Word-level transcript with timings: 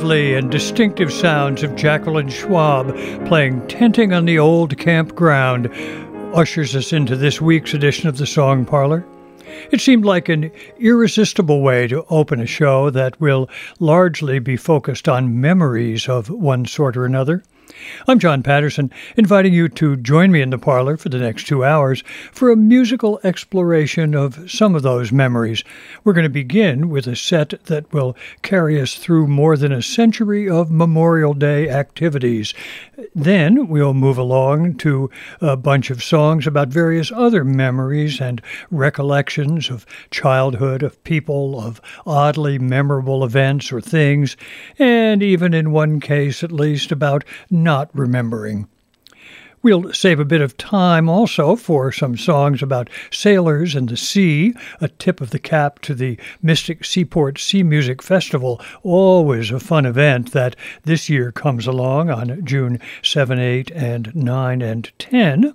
lovely 0.00 0.34
and 0.34 0.50
distinctive 0.50 1.12
sounds 1.12 1.62
of 1.62 1.76
Jacqueline 1.76 2.30
Schwab 2.30 2.88
playing 3.26 3.68
Tenting 3.68 4.14
on 4.14 4.24
the 4.24 4.38
Old 4.38 4.78
Campground 4.78 5.68
ushers 6.34 6.74
us 6.74 6.94
into 6.94 7.16
this 7.16 7.38
week's 7.38 7.74
edition 7.74 8.08
of 8.08 8.16
the 8.16 8.24
Song 8.24 8.64
Parlor. 8.64 9.04
It 9.70 9.82
seemed 9.82 10.06
like 10.06 10.30
an 10.30 10.50
irresistible 10.78 11.60
way 11.60 11.86
to 11.88 12.06
open 12.08 12.40
a 12.40 12.46
show 12.46 12.88
that 12.88 13.20
will 13.20 13.50
largely 13.78 14.38
be 14.38 14.56
focused 14.56 15.06
on 15.06 15.38
memories 15.38 16.08
of 16.08 16.30
one 16.30 16.64
sort 16.64 16.96
or 16.96 17.04
another. 17.04 17.42
I'm 18.08 18.18
John 18.18 18.42
Patterson, 18.42 18.90
inviting 19.18 19.52
you 19.52 19.68
to 19.68 19.94
join 19.94 20.32
me 20.32 20.40
in 20.40 20.48
the 20.48 20.58
parlor 20.58 20.96
for 20.96 21.10
the 21.10 21.18
next 21.18 21.46
two 21.46 21.64
hours 21.64 22.02
for 22.32 22.50
a 22.50 22.56
musical 22.56 23.20
exploration 23.22 24.14
of 24.14 24.50
some 24.50 24.74
of 24.74 24.82
those 24.82 25.12
memories. 25.12 25.62
We're 26.02 26.14
going 26.14 26.24
to 26.24 26.30
begin 26.30 26.88
with 26.88 27.06
a 27.06 27.14
set 27.14 27.62
that 27.66 27.92
will 27.92 28.16
carry 28.40 28.80
us 28.80 28.94
through 28.94 29.26
more 29.26 29.54
than 29.54 29.70
a 29.70 29.82
century 29.82 30.48
of 30.48 30.70
Memorial 30.70 31.34
Day 31.34 31.68
activities. 31.68 32.54
Then 33.14 33.68
we'll 33.68 33.92
move 33.92 34.16
along 34.16 34.76
to 34.78 35.10
a 35.42 35.56
bunch 35.56 35.90
of 35.90 36.02
songs 36.02 36.46
about 36.46 36.68
various 36.68 37.12
other 37.12 37.44
memories 37.44 38.18
and 38.18 38.40
recollections 38.70 39.68
of 39.68 39.84
childhood, 40.10 40.82
of 40.82 41.02
people, 41.04 41.60
of 41.60 41.82
oddly 42.06 42.58
memorable 42.58 43.24
events 43.24 43.70
or 43.70 43.82
things, 43.82 44.38
and 44.78 45.22
even 45.22 45.52
in 45.52 45.70
one 45.70 46.00
case 46.00 46.42
at 46.42 46.50
least 46.50 46.90
about 46.90 47.24
not 47.50 47.89
remembering. 47.92 48.68
We'll 49.62 49.92
save 49.92 50.18
a 50.18 50.24
bit 50.24 50.40
of 50.40 50.56
time 50.56 51.06
also 51.10 51.54
for 51.54 51.92
some 51.92 52.16
songs 52.16 52.62
about 52.62 52.88
sailors 53.10 53.74
and 53.74 53.90
the 53.90 53.96
sea, 53.96 54.54
a 54.80 54.88
tip 54.88 55.20
of 55.20 55.30
the 55.30 55.38
cap 55.38 55.80
to 55.80 55.94
the 55.94 56.18
Mystic 56.40 56.82
Seaport 56.82 57.38
Sea 57.38 57.62
Music 57.62 58.02
Festival, 58.02 58.58
always 58.82 59.50
a 59.50 59.60
fun 59.60 59.84
event 59.84 60.32
that 60.32 60.56
this 60.84 61.10
year 61.10 61.30
comes 61.30 61.66
along 61.66 62.08
on 62.08 62.42
June 62.42 62.80
7, 63.02 63.38
8, 63.38 63.70
and 63.72 64.14
9 64.16 64.62
and 64.62 64.90
10. 64.98 65.54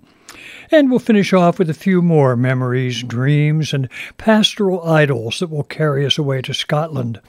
And 0.70 0.92
we'll 0.92 1.00
finish 1.00 1.34
off 1.34 1.58
with 1.58 1.72
a 1.72 1.74
few 1.74 2.04
more 2.04 2.36
memories, 2.36 3.02
dreams, 3.02 3.74
and 3.74 3.90
pastoral 4.20 4.88
idyls 4.88 5.40
that 5.40 5.50
will 5.50 5.64
carry 5.64 6.06
us 6.06 6.20
away 6.20 6.44
to 6.44 6.54
Scotland. 6.54 7.20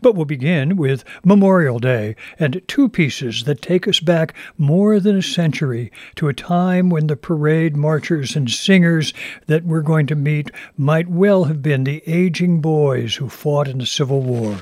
But 0.00 0.14
we'll 0.14 0.24
begin 0.24 0.76
with 0.76 1.04
Memorial 1.24 1.78
Day 1.78 2.16
and 2.38 2.62
two 2.66 2.88
pieces 2.88 3.44
that 3.44 3.62
take 3.62 3.86
us 3.86 4.00
back 4.00 4.34
more 4.58 5.00
than 5.00 5.16
a 5.16 5.22
century 5.22 5.92
to 6.16 6.28
a 6.28 6.34
time 6.34 6.90
when 6.90 7.06
the 7.06 7.16
parade 7.16 7.76
marchers 7.76 8.36
and 8.36 8.50
singers 8.50 9.12
that 9.46 9.64
we're 9.64 9.82
going 9.82 10.06
to 10.06 10.14
meet 10.14 10.50
might 10.76 11.08
well 11.08 11.44
have 11.44 11.62
been 11.62 11.84
the 11.84 12.02
aging 12.06 12.60
boys 12.60 13.16
who 13.16 13.28
fought 13.28 13.68
in 13.68 13.78
the 13.78 13.86
Civil 13.86 14.20
War. 14.20 14.58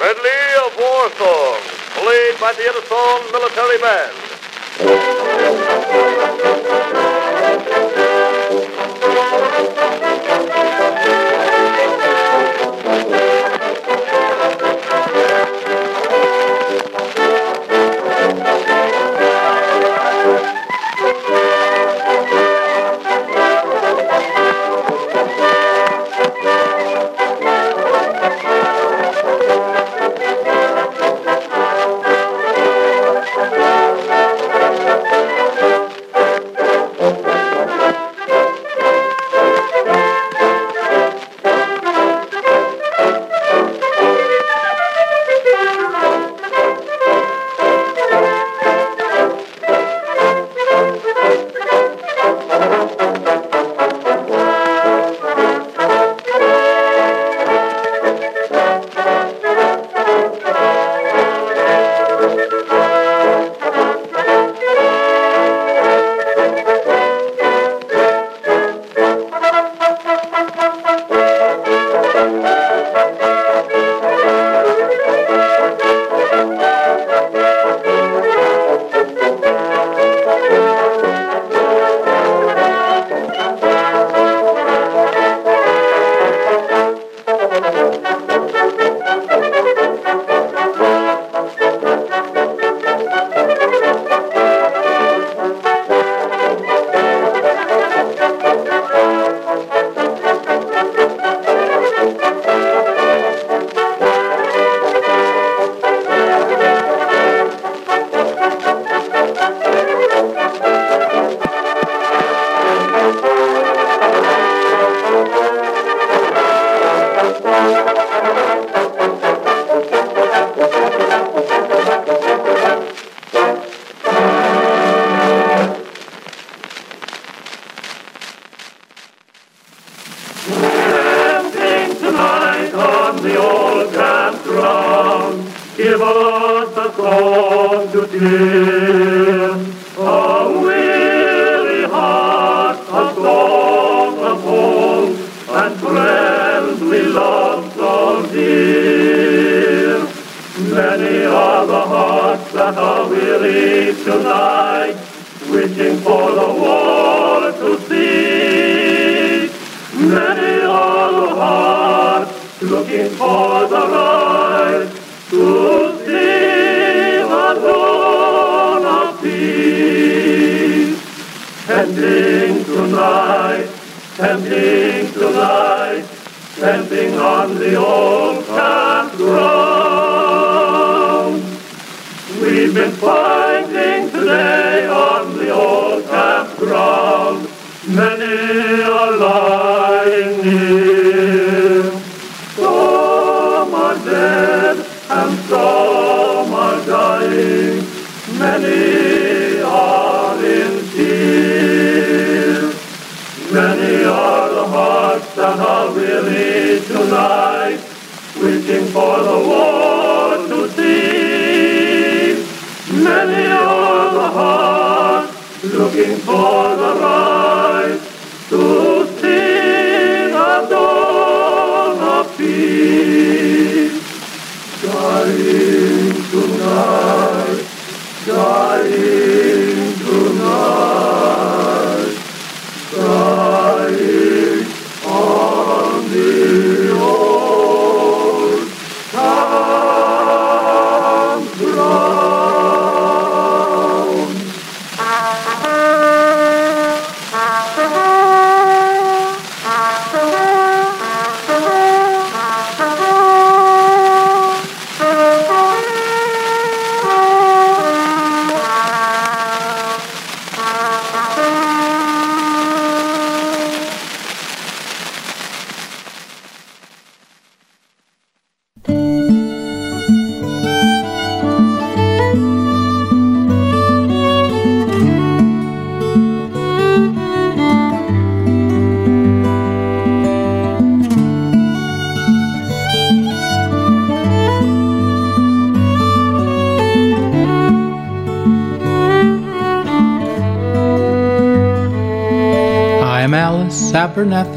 Medley 0.00 0.30
of 0.66 0.76
War 0.78 1.10
Songs, 1.10 1.66
played 1.94 2.40
by 2.40 2.52
the 2.56 2.64
Edison 2.68 3.32
Military 3.32 3.78
Band. 3.78 4.32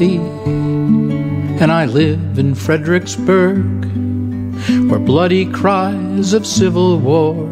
And 0.04 1.72
I 1.72 1.86
live 1.86 2.38
in 2.38 2.54
Fredericksburg, 2.54 3.84
where 4.90 4.98
bloody 4.98 5.50
cries 5.50 6.34
of 6.34 6.46
civil 6.46 6.98
war 6.98 7.48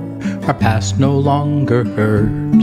are 0.46 0.52
past 0.52 0.99
no 0.99 1.19
longer 1.19 1.85
heard. 1.85 2.55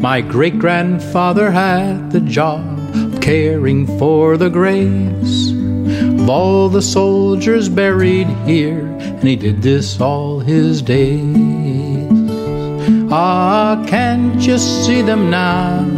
My 0.00 0.22
great 0.22 0.58
grandfather 0.58 1.50
had 1.50 2.10
the 2.10 2.20
job 2.20 2.64
of 2.94 3.20
caring 3.20 3.86
for 3.98 4.38
the 4.38 4.48
graves 4.48 5.50
of 5.50 6.30
all 6.30 6.68
the 6.70 6.82
soldiers 6.82 7.68
buried 7.68 8.28
here, 8.46 8.80
and 8.80 9.24
he 9.24 9.36
did 9.36 9.60
this 9.60 10.00
all 10.00 10.40
his 10.40 10.80
days. 10.80 11.36
Ah, 13.12 13.84
can't 13.86 14.40
you 14.40 14.56
see 14.56 15.02
them 15.02 15.30
now? 15.30 15.95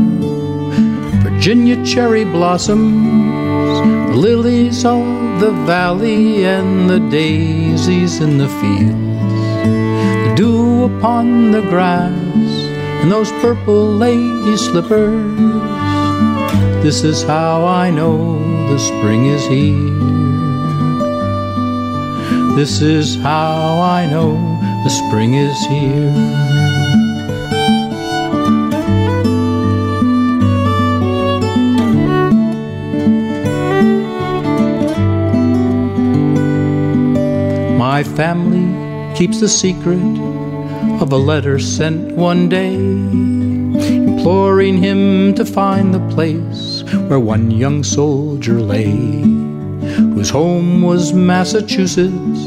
Virginia 1.48 1.82
cherry 1.82 2.24
blossoms, 2.24 3.80
the 4.10 4.14
lilies 4.14 4.84
of 4.84 5.40
the 5.40 5.50
valley, 5.64 6.44
and 6.44 6.90
the 6.90 7.00
daisies 7.08 8.20
in 8.20 8.36
the 8.36 8.48
fields, 8.60 9.64
the 9.64 10.34
dew 10.36 10.84
upon 10.84 11.50
the 11.50 11.62
grass, 11.62 12.12
and 13.00 13.10
those 13.10 13.32
purple 13.40 13.86
lady 13.96 14.58
slippers. 14.58 15.40
This 16.82 17.02
is 17.02 17.22
how 17.22 17.64
I 17.64 17.88
know 17.92 18.38
the 18.68 18.78
spring 18.78 19.24
is 19.24 19.46
here. 19.46 19.96
This 22.56 22.82
is 22.82 23.16
how 23.16 23.80
I 23.80 24.04
know 24.04 24.34
the 24.84 24.90
spring 24.90 25.32
is 25.32 25.58
here. 25.64 26.57
My 37.98 38.04
family 38.04 38.62
keeps 39.16 39.40
the 39.40 39.48
secret 39.48 39.98
of 41.02 41.10
a 41.10 41.16
letter 41.16 41.58
sent 41.58 42.14
one 42.14 42.48
day, 42.48 42.76
imploring 42.76 44.76
him 44.76 45.34
to 45.34 45.44
find 45.44 45.92
the 45.92 46.14
place 46.14 46.84
where 47.08 47.18
one 47.18 47.50
young 47.50 47.82
soldier 47.82 48.60
lay, 48.60 48.86
whose 50.14 50.30
home 50.30 50.80
was 50.80 51.12
Massachusetts 51.12 52.40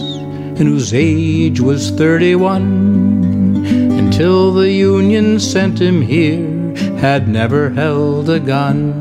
and 0.57 0.69
whose 0.69 0.93
age 0.93 1.59
was 1.59 1.91
31, 1.91 3.65
until 3.99 4.53
the 4.53 4.71
Union 4.71 5.37
sent 5.37 5.81
him 5.81 6.01
here, 6.01 6.73
had 6.99 7.27
never 7.27 7.71
held 7.71 8.29
a 8.29 8.39
gun. 8.39 8.93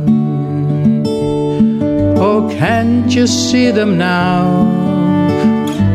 Oh, 2.18 2.48
can't 2.50 3.14
you 3.14 3.28
see 3.28 3.70
them 3.70 3.96
now? 3.96 4.79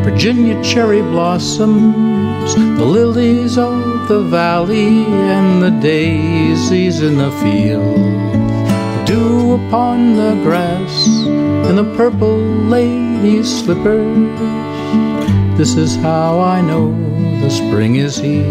Virginia 0.06 0.62
cherry 0.62 1.02
blossoms, 1.02 2.54
the 2.54 2.84
lilies 2.84 3.58
of 3.58 4.06
the 4.06 4.22
valley, 4.22 5.04
and 5.04 5.60
the 5.60 5.70
daisies 5.82 7.02
in 7.02 7.18
the 7.18 7.32
field, 7.42 7.96
dew 9.04 9.54
upon 9.54 10.14
the 10.14 10.40
grass, 10.44 11.08
and 11.66 11.76
the 11.76 11.96
purple 11.96 12.38
lady's 12.38 13.64
slippers. 13.64 14.38
This 15.58 15.74
is 15.74 15.96
how 15.96 16.38
I 16.38 16.60
know 16.60 16.92
the 17.40 17.50
spring 17.50 17.96
is 17.96 18.16
here. 18.16 18.44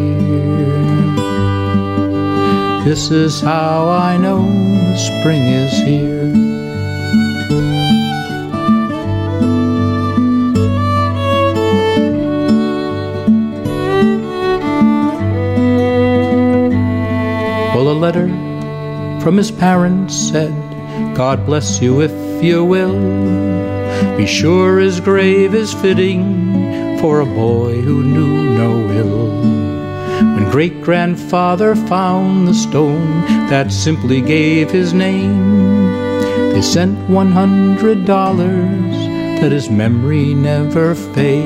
This 2.83 3.11
is 3.11 3.39
how 3.39 3.87
I 3.87 4.17
know 4.17 4.43
the 4.43 4.97
spring 4.97 5.41
is 5.41 5.71
here. 5.87 6.44
Well, 17.75 17.89
a 17.89 17.91
letter 17.91 18.27
from 19.21 19.35
his 19.35 19.51
parents 19.51 20.15
said, 20.15 20.53
God 21.13 21.45
bless 21.45 21.81
you 21.81 22.01
if 22.01 22.41
you 22.41 22.63
will. 22.63 22.95
Be 24.15 24.25
sure 24.25 24.79
his 24.79 25.01
grave 25.01 25.53
is 25.53 25.73
fitting 25.73 26.97
for 26.99 27.19
a 27.19 27.25
boy 27.25 27.81
who 27.81 28.01
knew 28.01 28.55
no 28.57 28.79
ill. 28.91 29.27
When 30.35 30.49
great 30.51 30.81
grandfather 30.83 31.75
found 31.75 32.47
the 32.47 32.53
stone 32.53 33.25
that 33.49 33.73
simply 33.73 34.21
gave 34.21 34.71
his 34.71 34.93
name, 34.93 35.91
they 36.53 36.61
sent 36.61 37.09
one 37.09 37.33
hundred 37.33 38.05
dollars 38.05 38.95
that 39.41 39.51
his 39.51 39.69
memory 39.69 40.33
never 40.33 40.95
fade. 40.95 41.43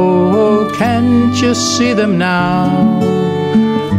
Oh, 0.00 0.72
can't 0.78 1.36
you 1.42 1.54
see 1.54 1.92
them 1.92 2.16
now? 2.16 3.13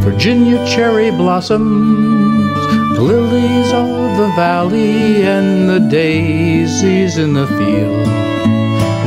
Virginia 0.05 0.63
cherry 0.67 1.09
blossoms, 1.09 2.53
the 2.95 3.01
lilies 3.01 3.73
of 3.73 4.17
the 4.17 4.31
valley, 4.35 5.23
and 5.23 5.67
the 5.67 5.79
daisies 5.89 7.17
in 7.17 7.33
the 7.33 7.47
field, 7.47 8.05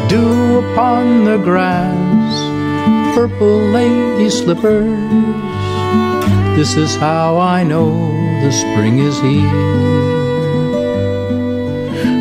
dew 0.08 0.58
upon 0.58 1.24
the 1.24 1.38
grass, 1.38 3.14
purple 3.14 3.58
lady 3.70 4.28
slippers. 4.28 4.98
This 6.56 6.74
is 6.76 6.96
how 6.96 7.38
I 7.38 7.62
know 7.62 7.90
the 8.42 8.50
spring 8.50 8.98
is 8.98 9.20
here. 9.20 9.78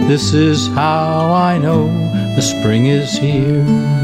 This 0.07 0.33
is 0.35 0.67
how 0.67 1.33
I 1.33 1.57
know 1.57 1.87
the 2.35 2.41
spring 2.43 2.85
is 2.85 3.17
here. 3.17 3.96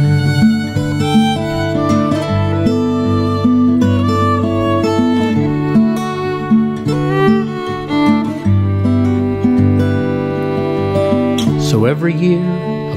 So 11.73 11.85
every 11.85 12.13
year, 12.13 12.45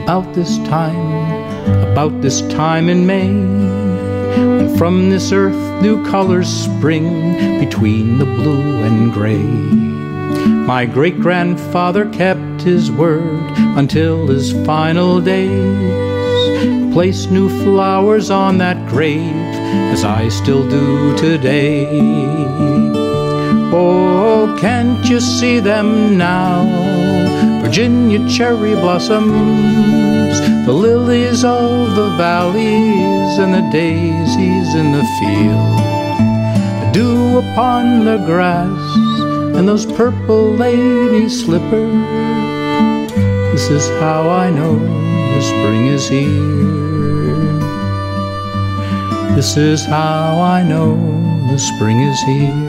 about 0.02 0.34
this 0.34 0.58
time, 0.68 1.62
about 1.90 2.20
this 2.20 2.42
time 2.48 2.90
in 2.90 3.06
May, 3.06 3.30
when 3.30 4.76
from 4.76 5.08
this 5.08 5.32
earth 5.32 5.80
new 5.80 6.04
colors 6.04 6.46
spring 6.46 7.58
between 7.58 8.18
the 8.18 8.26
blue 8.26 8.82
and 8.82 9.14
gray, 9.14 9.42
my 10.68 10.84
great 10.84 11.18
grandfather 11.18 12.06
kept 12.10 12.60
his 12.60 12.92
word 12.92 13.50
until 13.78 14.26
his 14.26 14.52
final 14.66 15.22
days. 15.22 16.92
Place 16.92 17.30
new 17.30 17.48
flowers 17.64 18.30
on 18.30 18.58
that 18.58 18.90
grave 18.90 19.56
as 19.90 20.04
I 20.04 20.28
still 20.28 20.68
do 20.68 21.16
today. 21.16 21.86
Oh, 23.72 24.54
can't 24.60 25.02
you 25.06 25.18
see 25.18 25.60
them 25.60 26.18
now? 26.18 26.95
Virginia 27.76 28.26
cherry 28.26 28.72
blossoms, 28.72 30.40
the 30.64 30.72
lilies 30.72 31.44
of 31.44 31.94
the 31.94 32.08
valleys, 32.16 33.36
and 33.36 33.52
the 33.52 33.68
daisies 33.70 34.74
in 34.74 34.92
the 34.92 35.04
field, 35.20 35.76
the 36.80 36.90
dew 36.94 37.36
upon 37.36 38.06
the 38.06 38.16
grass, 38.24 38.96
and 39.54 39.68
those 39.68 39.84
purple 39.84 40.52
lady 40.52 41.28
slippers. 41.28 43.12
This 43.52 43.68
is 43.68 43.86
how 44.00 44.30
I 44.30 44.48
know 44.48 44.78
the 44.78 45.42
spring 45.42 45.88
is 45.88 46.08
here. 46.08 46.32
This 49.36 49.58
is 49.58 49.84
how 49.84 50.40
I 50.40 50.62
know 50.62 50.96
the 51.50 51.58
spring 51.58 52.00
is 52.00 52.18
here. 52.22 52.65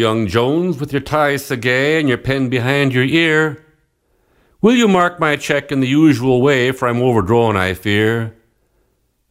Young 0.00 0.26
Jones, 0.26 0.80
with 0.80 0.92
your 0.92 1.02
tie 1.02 1.36
so 1.36 1.56
gay 1.56 2.00
and 2.00 2.08
your 2.08 2.18
pen 2.18 2.48
behind 2.48 2.92
your 2.92 3.04
ear. 3.04 3.64
Will 4.62 4.74
you 4.74 4.88
mark 4.88 5.20
my 5.20 5.36
check 5.36 5.70
in 5.70 5.80
the 5.80 5.86
usual 5.86 6.42
way, 6.42 6.72
for 6.72 6.88
I'm 6.88 7.02
overdrawn, 7.02 7.56
I 7.56 7.74
fear? 7.74 8.34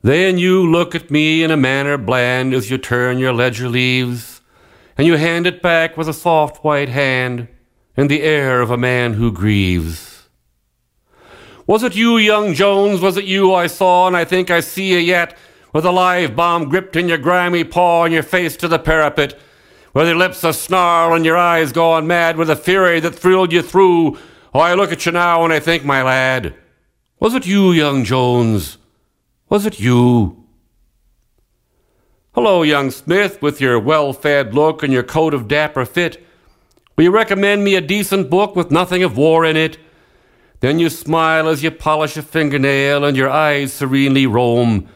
Then 0.02 0.38
you 0.38 0.70
look 0.70 0.96
at 0.96 1.12
me 1.12 1.44
in 1.44 1.52
a 1.52 1.58
manner 1.58 1.98
bland 1.98 2.54
as 2.54 2.70
you 2.70 2.78
turn 2.78 3.20
your 3.20 3.34
ledger 3.34 3.68
leaves, 3.68 4.42
and 4.98 5.06
you 5.06 5.18
hand 5.18 5.46
it 5.46 5.62
back 5.62 5.98
with 5.98 6.08
a 6.08 6.14
soft 6.14 6.64
white 6.64 6.90
hand 6.90 7.48
and 7.98 8.10
the 8.10 8.22
air 8.22 8.62
of 8.62 8.72
a 8.72 8.78
man 8.78 9.14
who 9.14 9.32
grieves. 9.32 10.30
Was 11.68 11.84
it 11.84 11.96
you, 11.96 12.18
young 12.18 12.54
Jones? 12.54 13.02
Was 13.02 13.18
it 13.18 13.26
you 13.26 13.54
I 13.54 13.68
saw, 13.68 14.08
and 14.08 14.16
I 14.16 14.26
think 14.26 14.50
I 14.50 14.60
see 14.60 14.92
you 14.94 14.98
yet, 14.98 15.38
with 15.74 15.86
a 15.86 15.92
live 15.92 16.36
bomb 16.36 16.70
gripped 16.70 16.96
in 16.96 17.08
your 17.08 17.18
grimy 17.18 17.64
paw 17.64 18.06
and 18.06 18.14
your 18.14 18.24
face 18.24 18.56
to 18.58 18.68
the 18.68 18.80
parapet? 18.80 19.38
With 19.94 20.08
your 20.08 20.16
lips 20.16 20.44
a 20.44 20.54
snarl 20.54 21.14
and 21.14 21.26
your 21.26 21.38
eyes 21.38 21.72
gone 21.72 22.08
mad 22.08 22.38
with 22.38 22.50
a 22.50 22.56
fury 22.56 23.00
that 23.00 23.16
thrilled 23.16 23.52
you 23.52 23.62
through. 23.62 24.18
Oh, 24.54 24.60
I 24.60 24.74
look 24.74 24.92
at 24.92 25.06
you 25.06 25.12
now 25.12 25.44
and 25.44 25.54
I 25.54 25.60
think, 25.60 25.84
my 25.84 26.04
lad, 26.04 26.56
was 27.20 27.34
it 27.34 27.46
you, 27.46 27.72
young 27.72 28.04
Jones? 28.04 28.78
Was 29.50 29.66
it 29.66 29.80
you? 29.80 30.46
Hello, 32.34 32.62
young 32.62 32.92
Smith, 32.92 33.42
with 33.42 33.60
your 33.60 33.80
well 33.80 34.14
fed 34.14 34.54
look 34.54 34.84
and 34.84 34.94
your 34.94 35.04
coat 35.04 35.34
of 35.34 35.48
dapper 35.48 35.86
fit. 35.86 36.24
Will 36.96 37.06
you 37.06 37.12
recommend 37.12 37.64
me 37.64 37.76
a 37.76 37.82
decent 37.82 38.30
book 38.30 38.56
with 38.56 38.72
nothing 38.72 39.04
of 39.04 39.18
war 39.18 39.44
in 39.44 39.58
it? 39.58 39.78
Then 40.60 40.78
you 40.78 40.90
smile 40.90 41.48
as 41.48 41.64
you 41.64 41.72
polish 41.72 42.18
a 42.18 42.22
fingernail 42.22 43.04
and 43.04 43.18
your 43.18 43.30
eyes 43.30 43.74
serenely 43.74 44.28
roam, 44.28 44.88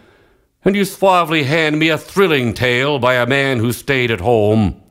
and 0.64 0.76
you 0.76 0.86
suavely 0.86 1.44
hand 1.44 1.80
me 1.80 1.90
a 1.90 1.98
thrilling 1.98 2.54
tale 2.54 3.00
by 3.00 3.16
a 3.16 3.26
man 3.26 3.60
who 3.60 3.72
stayed 3.72 4.12
at 4.12 4.22
home. 4.22 4.83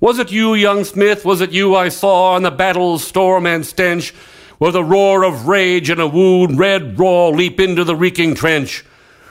Was 0.00 0.18
it 0.18 0.32
you, 0.32 0.54
young 0.54 0.84
Smith? 0.84 1.26
Was 1.26 1.42
it 1.42 1.52
you 1.52 1.76
I 1.76 1.90
saw 1.90 2.34
in 2.34 2.42
the 2.42 2.50
battle's 2.50 3.06
storm 3.06 3.44
and 3.44 3.66
stench, 3.66 4.14
with 4.58 4.74
a 4.74 4.82
roar 4.82 5.24
of 5.24 5.46
rage 5.46 5.90
and 5.90 6.00
a 6.00 6.06
wound 6.06 6.58
red 6.58 6.98
raw 6.98 7.28
leap 7.28 7.60
into 7.60 7.84
the 7.84 7.94
reeking 7.94 8.34
trench? 8.34 8.82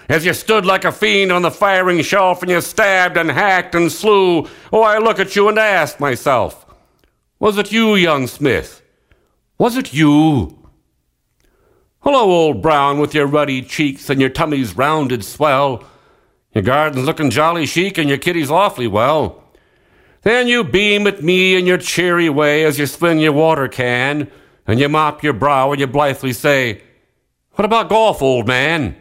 As 0.07 0.25
you 0.25 0.33
stood 0.33 0.67
like 0.67 0.85
a 0.85 0.91
fiend 0.91 1.31
on 1.31 1.41
the 1.41 1.49
firing 1.49 2.03
shelf 2.03 2.43
and 2.43 2.51
you 2.51 2.61
stabbed 2.61 3.17
and 3.17 3.31
hacked 3.31 3.73
and 3.73 3.91
slew, 3.91 4.47
oh, 4.71 4.83
I 4.83 4.99
look 4.99 5.19
at 5.19 5.35
you 5.35 5.49
and 5.49 5.57
ask 5.57 5.99
myself, 5.99 6.67
was 7.39 7.57
it 7.57 7.71
you, 7.71 7.95
young 7.95 8.27
Smith? 8.27 8.83
Was 9.57 9.75
it 9.75 9.91
you? 9.91 10.69
Hello, 12.01 12.29
old 12.29 12.61
Brown, 12.61 12.99
with 12.99 13.15
your 13.15 13.25
ruddy 13.25 13.63
cheeks 13.63 14.07
and 14.07 14.21
your 14.21 14.29
tummy's 14.29 14.77
rounded 14.77 15.25
swell. 15.25 15.83
Your 16.53 16.63
garden's 16.63 17.05
looking 17.05 17.31
jolly 17.31 17.65
chic 17.65 17.97
and 17.97 18.07
your 18.07 18.19
kitty's 18.19 18.51
awfully 18.51 18.88
well. 18.88 19.38
Then 20.21 20.47
you 20.47 20.63
beam 20.63 21.07
at 21.07 21.23
me 21.23 21.55
in 21.55 21.65
your 21.65 21.77
cheery 21.77 22.29
way 22.29 22.65
as 22.65 22.77
you 22.77 22.85
swing 22.85 23.19
your 23.19 23.33
water 23.33 23.67
can, 23.67 24.29
and 24.67 24.79
you 24.79 24.89
mop 24.89 25.23
your 25.23 25.33
brow 25.33 25.71
and 25.71 25.79
you 25.79 25.88
blithely 25.88 26.33
say, 26.33 26.81
What 27.53 27.65
about 27.65 27.89
golf, 27.89 28.21
old 28.21 28.47
man? 28.47 28.95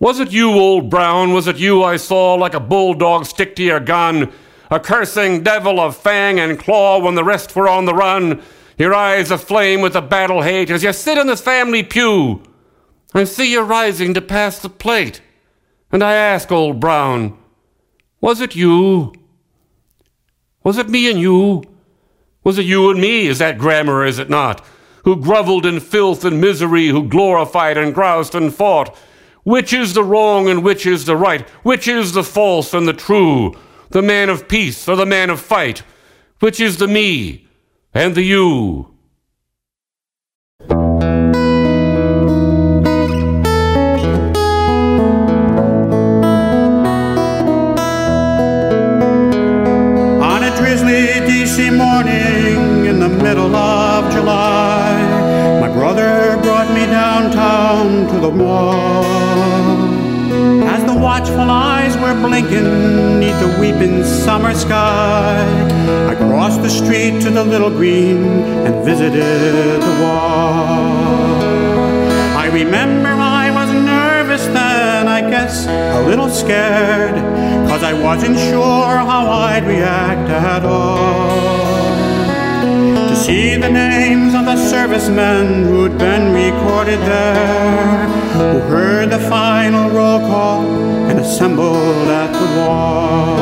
Was 0.00 0.20
it 0.20 0.30
you, 0.30 0.50
old 0.52 0.90
Brown? 0.90 1.32
Was 1.32 1.48
it 1.48 1.56
you 1.56 1.82
I 1.82 1.96
saw 1.96 2.34
like 2.34 2.54
a 2.54 2.60
bulldog 2.60 3.26
stick 3.26 3.56
to 3.56 3.64
your 3.64 3.80
gun, 3.80 4.32
a 4.70 4.78
cursing 4.78 5.42
devil 5.42 5.80
of 5.80 5.96
fang 5.96 6.38
and 6.38 6.58
claw 6.58 7.00
when 7.00 7.16
the 7.16 7.24
rest 7.24 7.56
were 7.56 7.68
on 7.68 7.84
the 7.84 7.94
run, 7.94 8.40
your 8.78 8.94
eyes 8.94 9.32
aflame 9.32 9.80
with 9.80 9.94
the 9.94 10.00
battle 10.00 10.42
hate 10.42 10.70
as 10.70 10.84
you 10.84 10.92
sit 10.92 11.18
in 11.18 11.26
the 11.26 11.36
family 11.36 11.82
pew? 11.82 12.42
I 13.12 13.24
see 13.24 13.50
you 13.50 13.62
rising 13.62 14.14
to 14.14 14.20
pass 14.20 14.60
the 14.60 14.68
plate, 14.68 15.20
and 15.90 16.04
I 16.04 16.14
ask, 16.14 16.52
old 16.52 16.78
Brown, 16.78 17.36
was 18.20 18.40
it 18.40 18.54
you? 18.54 19.12
Was 20.68 20.76
it 20.76 20.90
me 20.90 21.10
and 21.10 21.18
you? 21.18 21.64
Was 22.44 22.58
it 22.58 22.66
you 22.66 22.90
and 22.90 23.00
me? 23.00 23.26
Is 23.26 23.38
that 23.38 23.56
grammar, 23.56 24.04
is 24.04 24.18
it 24.18 24.28
not? 24.28 24.62
Who 25.04 25.16
grovelled 25.16 25.64
in 25.64 25.80
filth 25.80 26.26
and 26.26 26.42
misery, 26.42 26.88
who 26.88 27.08
glorified 27.08 27.78
and 27.78 27.94
groused 27.94 28.34
and 28.34 28.52
fought? 28.52 28.94
Which 29.44 29.72
is 29.72 29.94
the 29.94 30.04
wrong 30.04 30.46
and 30.46 30.62
which 30.62 30.84
is 30.84 31.06
the 31.06 31.16
right? 31.16 31.48
Which 31.62 31.88
is 31.88 32.12
the 32.12 32.22
false 32.22 32.74
and 32.74 32.86
the 32.86 32.92
true? 32.92 33.56
The 33.92 34.02
man 34.02 34.28
of 34.28 34.46
peace 34.46 34.86
or 34.86 34.94
the 34.94 35.06
man 35.06 35.30
of 35.30 35.40
fight? 35.40 35.84
Which 36.40 36.60
is 36.60 36.76
the 36.76 36.86
me 36.86 37.48
and 37.94 38.14
the 38.14 38.24
you? 38.24 38.94
Middle 53.28 53.54
of 53.54 54.10
July, 54.10 55.60
my 55.60 55.68
brother 55.68 56.40
brought 56.40 56.70
me 56.72 56.86
downtown 56.86 58.06
to 58.06 58.18
the 58.20 58.30
mall. 58.30 59.04
As 60.64 60.82
the 60.90 60.98
watchful 60.98 61.50
eyes 61.50 61.94
were 61.98 62.14
blinking 62.26 63.20
neath 63.20 63.38
the 63.44 63.54
weeping 63.60 64.02
summer 64.02 64.54
sky. 64.54 65.44
I 66.10 66.14
crossed 66.14 66.62
the 66.62 66.70
street 66.70 67.20
to 67.24 67.30
the 67.30 67.44
little 67.44 67.68
green 67.68 68.24
and 68.66 68.82
visited 68.82 69.82
the 69.88 69.94
wall. 70.02 70.78
I 72.44 72.46
remember 72.50 73.10
I 73.10 73.50
was 73.50 73.70
nervous 73.74 74.46
then, 74.46 75.06
I 75.06 75.20
guess 75.20 75.66
a 75.66 76.00
little 76.08 76.30
scared, 76.30 77.16
cause 77.68 77.82
I 77.82 77.92
wasn't 77.92 78.38
sure 78.38 78.96
how 79.10 79.24
I'd 79.50 79.64
react 79.66 80.30
at 80.30 80.64
all 80.64 81.67
see 83.28 83.56
the 83.56 83.68
names 83.68 84.32
of 84.32 84.46
the 84.46 84.56
servicemen 84.56 85.64
who'd 85.64 85.98
been 85.98 86.32
recorded 86.32 86.98
there, 87.00 88.06
who 88.32 88.58
heard 88.72 89.10
the 89.10 89.18
final 89.18 89.90
roll 89.90 90.20
call 90.20 90.64
and 91.10 91.20
assembled 91.20 92.08
at 92.22 92.30
the 92.32 92.48
wall. 92.58 93.36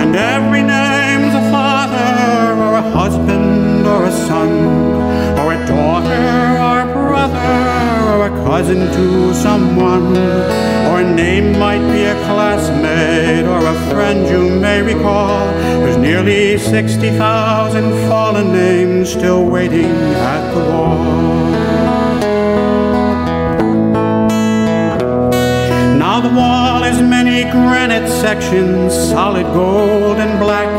And 0.00 0.14
every 0.14 0.62
name's 0.62 1.34
a 1.34 1.44
father, 1.50 2.54
or 2.66 2.74
a 2.84 2.86
husband, 3.00 3.84
or 3.84 4.04
a 4.04 4.12
son, 4.28 4.52
or 5.40 5.54
a 5.58 5.60
daughter, 5.66 6.26
or 6.66 6.76
a 6.86 6.88
brother, 6.98 7.54
or 8.12 8.26
a 8.30 8.32
cousin 8.46 8.80
to 8.98 9.34
someone, 9.34 10.14
a 10.98 11.14
name 11.14 11.58
might 11.58 11.84
be 11.92 12.02
a 12.04 12.14
classmate, 12.26 13.44
or 13.44 13.58
a 13.66 13.74
friend 13.90 14.26
you 14.28 14.58
may 14.58 14.80
recall. 14.82 15.46
There's 15.80 15.96
nearly 15.96 16.58
60,000 16.58 18.08
fallen 18.08 18.52
names 18.52 19.12
still 19.12 19.44
waiting 19.46 19.84
at 19.84 20.54
the 20.54 20.60
wall. 20.70 21.04
Now 25.98 26.20
the 26.20 26.34
wall 26.34 26.82
is 26.84 27.00
many 27.02 27.42
granite 27.50 28.08
sections, 28.08 28.94
solid 28.94 29.46
gold 29.52 30.16
and 30.18 30.38
black. 30.38 30.70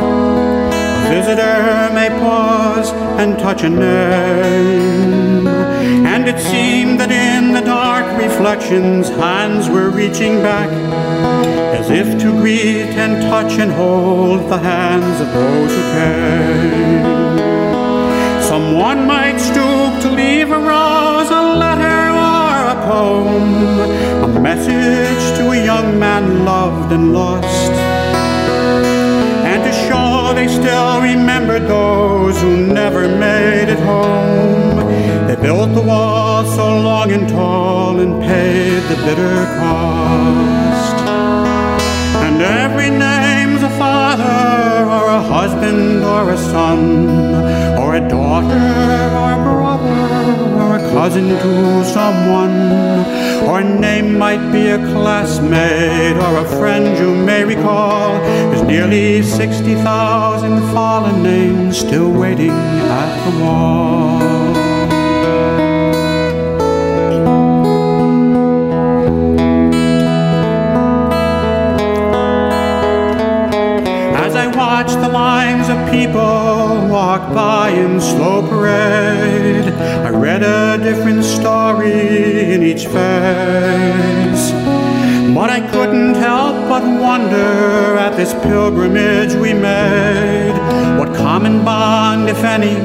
A 1.06 1.10
visitor 1.10 1.94
may 1.94 2.10
pause 2.20 2.92
and 3.22 3.38
touch 3.38 3.64
a 3.64 3.70
name. 3.70 5.48
And 6.06 6.28
it 6.28 6.40
seemed 6.40 7.00
that 7.00 7.12
in 7.12 7.54
the 7.54 7.62
dark 7.62 7.77
reflections, 8.18 9.10
hands 9.10 9.70
were 9.70 9.90
reaching 9.90 10.42
back 10.42 10.70
as 11.80 11.90
if 11.90 12.20
to 12.22 12.32
greet 12.32 12.90
and 13.04 13.22
touch 13.24 13.54
and 13.60 13.72
hold 13.72 14.50
the 14.50 14.58
hands 14.58 15.22
of 15.22 15.28
those 15.34 15.72
who 15.72 15.84
came. 15.98 17.38
Someone 18.42 19.06
might 19.06 19.38
stoop 19.38 20.02
to 20.04 20.10
leave 20.10 20.50
a 20.52 20.60
rose, 20.60 21.30
a 21.30 21.44
letter, 21.64 22.00
or 22.32 22.56
a 22.74 22.78
poem, 22.92 23.48
a 24.24 24.40
message 24.40 25.38
to 25.38 25.52
a 25.52 25.64
young 25.64 26.00
man 26.00 26.46
loved 26.46 26.92
and 26.92 27.14
lost. 27.14 27.72
And 29.52 29.64
to 29.64 29.74
show 29.88 30.34
they 30.34 30.48
still 30.48 31.02
remembered 31.02 31.68
those 31.68 32.42
who 32.42 32.68
never 32.74 33.08
made 33.08 33.70
it 33.70 33.80
home. 33.80 34.77
They 35.28 35.36
built 35.36 35.76
the 35.76 35.82
wall 35.82 36.46
so 36.46 36.80
long 36.80 37.12
and 37.12 37.28
tall 37.28 38.00
and 38.00 38.22
paid 38.22 38.82
the 38.84 38.96
bitter 39.06 39.44
cost. 39.60 40.98
And 42.26 42.42
every 42.42 42.90
name's 42.90 43.62
a 43.62 43.70
father, 43.72 44.86
or 44.86 45.10
a 45.20 45.22
husband, 45.22 46.06
or 46.06 46.32
a 46.32 46.38
son, 46.38 47.10
or 47.78 47.96
a 47.96 48.08
daughter, 48.08 48.68
or 49.22 49.30
a 49.34 49.42
brother, 49.44 50.02
or 50.64 50.76
a 50.78 50.84
cousin 50.96 51.28
to 51.28 51.84
someone, 51.84 52.58
or 53.46 53.60
a 53.60 53.64
name 53.66 54.18
might 54.18 54.50
be 54.54 54.68
a 54.68 54.78
classmate, 54.78 56.16
or 56.16 56.38
a 56.38 56.48
friend 56.58 56.98
you 56.98 57.14
may 57.14 57.44
recall. 57.44 58.14
There's 58.50 58.64
nearly 58.64 59.24
60,000 59.24 60.62
fallen 60.74 61.22
names 61.22 61.80
still 61.80 62.12
waiting 62.14 62.52
at 62.52 63.10
the 63.26 63.44
wall. 63.44 64.37
Watch 74.78 74.94
the 75.02 75.10
lines 75.10 75.70
of 75.70 75.90
people 75.90 76.88
walk 76.88 77.34
by 77.34 77.70
in 77.70 78.00
slow 78.00 78.48
parade. 78.48 79.66
I 80.06 80.10
read 80.10 80.44
a 80.44 80.78
different 80.78 81.24
story 81.24 82.54
in 82.54 82.62
each 82.62 82.86
face. 82.86 84.52
But 85.34 85.50
I 85.50 85.68
couldn't 85.72 86.14
help 86.14 86.56
but 86.70 86.84
wonder 86.84 87.98
at 88.06 88.16
this 88.18 88.34
pilgrimage 88.34 89.34
we 89.34 89.52
made. 89.52 90.56
What 91.00 91.16
common 91.16 91.66
bond, 91.66 92.30
if 92.30 92.44
any, 92.44 92.76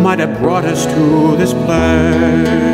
might 0.00 0.20
have 0.20 0.38
brought 0.38 0.64
us 0.64 0.86
to 0.86 1.36
this 1.36 1.52
place? 1.52 2.73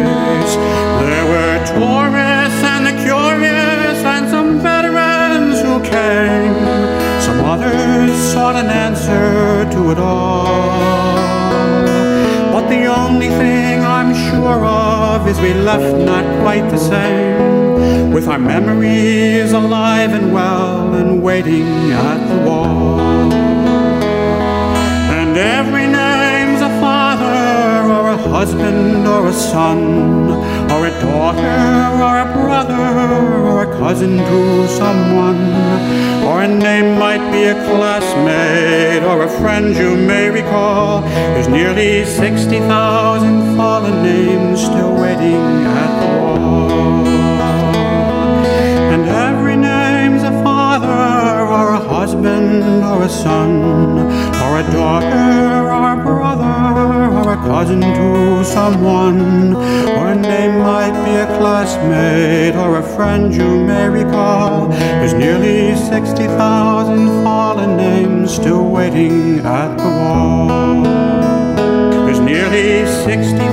Sought 8.20 8.54
an 8.54 8.68
answer 8.68 9.70
to 9.72 9.90
it 9.92 9.98
all. 9.98 10.44
But 12.52 12.68
the 12.68 12.84
only 12.86 13.28
thing 13.28 13.80
I'm 13.80 14.14
sure 14.14 14.64
of 14.64 15.26
is 15.26 15.40
we 15.40 15.54
left 15.54 15.96
not 16.04 16.24
quite 16.42 16.68
the 16.70 16.78
same, 16.78 18.12
with 18.12 18.28
our 18.28 18.38
memories 18.38 19.52
alive 19.52 20.12
and 20.12 20.32
well 20.34 20.94
and 20.94 21.22
waiting 21.22 21.92
at 21.92 22.20
the 22.28 22.44
wall. 22.48 23.49
Husband 28.28 29.06
or 29.06 29.28
a 29.28 29.32
son 29.32 29.80
or 30.70 30.86
a 30.86 30.90
daughter 31.00 31.60
or 32.04 32.18
a 32.18 32.28
brother 32.32 32.86
or 33.48 33.62
a 33.62 33.70
cousin 33.78 34.18
to 34.18 34.68
someone 34.68 35.40
or 36.24 36.42
a 36.42 36.48
name 36.48 36.98
might 36.98 37.24
be 37.32 37.44
a 37.44 37.54
classmate 37.54 39.02
or 39.02 39.22
a 39.22 39.28
friend 39.40 39.74
you 39.76 39.96
may 39.96 40.28
recall. 40.30 41.02
There's 41.02 41.48
nearly 41.48 42.04
60,000 42.04 43.56
fallen 43.56 44.02
names 44.02 44.60
still 44.64 44.94
waiting 44.94 45.66
at 45.82 45.90
the 46.00 46.06
wall. 46.18 47.06
And 48.92 49.02
every 49.08 49.56
name's 49.56 50.22
a 50.22 50.32
father 50.44 50.86
or 51.56 51.74
a 51.74 51.80
husband 51.80 52.84
or 52.84 53.02
a 53.02 53.08
son 53.08 53.50
or 54.44 54.58
a 54.60 54.64
daughter 54.72 55.70
or 55.74 55.92
a 55.92 55.96
brother 55.96 56.09
or 56.60 57.32
a 57.32 57.36
cousin 57.36 57.80
to 57.80 58.44
someone 58.44 59.54
or 59.54 60.08
a 60.08 60.14
name 60.14 60.58
might 60.58 60.96
be 61.04 61.14
a 61.16 61.26
classmate 61.38 62.56
or 62.56 62.78
a 62.78 62.82
friend 62.82 63.34
you 63.34 63.64
may 63.64 63.88
recall. 63.88 64.68
There's 64.68 65.14
nearly 65.14 65.74
60,000 65.76 67.24
fallen 67.24 67.76
names 67.76 68.34
still 68.34 68.68
waiting 68.68 69.40
at 69.40 69.76
the 69.76 69.84
wall. 69.84 70.82
There's 72.06 72.20
nearly 72.20 72.86
60,000 73.04 73.49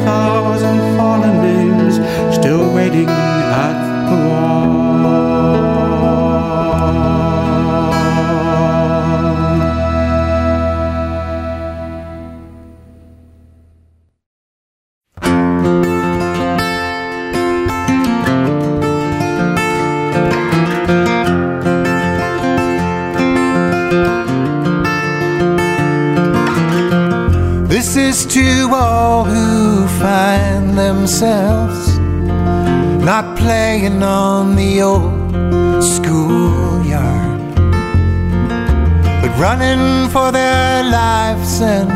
for 40.17 40.31
their 40.31 40.83
lives 40.83 41.61
and 41.61 41.89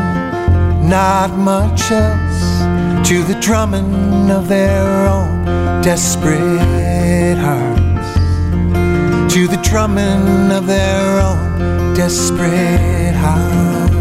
not 0.88 1.30
much 1.52 1.82
else 1.90 2.42
to 3.08 3.16
the 3.30 3.36
drumming 3.46 4.30
of 4.30 4.46
their 4.48 4.86
own 5.14 5.32
desperate 5.82 7.38
hearts, 7.46 8.08
to 9.34 9.40
the 9.54 9.60
drumming 9.68 10.52
of 10.58 10.64
their 10.66 11.04
own 11.28 11.94
desperate 11.94 13.16
hearts. 13.24 13.96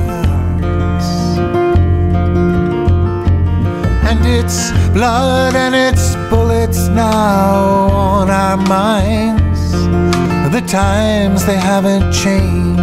and 4.09 4.19
it's 4.37 4.59
blood 4.97 5.55
and 5.63 5.73
it's 5.87 6.07
bullets 6.29 6.81
now 6.89 7.53
on 8.09 8.29
our 8.29 8.57
minds. 8.79 9.61
the 10.57 10.63
times 10.83 11.39
they 11.49 11.59
haven't 11.71 12.07
changed 12.23 12.80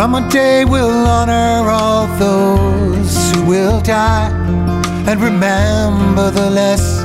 Come 0.00 0.14
a 0.14 0.26
day 0.30 0.64
we'll 0.64 1.06
honor 1.06 1.68
all 1.68 2.06
those 2.16 3.32
who 3.32 3.44
will 3.44 3.82
die 3.82 4.30
and 5.06 5.20
remember 5.20 6.30
the 6.30 6.48
less 6.48 7.02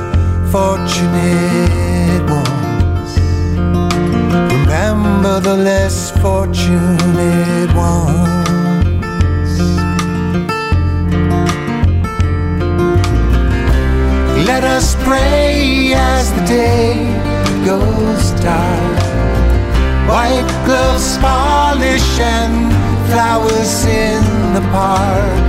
fortunate 0.50 2.22
ones. 2.26 3.10
Remember 4.50 5.40
the 5.40 5.56
less 5.58 6.10
fortunate 6.22 7.70
ones. 7.76 8.38
Let 14.48 14.64
us 14.64 14.96
pray 15.04 15.92
as 15.92 16.32
the 16.32 16.46
day 16.46 16.94
goes 17.62 18.30
dark. 18.40 18.96
White 20.08 20.48
gloves 20.64 21.18
polish 21.18 22.20
and 22.20 22.85
flowers 23.10 23.84
in 23.84 24.22
the 24.54 24.60
park. 24.72 25.44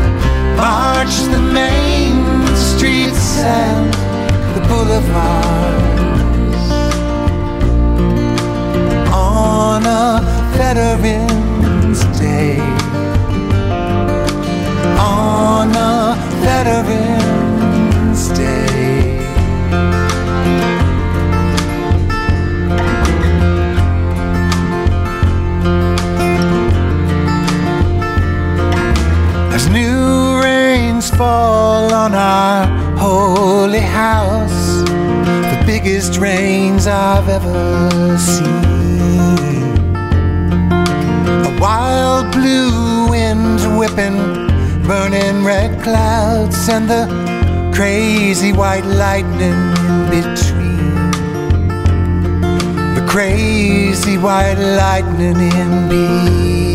March 0.57 1.15
the 1.33 1.41
main 1.61 2.15
streets 2.55 3.39
and 3.39 3.93
the 4.55 4.61
boulevards. 4.67 6.65
On 9.13 9.83
a 9.85 10.21
Veterans 10.57 12.03
Day. 12.19 12.59
On 14.99 15.69
a 15.75 16.15
Veterans 16.41 17.36
New 29.71 30.41
rains 30.41 31.09
fall 31.11 31.93
on 31.93 32.13
our 32.13 32.65
holy 32.97 33.79
house, 33.79 34.81
the 34.83 35.63
biggest 35.65 36.17
rains 36.17 36.87
I've 36.87 37.27
ever 37.27 38.17
seen. 38.17 39.85
A 41.45 41.57
wild 41.59 42.31
blue 42.31 43.09
wind 43.09 43.77
whipping, 43.77 44.17
burning 44.87 45.43
red 45.43 45.81
clouds, 45.83 46.69
and 46.69 46.89
the 46.89 47.05
crazy 47.75 48.53
white 48.53 48.85
lightning 48.85 49.59
in 49.87 50.09
between. 50.09 51.11
The 52.95 53.05
crazy 53.07 54.17
white 54.17 54.55
lightning 54.55 55.39
in 55.39 55.89
between. 55.89 56.66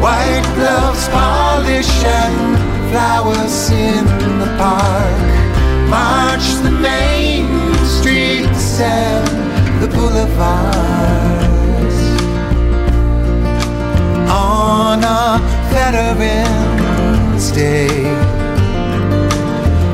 White 0.00 0.46
gloves 0.54 1.08
polish 1.08 2.04
and 2.04 2.56
flowers 2.92 3.70
in 3.70 4.04
the 4.38 4.46
park. 4.56 5.28
March 5.90 6.46
the 6.62 6.70
main 6.70 7.48
streets 7.84 8.78
and 8.78 9.26
the 9.82 9.88
boulevards. 9.88 10.38
On 14.30 15.02
a 15.02 15.40
Veterans 15.72 17.50
Day. 17.50 18.06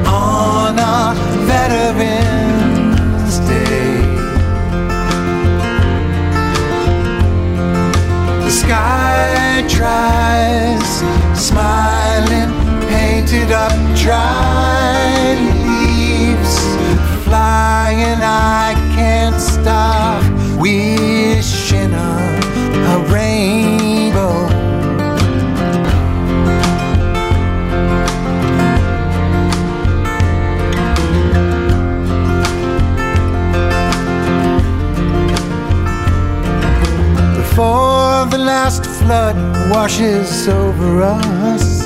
On 0.06 0.78
a 0.78 1.14
Veterans 1.46 2.45
sky 8.66 9.64
tries, 9.68 10.90
smiling, 11.38 12.50
painted 12.88 13.52
up 13.52 13.72
dry 13.96 15.36
leaves, 15.62 16.58
flying. 17.24 18.20
I 18.20 18.85
last 38.46 38.86
flood 38.86 39.36
washes 39.72 40.46
over 40.46 41.02
us 41.02 41.84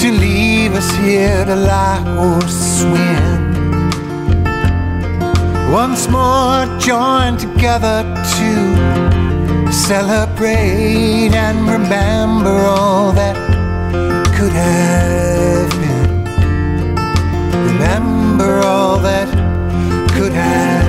to 0.00 0.10
leave 0.12 0.72
us 0.72 0.90
here 0.96 1.44
to 1.44 1.54
lie 1.54 2.02
or 2.24 2.40
swim. 2.48 3.52
Once 5.70 6.08
more 6.08 6.64
join 6.78 7.36
together 7.36 8.02
to 8.36 9.70
celebrate 9.70 11.34
and 11.34 11.68
remember 11.68 12.56
all 12.78 13.12
that 13.12 13.36
could 14.36 14.54
have 14.54 15.70
been. 15.82 16.24
Remember 17.72 18.60
all 18.60 18.98
that 19.00 19.28
could 20.14 20.32
have 20.32 20.79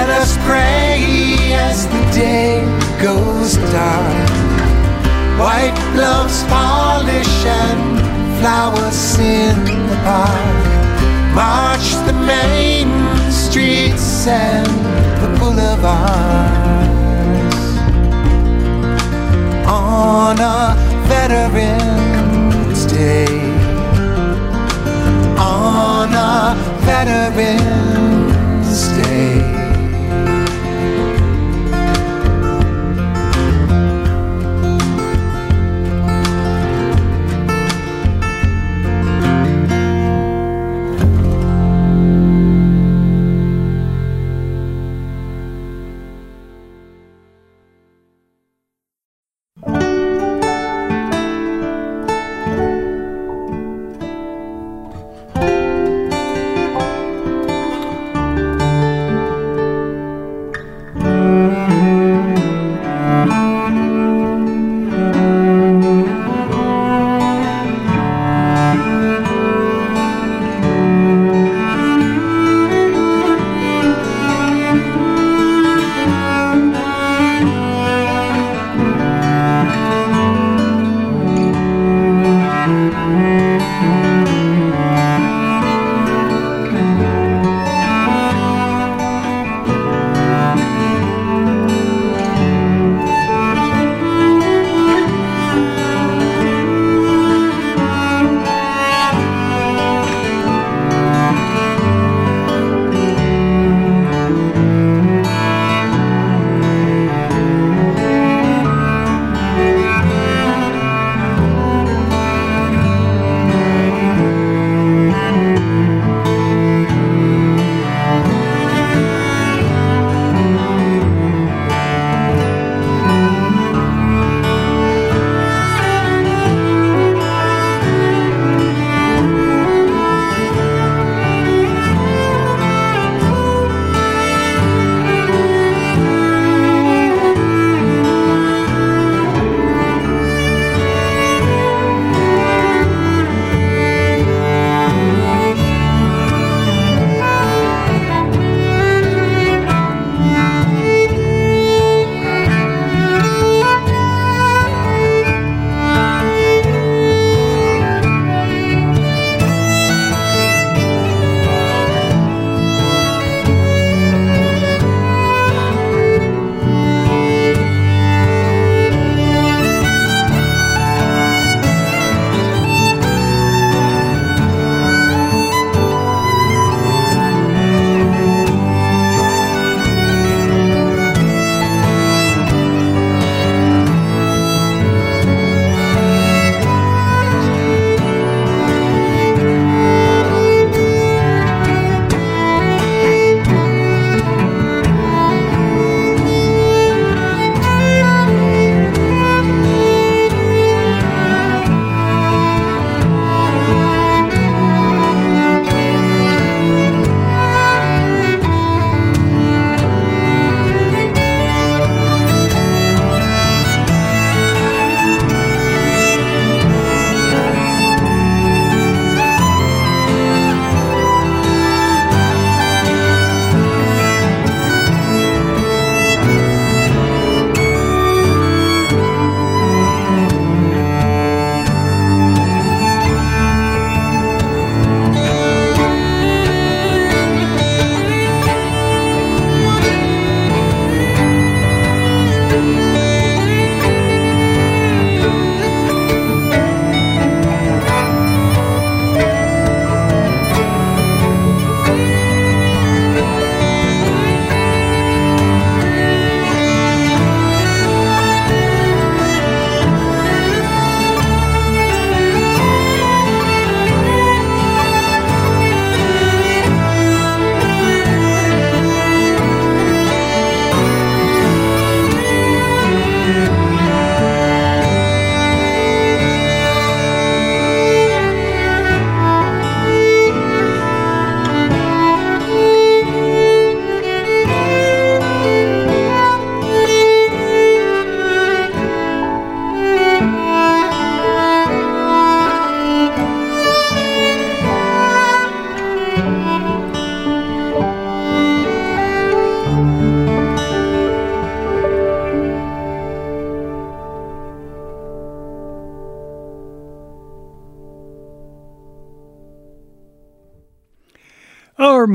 Let 0.00 0.22
us 0.22 0.32
pray 0.48 1.52
as 1.52 1.86
the 1.86 2.00
day 2.10 2.64
goes 3.02 3.56
dark. 3.70 4.30
White 5.38 5.78
gloves 5.92 6.42
polish 6.44 7.44
and 7.44 8.00
flowers 8.40 9.18
in 9.18 9.62
the 9.90 9.98
park. 10.02 10.64
March 11.34 11.86
the 12.08 12.14
main 12.14 12.88
streets 13.30 14.26
and 14.26 14.72
the 15.20 15.28
boulevards. 15.38 15.90
On 19.68 20.38
a 20.40 20.74
Veterans 21.12 22.86
Day. 22.86 23.26
On 25.36 26.08
a 26.14 26.56
Veterans 26.86 28.29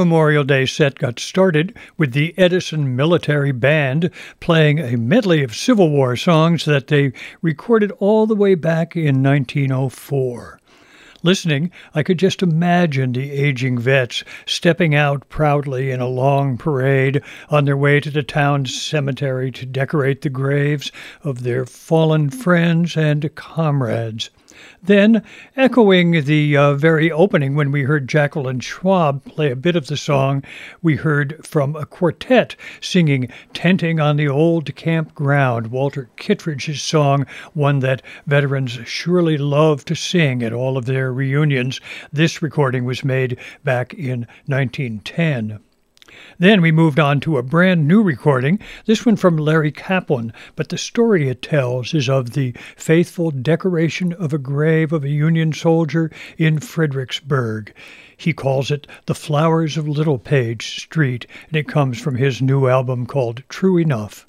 Memorial 0.05 0.43
Day 0.43 0.67
set 0.67 0.99
got 0.99 1.19
started 1.19 1.75
with 1.97 2.13
the 2.13 2.37
Edison 2.37 2.95
Military 2.95 3.51
Band 3.51 4.11
playing 4.39 4.77
a 4.77 4.97
medley 4.97 5.41
of 5.41 5.55
Civil 5.55 5.89
War 5.89 6.15
songs 6.15 6.65
that 6.65 6.85
they 6.87 7.11
recorded 7.41 7.91
all 7.93 8.27
the 8.27 8.35
way 8.35 8.53
back 8.53 8.95
in 8.95 9.23
1904. 9.23 10.59
Listening, 11.23 11.71
I 11.95 12.03
could 12.03 12.19
just 12.19 12.43
imagine 12.43 13.13
the 13.13 13.31
aging 13.31 13.79
vets 13.79 14.23
stepping 14.45 14.93
out 14.93 15.27
proudly 15.27 15.89
in 15.89 16.01
a 16.01 16.07
long 16.07 16.55
parade 16.55 17.23
on 17.49 17.65
their 17.65 17.75
way 17.75 17.99
to 17.99 18.11
the 18.11 18.21
town 18.21 18.67
cemetery 18.67 19.49
to 19.53 19.65
decorate 19.65 20.21
the 20.21 20.29
graves 20.29 20.91
of 21.23 21.41
their 21.41 21.65
fallen 21.65 22.29
friends 22.29 22.95
and 22.95 23.33
comrades. 23.33 24.29
Then, 24.85 25.23
echoing 25.57 26.25
the 26.25 26.55
uh, 26.55 26.75
very 26.75 27.11
opening 27.11 27.55
when 27.55 27.71
we 27.71 27.83
heard 27.83 28.07
Jacqueline 28.07 28.59
Schwab 28.59 29.25
play 29.25 29.49
a 29.49 29.55
bit 29.55 29.75
of 29.75 29.87
the 29.87 29.97
song, 29.97 30.43
we 30.83 30.97
heard 30.97 31.43
from 31.43 31.75
a 31.75 31.87
quartet 31.87 32.55
singing 32.79 33.29
Tenting 33.51 33.99
on 33.99 34.17
the 34.17 34.27
Old 34.27 34.75
Campground, 34.75 35.67
Walter 35.67 36.07
Kittredge's 36.17 36.83
song, 36.83 37.25
one 37.55 37.79
that 37.79 38.03
veterans 38.27 38.77
surely 38.85 39.39
love 39.39 39.85
to 39.85 39.95
sing 39.95 40.43
at 40.43 40.53
all 40.53 40.77
of 40.77 40.85
their 40.85 41.11
reunions. 41.11 41.81
This 42.13 42.43
recording 42.43 42.85
was 42.85 43.03
made 43.03 43.39
back 43.63 43.91
in 43.95 44.27
1910. 44.45 45.61
Then 46.37 46.61
we 46.61 46.71
moved 46.71 46.99
on 46.99 47.21
to 47.21 47.37
a 47.37 47.43
brand 47.43 47.87
new 47.87 48.03
recording, 48.03 48.59
this 48.85 49.05
one 49.05 49.15
from 49.15 49.37
Larry 49.37 49.71
Kaplan, 49.71 50.33
but 50.57 50.67
the 50.67 50.77
story 50.77 51.29
it 51.29 51.41
tells 51.41 51.93
is 51.93 52.09
of 52.09 52.31
the 52.31 52.51
faithful 52.75 53.31
decoration 53.31 54.11
of 54.11 54.33
a 54.33 54.37
grave 54.37 54.91
of 54.91 55.05
a 55.05 55.09
Union 55.09 55.53
soldier 55.53 56.11
in 56.37 56.59
Fredericksburg. 56.59 57.73
He 58.17 58.33
calls 58.33 58.69
it 58.69 58.85
The 59.05 59.15
Flowers 59.15 59.77
of 59.77 59.87
Littlepage 59.87 60.81
Street, 60.81 61.25
and 61.47 61.55
it 61.55 61.69
comes 61.69 62.01
from 62.01 62.15
his 62.15 62.41
new 62.41 62.67
album 62.67 63.05
called 63.05 63.43
True 63.47 63.77
Enough. 63.77 64.25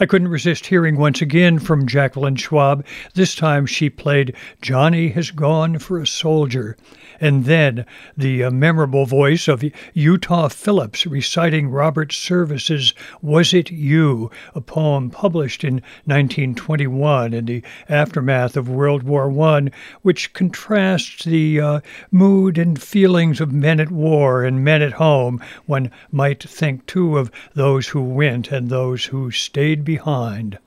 I 0.00 0.06
couldn't 0.06 0.28
resist 0.28 0.66
hearing 0.66 0.96
once 0.96 1.20
again 1.20 1.58
from 1.58 1.86
Jacqueline 1.86 2.36
Schwab. 2.36 2.84
This 3.14 3.34
time 3.34 3.66
she 3.66 3.90
played 3.90 4.34
Johnny 4.60 5.08
Has 5.08 5.30
Gone 5.30 5.78
for 5.78 6.00
a 6.00 6.06
Soldier 6.06 6.76
and 7.22 7.44
then 7.44 7.86
the 8.16 8.42
uh, 8.42 8.50
memorable 8.50 9.06
voice 9.06 9.46
of 9.46 9.62
Utah 9.94 10.48
Phillips 10.48 11.06
reciting 11.06 11.68
Robert 11.68 12.12
Service's 12.12 12.94
Was 13.22 13.54
It 13.54 13.70
You, 13.70 14.28
a 14.56 14.60
poem 14.60 15.08
published 15.08 15.62
in 15.62 15.74
1921 16.04 17.32
in 17.32 17.44
the 17.44 17.62
aftermath 17.88 18.56
of 18.56 18.68
World 18.68 19.04
War 19.04 19.30
I, 19.40 19.70
which 20.02 20.32
contrasts 20.32 21.24
the 21.24 21.60
uh, 21.60 21.80
mood 22.10 22.58
and 22.58 22.82
feelings 22.82 23.40
of 23.40 23.52
men 23.52 23.78
at 23.78 23.92
war 23.92 24.42
and 24.42 24.64
men 24.64 24.82
at 24.82 24.94
home. 24.94 25.40
One 25.66 25.92
might 26.10 26.42
think, 26.42 26.86
too, 26.86 27.18
of 27.18 27.30
those 27.54 27.86
who 27.86 28.02
went 28.02 28.50
and 28.50 28.68
those 28.68 29.04
who 29.04 29.30
stayed 29.30 29.81
behind. 29.84 30.58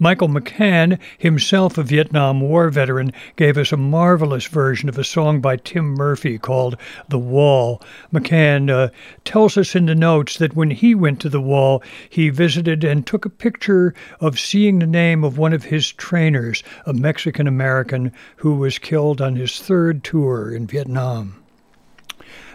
Michael 0.00 0.28
McCann, 0.28 0.98
himself 1.18 1.78
a 1.78 1.82
Vietnam 1.84 2.40
War 2.40 2.68
veteran, 2.68 3.12
gave 3.36 3.56
us 3.56 3.70
a 3.70 3.76
marvelous 3.76 4.46
version 4.46 4.88
of 4.88 4.98
a 4.98 5.04
song 5.04 5.40
by 5.40 5.56
Tim 5.56 5.94
Murphy 5.94 6.36
called 6.36 6.76
The 7.08 7.18
Wall. 7.18 7.80
McCann 8.12 8.70
uh, 8.70 8.88
tells 9.24 9.56
us 9.56 9.76
in 9.76 9.86
the 9.86 9.94
notes 9.94 10.36
that 10.38 10.56
when 10.56 10.70
he 10.70 10.96
went 10.96 11.20
to 11.20 11.28
the 11.28 11.40
wall, 11.40 11.80
he 12.10 12.28
visited 12.28 12.82
and 12.82 13.06
took 13.06 13.24
a 13.24 13.30
picture 13.30 13.94
of 14.18 14.40
seeing 14.40 14.80
the 14.80 14.86
name 14.86 15.22
of 15.22 15.38
one 15.38 15.52
of 15.52 15.64
his 15.64 15.92
trainers, 15.92 16.64
a 16.86 16.92
Mexican 16.92 17.46
American 17.46 18.10
who 18.38 18.56
was 18.56 18.78
killed 18.78 19.20
on 19.20 19.36
his 19.36 19.60
third 19.60 20.02
tour 20.02 20.52
in 20.52 20.66
Vietnam. 20.66 21.43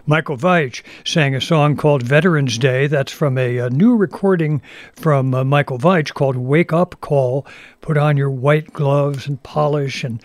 Michael 0.06 0.38
Veitch 0.38 0.82
sang 1.06 1.36
a 1.36 1.42
song 1.42 1.76
called 1.76 2.04
Veterans 2.04 2.58
Day. 2.58 2.88
That's 2.88 3.12
from 3.12 3.38
a, 3.38 3.58
a 3.58 3.70
new 3.70 3.96
recording 3.96 4.62
from 4.94 5.34
uh, 5.34 5.44
Michael 5.44 5.78
Veitch 5.78 6.14
called 6.14 6.36
Wake 6.36 6.74
Up 6.74 7.00
Call. 7.02 7.46
Put 7.82 7.98
on 7.98 8.18
your 8.18 8.30
white 8.30 8.74
gloves 8.74 9.28
and 9.28 9.42
polish 9.44 10.04
and 10.04 10.22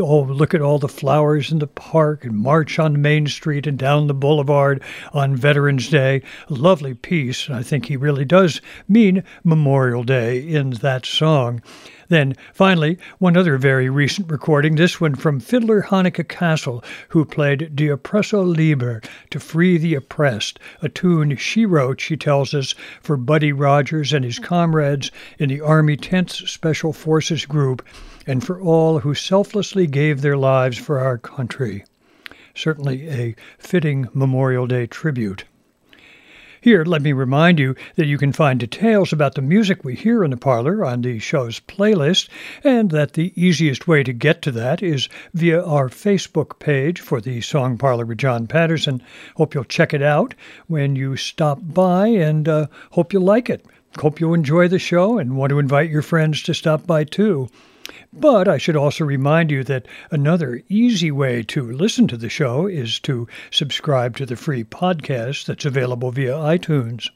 oh, 0.00 0.22
look 0.22 0.54
at 0.54 0.62
all 0.62 0.78
the 0.78 0.88
flowers 0.88 1.52
in 1.52 1.58
the 1.58 1.66
park 1.66 2.24
and 2.24 2.36
march 2.36 2.78
on 2.78 3.02
Main 3.02 3.26
Street 3.26 3.66
and 3.66 3.78
down 3.78 4.06
the 4.06 4.14
boulevard 4.14 4.82
on 5.12 5.36
Veterans 5.36 5.88
Day. 5.88 6.22
A 6.48 6.54
lovely 6.54 6.94
piece. 6.94 7.50
I 7.50 7.62
think 7.62 7.86
he 7.86 7.96
really 7.96 8.24
does 8.24 8.60
mean 8.88 9.24
Memorial 9.44 10.04
Day 10.04 10.40
in 10.40 10.70
that 10.70 11.06
song. 11.06 11.62
Then, 12.08 12.36
finally, 12.54 12.96
one 13.18 13.36
other 13.36 13.58
very 13.58 13.90
recent 13.90 14.30
recording, 14.30 14.76
this 14.76 14.98
one 14.98 15.14
from 15.14 15.40
fiddler 15.40 15.82
Hanneke 15.82 16.26
Cassel, 16.26 16.82
who 17.10 17.26
played 17.26 17.76
De 17.76 17.88
Oppresso 17.88 18.42
Liber, 18.42 19.02
To 19.30 19.38
Free 19.38 19.76
the 19.76 19.94
Oppressed, 19.94 20.58
a 20.80 20.88
tune 20.88 21.36
she 21.36 21.66
wrote, 21.66 22.00
she 22.00 22.16
tells 22.16 22.54
us, 22.54 22.74
for 23.02 23.18
Buddy 23.18 23.52
Rogers 23.52 24.14
and 24.14 24.24
his 24.24 24.38
comrades 24.38 25.10
in 25.38 25.50
the 25.50 25.60
Army 25.60 25.98
10th 25.98 26.48
Special 26.48 26.94
Forces 26.94 27.44
Group, 27.44 27.86
and 28.26 28.42
for 28.42 28.58
all 28.58 29.00
who 29.00 29.14
selflessly 29.14 29.86
gave 29.86 30.22
their 30.22 30.36
lives 30.38 30.78
for 30.78 30.98
our 30.98 31.18
country. 31.18 31.84
Certainly 32.54 33.08
a 33.10 33.36
fitting 33.58 34.08
Memorial 34.14 34.66
Day 34.66 34.86
tribute. 34.86 35.44
Here, 36.68 36.84
let 36.84 37.00
me 37.00 37.14
remind 37.14 37.58
you 37.58 37.74
that 37.96 38.04
you 38.04 38.18
can 38.18 38.30
find 38.30 38.60
details 38.60 39.10
about 39.10 39.36
the 39.36 39.40
music 39.40 39.84
we 39.84 39.94
hear 39.94 40.22
in 40.22 40.30
the 40.30 40.36
parlor 40.36 40.84
on 40.84 41.00
the 41.00 41.18
show's 41.18 41.60
playlist, 41.60 42.28
and 42.62 42.90
that 42.90 43.14
the 43.14 43.32
easiest 43.34 43.88
way 43.88 44.02
to 44.02 44.12
get 44.12 44.42
to 44.42 44.50
that 44.50 44.82
is 44.82 45.08
via 45.32 45.64
our 45.64 45.88
Facebook 45.88 46.58
page 46.58 47.00
for 47.00 47.22
the 47.22 47.40
Song 47.40 47.78
Parlor 47.78 48.04
with 48.04 48.18
John 48.18 48.46
Patterson. 48.46 49.02
Hope 49.36 49.54
you'll 49.54 49.64
check 49.64 49.94
it 49.94 50.02
out 50.02 50.34
when 50.66 50.94
you 50.94 51.16
stop 51.16 51.58
by, 51.62 52.08
and 52.08 52.46
uh, 52.46 52.66
hope 52.90 53.14
you 53.14 53.20
like 53.20 53.48
it. 53.48 53.64
Hope 53.98 54.20
you 54.20 54.34
enjoy 54.34 54.68
the 54.68 54.78
show 54.78 55.16
and 55.16 55.38
want 55.38 55.48
to 55.48 55.58
invite 55.58 55.88
your 55.88 56.02
friends 56.02 56.42
to 56.42 56.52
stop 56.52 56.86
by 56.86 57.02
too. 57.02 57.48
But 58.12 58.48
I 58.48 58.56
should 58.56 58.76
also 58.76 59.04
remind 59.04 59.50
you 59.50 59.62
that 59.64 59.86
another 60.10 60.62
easy 60.68 61.10
way 61.10 61.42
to 61.44 61.70
listen 61.70 62.08
to 62.08 62.16
the 62.16 62.30
show 62.30 62.66
is 62.66 62.98
to 63.00 63.28
subscribe 63.50 64.16
to 64.16 64.24
the 64.24 64.34
free 64.34 64.64
podcast 64.64 65.44
that's 65.44 65.66
available 65.66 66.10
via 66.10 66.32
iTunes. 66.32 67.08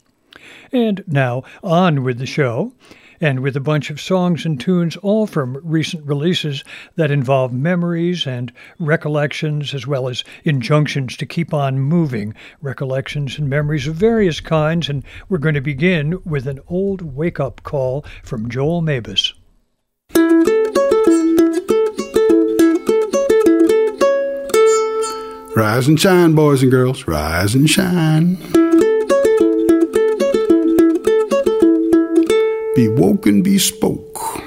And 0.70 1.02
now, 1.06 1.44
on 1.62 2.02
with 2.02 2.18
the 2.18 2.26
show, 2.26 2.72
and 3.22 3.40
with 3.40 3.56
a 3.56 3.60
bunch 3.60 3.88
of 3.88 4.00
songs 4.00 4.44
and 4.44 4.60
tunes, 4.60 4.96
all 4.96 5.26
from 5.26 5.60
recent 5.62 6.04
releases 6.04 6.64
that 6.96 7.10
involve 7.10 7.52
memories 7.52 8.26
and 8.26 8.52
recollections, 8.78 9.72
as 9.72 9.86
well 9.86 10.08
as 10.08 10.24
injunctions 10.44 11.16
to 11.16 11.24
keep 11.24 11.54
on 11.54 11.78
moving, 11.78 12.34
recollections 12.60 13.38
and 13.38 13.48
memories 13.48 13.86
of 13.86 13.94
various 13.94 14.40
kinds. 14.40 14.88
And 14.88 15.04
we're 15.28 15.38
going 15.38 15.54
to 15.54 15.60
begin 15.60 16.20
with 16.24 16.46
an 16.46 16.60
old 16.66 17.00
wake 17.00 17.40
up 17.40 17.62
call 17.62 18.04
from 18.24 18.50
Joel 18.50 18.82
Mabus. 18.82 19.32
Rise 25.54 25.86
and 25.86 26.00
shine, 26.00 26.32
boys 26.34 26.62
and 26.62 26.70
girls, 26.70 27.06
rise 27.06 27.54
and 27.54 27.68
shine. 27.68 28.36
Be 32.74 32.88
woke 32.88 33.26
and 33.26 33.44
be 33.44 33.58
spoke. 33.58 34.42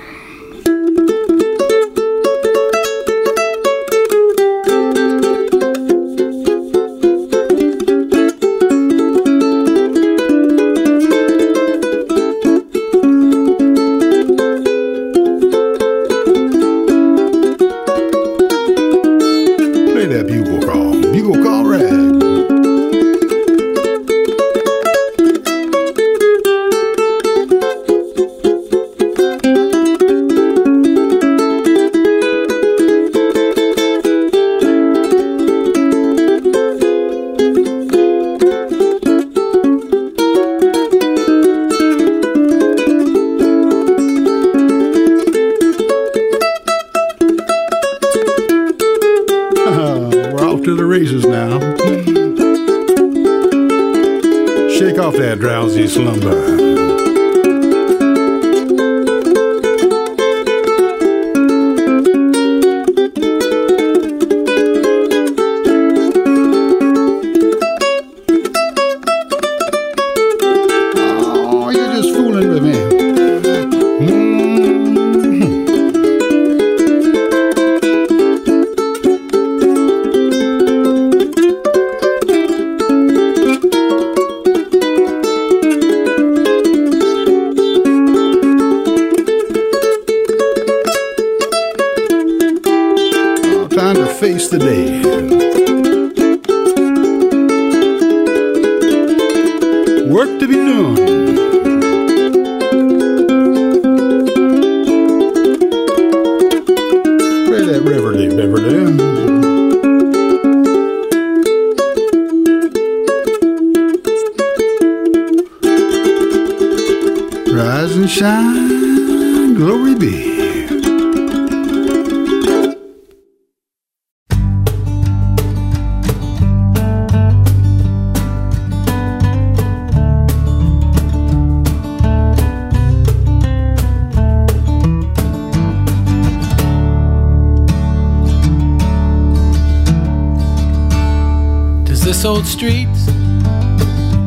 Old 142.25 142.47
streets 142.47 143.03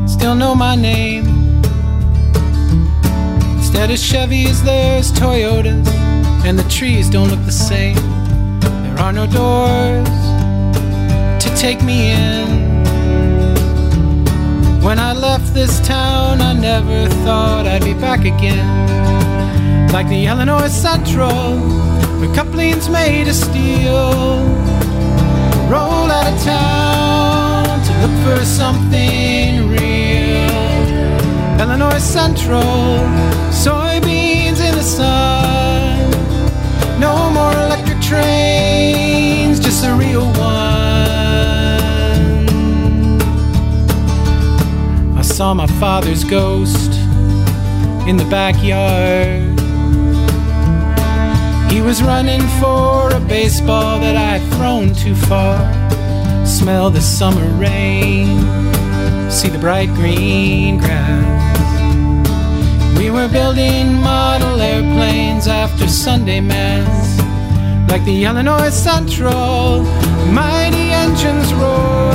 still 0.06 0.36
know 0.36 0.54
my 0.54 0.76
name? 0.76 1.26
Instead 3.56 3.90
of 3.90 3.96
Chevys, 3.96 4.62
there's 4.62 5.10
Toyotas, 5.10 5.88
and 6.44 6.56
the 6.56 6.68
trees 6.68 7.10
don't 7.10 7.28
look 7.28 7.44
the 7.44 7.50
same. 7.50 7.96
There 8.60 8.98
are 9.00 9.12
no 9.12 9.26
doors 9.26 10.08
to 11.42 11.56
take 11.56 11.82
me 11.82 12.12
in. 12.12 12.84
When 14.80 15.00
I 15.00 15.12
left 15.12 15.52
this 15.52 15.80
town, 15.80 16.40
I 16.40 16.52
never 16.52 17.08
thought 17.24 17.66
I'd 17.66 17.84
be 17.84 17.94
back 17.94 18.20
again. 18.20 19.88
Like 19.92 20.08
the 20.08 20.26
Illinois 20.26 20.68
Central, 20.68 21.58
where 22.20 22.32
coupling's 22.32 22.88
made 22.88 23.26
of 23.26 23.34
steel. 23.34 24.12
Roll 25.68 26.12
out 26.12 26.32
of 26.32 26.44
town 26.44 26.98
to 26.98 27.07
look 28.00 28.14
for 28.24 28.44
something 28.44 29.68
real. 29.68 29.88
Illinois 31.60 31.98
Central, 31.98 32.62
soybeans 33.50 34.60
in 34.60 34.74
the 34.74 34.82
sun. 34.82 36.10
No 37.00 37.30
more 37.30 37.52
electric 37.52 38.00
trains, 38.00 39.60
just 39.60 39.84
a 39.84 39.94
real 39.94 40.26
one. 40.26 40.68
I 45.18 45.22
saw 45.22 45.54
my 45.54 45.66
father's 45.66 46.24
ghost 46.24 46.92
in 48.08 48.16
the 48.16 48.26
backyard. 48.30 49.58
He 51.70 51.82
was 51.82 52.02
running 52.02 52.40
for 52.60 53.14
a 53.14 53.20
baseball 53.20 54.00
that 54.00 54.16
I'd 54.16 54.42
thrown 54.54 54.94
too 54.94 55.14
far. 55.14 55.77
Smell 56.48 56.90
the 56.90 57.00
summer 57.00 57.46
rain, 57.60 58.40
see 59.30 59.48
the 59.48 59.58
bright 59.58 59.90
green 59.90 60.78
grass. 60.78 61.58
We 62.98 63.10
were 63.10 63.28
building 63.28 63.94
model 64.00 64.60
airplanes 64.60 65.46
after 65.46 65.86
Sunday 65.86 66.40
Mass. 66.40 67.20
Like 67.90 68.02
the 68.04 68.24
Illinois 68.24 68.70
Central, 68.70 69.82
mighty 70.32 70.90
engines 70.90 71.52
roar. 71.54 72.12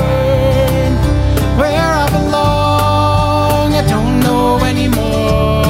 Where 1.57 1.93
I 2.03 2.09
belong, 2.11 3.73
I 3.75 3.86
don't 3.88 4.19
know 4.19 4.57
anymore. 4.65 5.63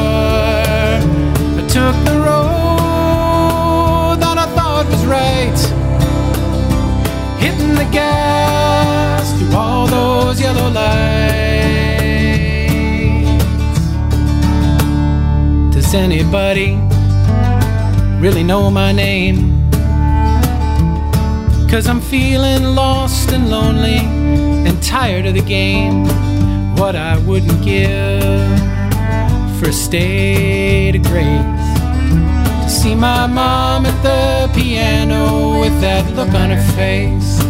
I 1.60 1.64
took 1.68 1.96
the 2.06 2.18
road 2.28 4.18
that 4.20 4.38
I 4.38 4.46
thought 4.56 4.88
was 4.90 5.06
right, 5.06 5.60
hitting 7.40 7.76
the 7.76 7.86
gas 7.92 8.33
all 9.54 9.88
those 9.88 10.42
yellow 10.42 10.70
lights. 10.70 11.14
Does 15.76 15.94
anybody 15.94 16.80
really 18.20 18.44
know 18.44 18.72
my 18.72 18.92
name? 18.92 19.70
Cause 21.70 21.88
I'm 21.88 22.02
feeling 22.02 22.76
lost 22.76 23.32
and 23.32 23.50
lonely 23.50 23.98
and 24.68 24.82
tired 24.84 25.26
of 25.26 25.34
the 25.34 25.42
game. 25.42 26.06
What 26.76 26.96
I 26.96 27.18
wouldn't 27.18 27.64
give 27.64 28.60
for 29.60 29.70
a 29.70 29.74
state 29.74 30.96
of 30.96 31.04
grace. 31.04 31.64
To 32.64 32.70
see 32.70 32.96
my 32.96 33.28
mom 33.28 33.86
at 33.86 34.04
the 34.04 34.54
piano 34.54 35.60
with 35.60 35.80
that 35.82 36.12
look 36.16 36.30
on 36.34 36.50
her 36.50 36.62
face. 36.74 37.43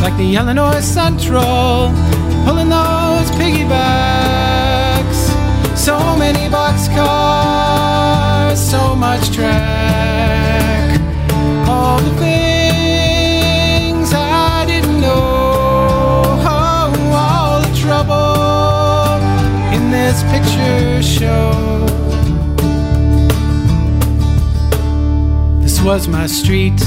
Like 0.00 0.16
the 0.16 0.36
Illinois 0.36 0.80
Central, 0.80 1.92
pulling 2.44 2.68
those 2.68 3.28
piggybacks. 3.32 5.34
So 5.76 5.98
many 6.16 6.48
boxcars, 6.48 8.56
so 8.56 8.94
much 8.94 9.30
track. 9.30 11.00
All 11.68 11.98
the 11.98 12.14
things 12.16 14.12
I 14.14 14.64
didn't 14.66 15.00
know. 15.00 16.38
Oh, 16.42 16.92
all 17.12 17.60
the 17.60 17.74
trouble 17.76 19.20
in 19.74 19.90
this 19.90 20.22
picture 20.32 21.02
show. 21.02 21.52
This 25.60 25.80
was 25.82 26.06
my 26.08 26.26
street 26.26 26.80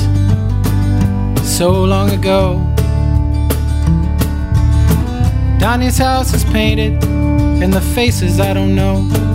so 1.44 1.84
long 1.84 2.10
ago. 2.12 2.71
Donnie's 5.62 6.00
house 6.00 6.34
is 6.34 6.44
painted, 6.44 7.04
and 7.62 7.72
the 7.72 7.82
faces 7.82 8.40
I 8.40 8.52
don't 8.52 8.74
know. 8.74 9.31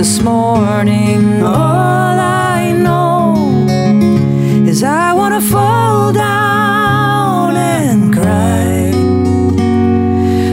This 0.00 0.22
morning, 0.22 1.42
all 1.42 2.18
I 2.18 2.72
know 2.72 3.66
is 4.66 4.82
I 4.82 5.12
want 5.12 5.34
to 5.34 5.42
fall 5.46 6.10
down 6.10 7.54
and 7.54 8.10
cry. 8.10 8.92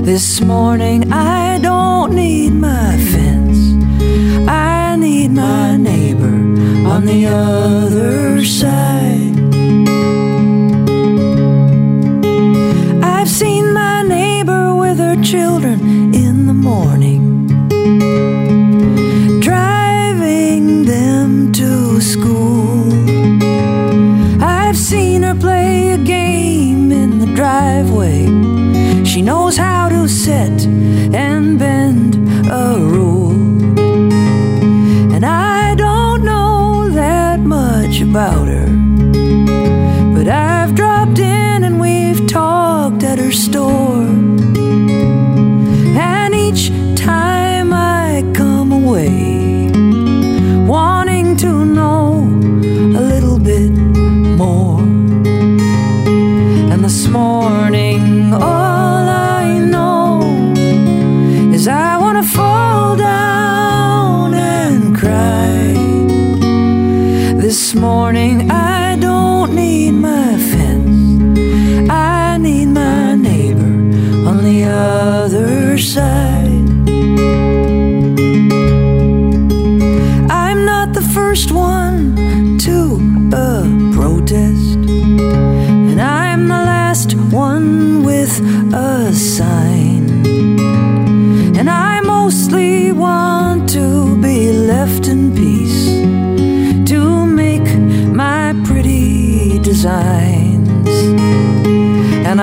This 0.02 0.42
morning, 0.42 1.14
I 1.14 1.60
don't 1.60 2.12
need 2.14 2.56
my 2.56 2.98
fence. 3.14 3.62
I 4.50 4.98
need 4.98 5.32
my 5.32 5.78
neighbor 5.78 6.38
on 6.94 7.06
the 7.06 7.28
other 7.28 8.44
side. 8.44 8.77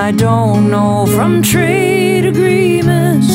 I 0.07 0.11
don't 0.11 0.69
know 0.69 1.07
from 1.07 1.41
trade 1.41 2.27
agreements. 2.27 3.27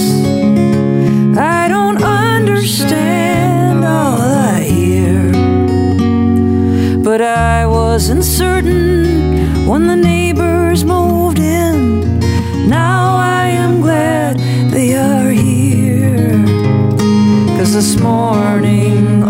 I 1.36 1.66
don't 1.66 2.00
understand 2.00 3.84
all 3.84 4.20
I 4.20 4.60
hear. 4.62 5.32
But 7.02 7.22
I 7.22 7.66
wasn't 7.66 8.22
certain 8.22 9.66
when 9.66 9.88
the 9.88 9.96
neighbors 9.96 10.84
moved 10.84 11.40
in. 11.40 12.20
Now 12.68 13.16
I 13.16 13.48
am 13.48 13.80
glad 13.80 14.38
they 14.70 14.94
are 14.94 15.28
here. 15.28 16.38
Cause 17.58 17.72
this 17.74 17.98
morning, 17.98 19.24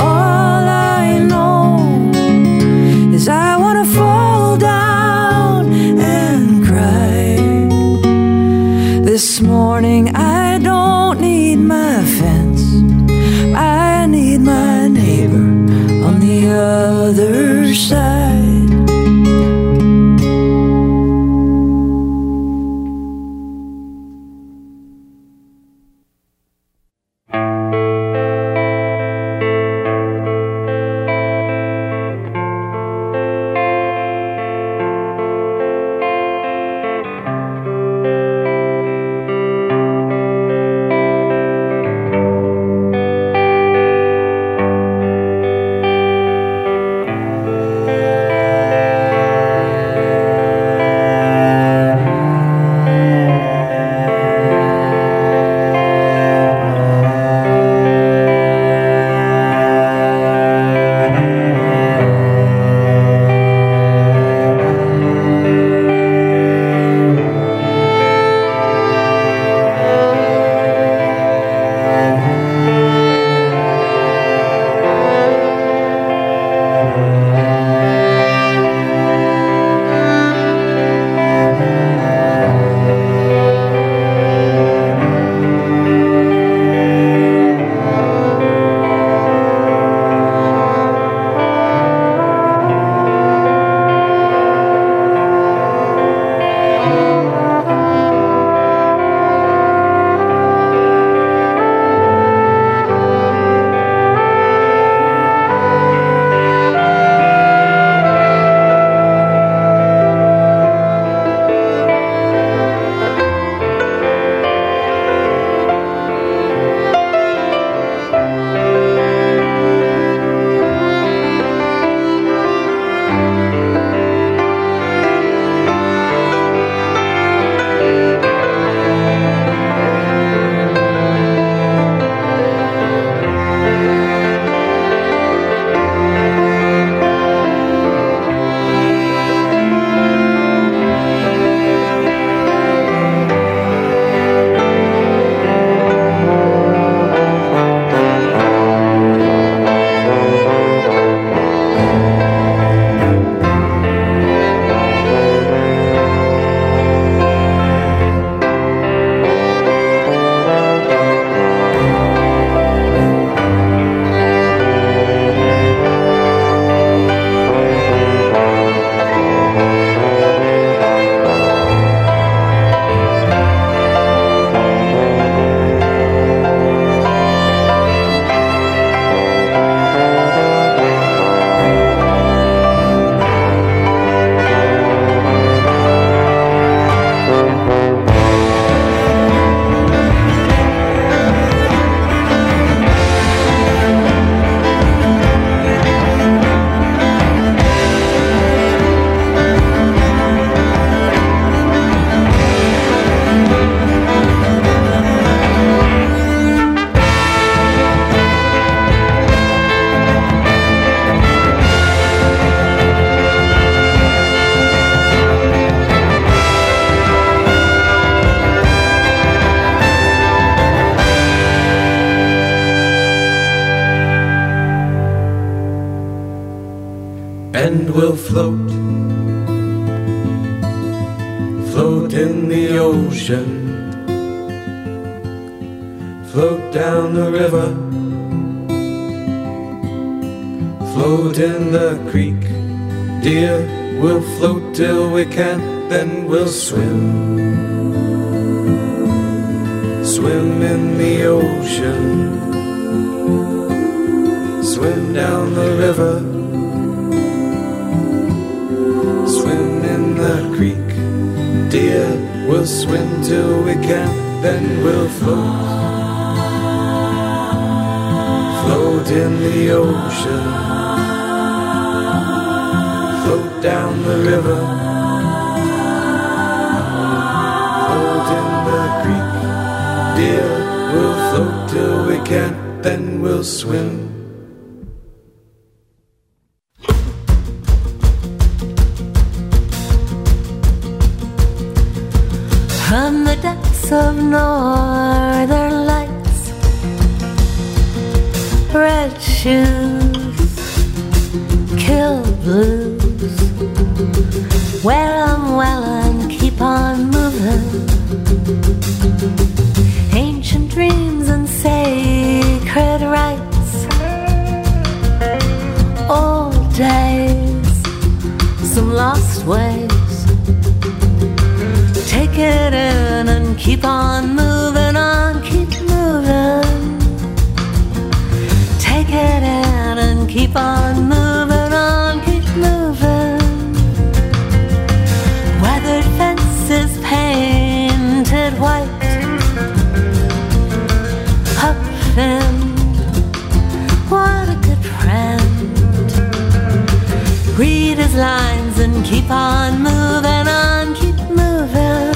keep 349.05 349.31
on 349.31 349.83
moving 349.83 350.47
on, 350.49 350.95
keep 350.95 351.17
moving. 351.29 352.15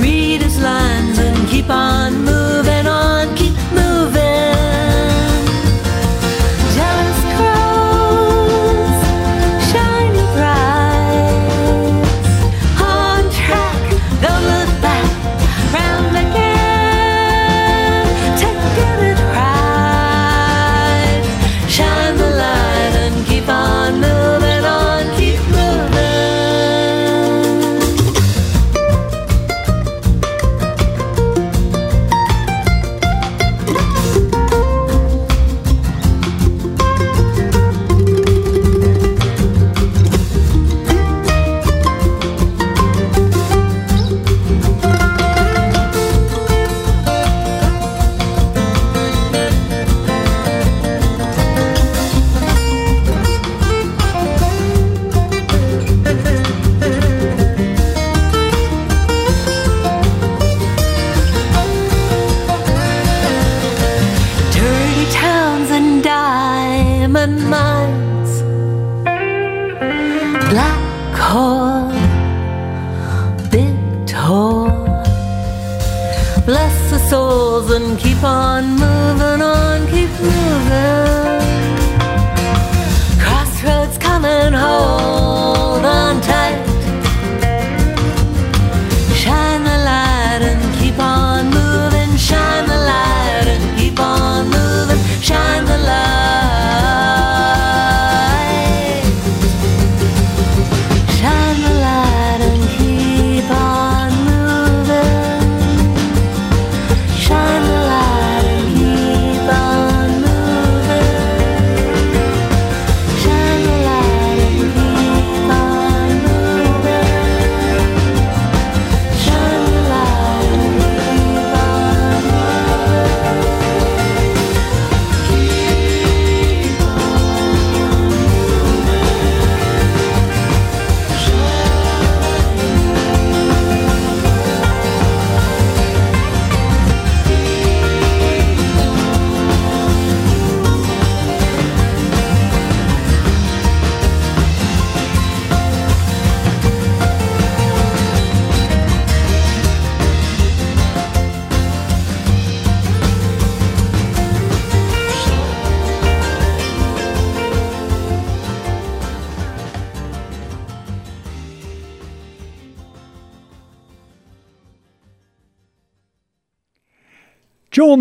Read 0.00 0.42
his 0.42 0.58
lines 0.60 1.18
and 1.18 1.48
keep 1.48 1.68
on 1.68 2.23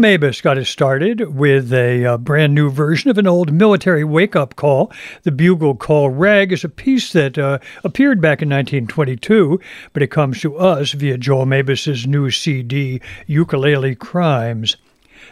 Mabus 0.03 0.41
got 0.41 0.57
us 0.57 0.67
started 0.67 1.33
with 1.33 1.71
a 1.71 2.05
uh, 2.05 2.17
brand 2.17 2.53
new 2.53 2.69
version 2.69 3.09
of 3.09 3.17
an 3.17 3.25
old 3.25 3.53
military 3.53 4.03
wake 4.03 4.35
up 4.35 4.57
call. 4.57 4.91
The 5.21 5.31
Bugle 5.31 5.75
Call 5.75 6.09
Rag 6.09 6.51
is 6.51 6.65
a 6.65 6.67
piece 6.67 7.13
that 7.13 7.37
uh, 7.37 7.59
appeared 7.85 8.19
back 8.19 8.41
in 8.41 8.49
1922, 8.49 9.61
but 9.93 10.03
it 10.03 10.11
comes 10.11 10.41
to 10.41 10.57
us 10.57 10.91
via 10.91 11.17
Joel 11.17 11.45
Mabus's 11.45 12.05
new 12.05 12.31
CD, 12.31 12.99
Ukulele 13.27 13.95
Crimes. 13.95 14.75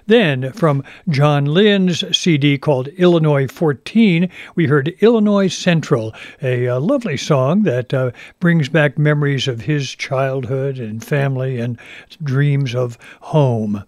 Then, 0.07 0.53
from 0.53 0.85
John 1.09 1.43
Lynn's 1.43 2.05
CD 2.17 2.57
called 2.57 2.87
Illinois 2.87 3.47
14, 3.47 4.29
we 4.55 4.67
heard 4.67 4.95
Illinois 5.01 5.49
Central, 5.49 6.15
a, 6.41 6.67
a 6.67 6.77
uh, 6.77 6.79
lovely 6.79 7.17
song 7.17 7.63
that 7.63 7.93
uh, 7.93 8.11
brings 8.39 8.69
back 8.69 8.97
memories 8.97 9.49
of 9.49 9.63
his 9.63 9.93
childhood 9.93 10.79
and 10.79 11.03
family 11.03 11.59
and 11.59 11.77
dreams 12.23 12.73
of 12.73 12.97
home. 13.19 13.83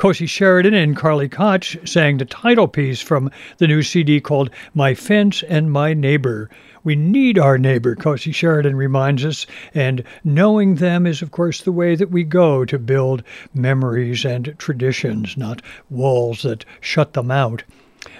Cosy 0.00 0.24
Sheridan 0.24 0.72
and 0.72 0.96
Carly 0.96 1.28
Koch 1.28 1.76
sang 1.86 2.16
the 2.16 2.24
title 2.24 2.66
piece 2.66 3.02
from 3.02 3.30
the 3.58 3.66
new 3.66 3.82
CD 3.82 4.18
called 4.18 4.48
My 4.72 4.94
Fence 4.94 5.42
and 5.42 5.70
My 5.70 5.92
Neighbor. 5.92 6.48
We 6.82 6.96
need 6.96 7.38
our 7.38 7.58
neighbor, 7.58 7.94
Cosy 7.94 8.32
Sheridan 8.32 8.76
reminds 8.76 9.26
us, 9.26 9.46
and 9.74 10.02
knowing 10.24 10.76
them 10.76 11.06
is, 11.06 11.20
of 11.20 11.32
course, 11.32 11.60
the 11.60 11.70
way 11.70 11.96
that 11.96 12.10
we 12.10 12.24
go 12.24 12.64
to 12.64 12.78
build 12.78 13.22
memories 13.52 14.24
and 14.24 14.54
traditions, 14.56 15.36
not 15.36 15.60
walls 15.90 16.44
that 16.44 16.64
shut 16.80 17.12
them 17.12 17.30
out. 17.30 17.62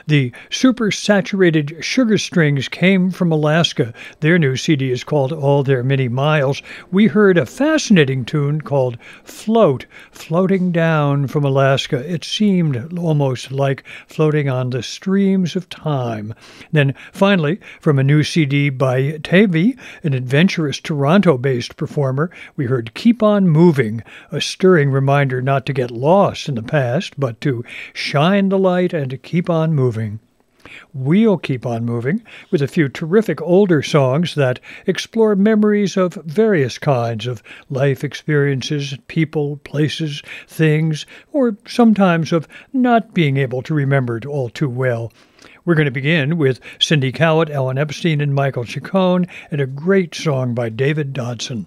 The 0.07 0.33
supersaturated 0.51 1.83
sugar 1.83 2.19
strings 2.19 2.69
came 2.69 3.11
from 3.11 3.31
Alaska. 3.33 3.95
Their 4.21 4.39
new 4.39 4.57
CD 4.57 4.91
is 4.91 5.05
called 5.05 5.33
All 5.33 5.63
Their 5.63 5.83
Many 5.83 6.09
Miles. 6.09 6.63
We 6.91 7.07
heard 7.07 7.39
a 7.39 7.47
fascinating 7.47 8.25
tune 8.25 8.61
called 8.61 8.99
Float, 9.25 9.87
floating 10.11 10.73
down 10.73 11.29
from 11.29 11.45
Alaska. 11.45 11.99
It 12.13 12.25
seemed 12.25 12.99
almost 12.99 13.53
like 13.53 13.85
floating 14.07 14.49
on 14.49 14.71
the 14.71 14.83
streams 14.83 15.55
of 15.55 15.69
time. 15.69 16.35
Then 16.73 16.95
finally, 17.13 17.61
from 17.81 17.99
a 17.99 18.05
new 18.05 18.23
CD 18.23 18.69
by 18.69 19.19
Tavi, 19.23 19.77
an 20.03 20.13
adventurous 20.13 20.81
Toronto 20.81 21.39
based 21.39 21.77
performer, 21.77 22.31
we 22.57 22.67
heard 22.67 22.95
Keep 22.95 23.23
On 23.23 23.49
Moving, 23.49 24.03
a 24.31 24.41
stirring 24.41 24.91
reminder 24.91 25.41
not 25.41 25.65
to 25.67 25.73
get 25.73 25.91
lost 25.91 26.49
in 26.49 26.57
the 26.57 26.63
past, 26.63 27.19
but 27.19 27.41
to 27.43 27.65
shine 27.93 28.49
the 28.49 28.59
light 28.59 28.93
and 28.93 29.09
to 29.11 29.17
keep 29.17 29.49
on 29.49 29.70
moving. 29.75 30.21
We'll 30.93 31.39
keep 31.39 31.65
on 31.65 31.87
moving 31.87 32.23
with 32.51 32.61
a 32.61 32.69
few 32.69 32.89
terrific 32.89 33.41
older 33.41 33.83
songs 33.83 34.35
that 34.35 34.61
explore 34.87 35.35
memories 35.35 35.97
of 35.97 36.15
various 36.15 36.77
kinds 36.77 37.27
of 37.27 37.43
life 37.71 38.05
experiences, 38.05 38.99
people, 39.09 39.57
places, 39.65 40.23
things, 40.47 41.07
or 41.33 41.57
sometimes 41.67 42.31
of 42.31 42.47
not 42.75 43.15
being 43.15 43.39
able 43.39 43.63
to 43.63 43.75
remember 43.75 44.19
it 44.19 44.27
all 44.27 44.51
too 44.51 44.69
well. 44.69 45.13
We're 45.65 45.77
going 45.77 45.87
to 45.87 45.91
begin 45.91 46.37
with 46.37 46.61
Cindy 46.79 47.11
Kallet, 47.11 47.49
Ellen 47.49 47.79
Epstein, 47.79 48.21
and 48.21 48.35
Michael 48.35 48.65
Cicone, 48.65 49.29
and 49.51 49.61
a 49.61 49.67
great 49.67 50.15
song 50.15 50.55
by 50.55 50.69
David 50.69 51.13
Dodson. 51.15 51.67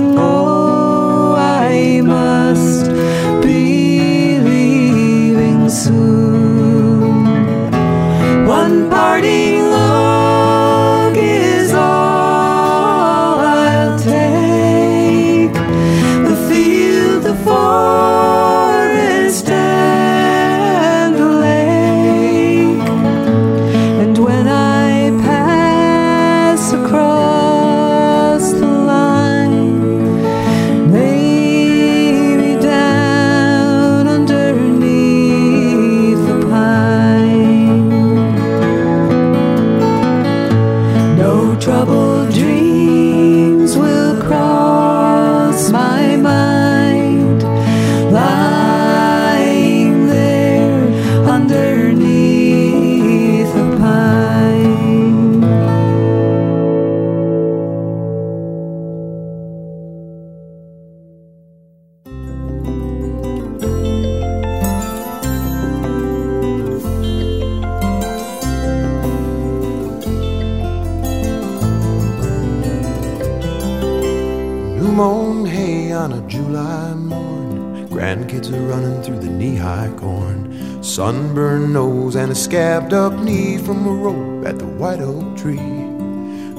scabbed 82.41 82.91
up 82.91 83.13
knee 83.13 83.59
from 83.59 83.85
a 83.85 83.91
rope 83.91 84.47
at 84.47 84.57
the 84.57 84.65
white 84.65 84.99
oak 84.99 85.37
tree. 85.37 85.59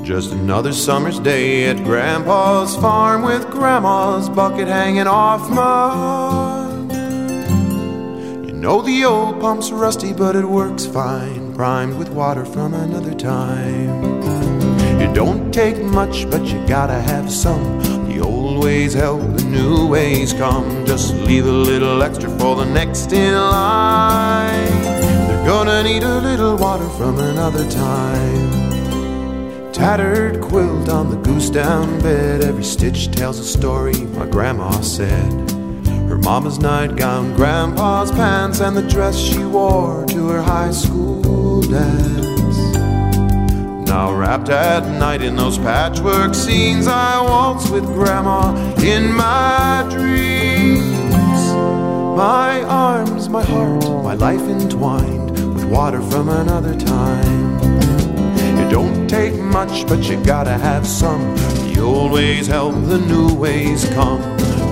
Just 0.05 0.31
another 0.33 0.73
summer's 0.73 1.19
day 1.19 1.65
at 1.69 1.77
Grandpa's 1.79 2.77
farm 2.77 3.23
with 3.23 3.51
Grandma's 3.51 4.29
bucket 4.29 4.69
hanging 4.69 5.09
off 5.09 5.51
mud. 5.51 6.93
You 8.47 8.53
know 8.53 8.81
the 8.81 9.05
old 9.05 9.41
pump's 9.41 9.73
rusty, 9.73 10.13
but 10.13 10.37
it 10.37 10.45
works 10.45 10.87
fine, 10.87 11.53
primed 11.53 11.99
with 11.99 12.11
water 12.11 12.45
from 12.45 12.75
another 12.75 13.15
time. 13.15 14.23
It 15.01 15.13
don't 15.15 15.53
take 15.53 15.83
much, 15.83 16.31
but 16.31 16.45
you 16.45 16.65
gotta 16.69 17.01
have 17.01 17.29
some. 17.29 17.81
The 18.09 18.21
old 18.21 18.63
ways 18.63 18.95
help, 18.95 19.23
the 19.37 19.45
new 19.45 19.89
ways 19.89 20.33
come. 20.33 20.87
Just 20.87 21.13
leave 21.15 21.47
a 21.47 21.51
little 21.51 22.05
extra 22.05 22.31
for 22.39 22.55
the 22.55 22.67
next 22.67 23.13
in 23.13 23.35
line. 23.35 24.72
Gonna 25.45 25.83
need 25.83 26.05
a 26.05 26.21
little 26.21 26.57
water 26.57 26.89
from 26.91 27.19
another 27.19 27.69
time. 27.69 29.73
Tattered 29.73 30.41
quilt 30.41 30.89
on 30.89 31.11
the 31.11 31.17
goose 31.17 31.51
down 31.51 32.01
bed. 32.01 32.45
Every 32.45 32.63
stitch 32.63 33.11
tells 33.11 33.41
a 33.41 33.45
story, 33.45 34.03
my 34.15 34.27
grandma 34.27 34.71
said. 34.83 35.33
Her 36.09 36.19
mama's 36.19 36.61
nightgown, 36.61 37.35
grandpa's 37.35 38.13
pants, 38.13 38.61
and 38.61 38.77
the 38.77 38.83
dress 38.83 39.19
she 39.19 39.45
wore 39.45 40.07
to 40.07 40.29
her 40.29 40.43
high 40.43 40.71
school 40.71 41.61
dance. 41.63 42.57
Now, 43.89 44.15
wrapped 44.15 44.49
at 44.49 44.87
night 45.01 45.23
in 45.23 45.35
those 45.35 45.59
patchwork 45.59 46.37
scenes, 46.37 46.87
I 46.87 47.21
waltz 47.21 47.69
with 47.69 47.85
grandma 47.87 48.55
in 48.77 49.13
my 49.13 49.85
dreams. 49.91 50.93
My 52.17 52.63
arms, 52.63 53.29
my 53.29 53.43
heart, 53.43 53.83
my 54.05 54.15
life 54.15 54.43
entwined 54.43 55.32
water 55.73 56.03
from 56.03 56.29
another 56.29 56.79
time. 56.79 57.57
It 58.61 58.71
don't 58.71 59.09
take 59.09 59.35
much, 59.35 59.89
but 59.89 60.05
you 60.05 60.23
gotta 60.23 60.59
have 60.59 60.87
some. 60.87 61.35
The 61.73 61.81
old 61.81 62.13
ways 62.13 62.47
help, 62.47 62.75
the 62.75 62.99
new 62.99 63.33
ways 63.35 63.89
come. 63.95 64.21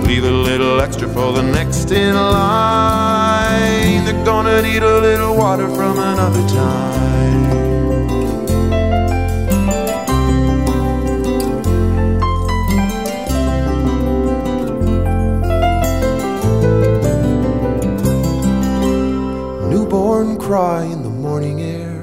Leave 0.05 0.25
a 0.25 0.31
little 0.31 0.79
extra 0.79 1.09
for 1.09 1.33
the 1.33 1.43
next 1.43 1.91
in 1.91 2.15
line. 2.15 4.05
They're 4.05 4.25
gonna 4.27 4.61
need 4.61 4.83
a 4.83 5.01
little 5.01 5.35
water 5.35 5.69
from 5.69 5.99
another 5.99 6.47
time. 6.49 7.10
Cry 20.51 20.83
in 20.83 21.05
the 21.05 21.09
morning 21.09 21.61
air. 21.61 22.03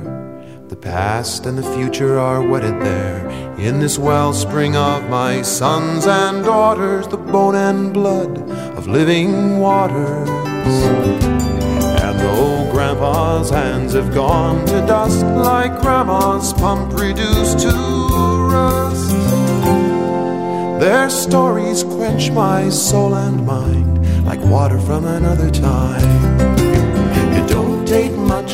The 0.69 0.77
past 0.77 1.45
and 1.45 1.57
the 1.57 1.69
future 1.75 2.17
are 2.17 2.41
wedded 2.41 2.79
there. 2.81 3.27
In 3.59 3.81
this 3.81 3.99
wellspring 3.99 4.73
of 4.73 5.09
my 5.09 5.41
sons 5.41 6.07
and 6.07 6.45
daughters, 6.45 7.09
the 7.09 7.17
bone 7.17 7.55
and 7.55 7.93
blood 7.93 8.39
of 8.77 8.87
living 8.87 9.59
waters. 9.59 10.29
And 11.99 12.17
though 12.21 12.71
Grandpa's 12.71 13.49
hands 13.49 13.91
have 13.95 14.13
gone 14.13 14.65
to 14.67 14.79
dust, 14.87 15.25
like 15.25 15.81
Grandma's 15.81 16.53
pump 16.53 16.93
reduced 16.93 17.59
to 17.59 17.73
rust, 18.49 19.11
their 20.79 21.09
stories 21.09 21.83
quench 21.83 22.31
my 22.31 22.69
soul 22.69 23.13
and 23.13 23.45
mind 23.45 24.25
like 24.25 24.39
water 24.39 24.79
from 24.79 25.03
another 25.03 25.51
time. 25.51 26.46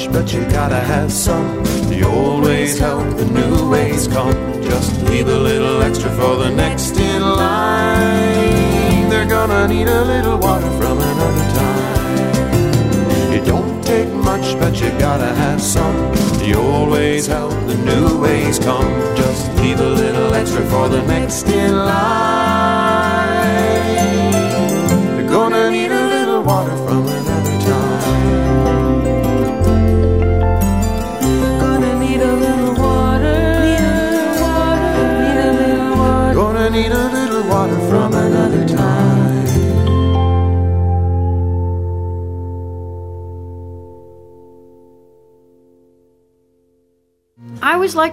Much, 0.03 0.11
but 0.11 0.33
you 0.33 0.41
gotta 0.51 0.79
have 0.79 1.11
some. 1.11 1.63
The 1.87 2.03
old 2.03 2.43
ways 2.43 2.77
help, 2.77 3.15
the 3.15 3.25
new 3.25 3.69
ways 3.69 4.07
come. 4.07 4.33
Just 4.61 5.01
leave 5.03 5.27
a 5.27 5.37
little 5.37 5.81
extra 5.81 6.09
for 6.11 6.35
the 6.35 6.49
next 6.49 6.97
in 6.97 7.21
line. 7.21 9.09
They're 9.09 9.29
gonna 9.29 9.67
need 9.67 9.87
a 9.87 10.03
little 10.03 10.37
water 10.37 10.69
from 10.71 10.99
another 10.99 11.47
time. 11.59 13.33
It 13.33 13.45
don't 13.45 13.81
take 13.83 14.09
much, 14.09 14.59
but 14.59 14.79
you 14.81 14.89
gotta 14.99 15.33
have 15.35 15.61
some. 15.61 15.95
The 16.39 16.55
old 16.57 16.89
ways 16.89 17.27
help, 17.27 17.51
the 17.67 17.75
new 17.75 18.19
ways 18.19 18.59
come. 18.59 18.91
Just 19.15 19.53
leave 19.59 19.79
a 19.79 19.89
little 19.89 20.33
extra 20.33 20.65
for 20.65 20.89
the 20.89 21.01
next 21.03 21.47
in 21.47 21.75
line. 21.77 22.12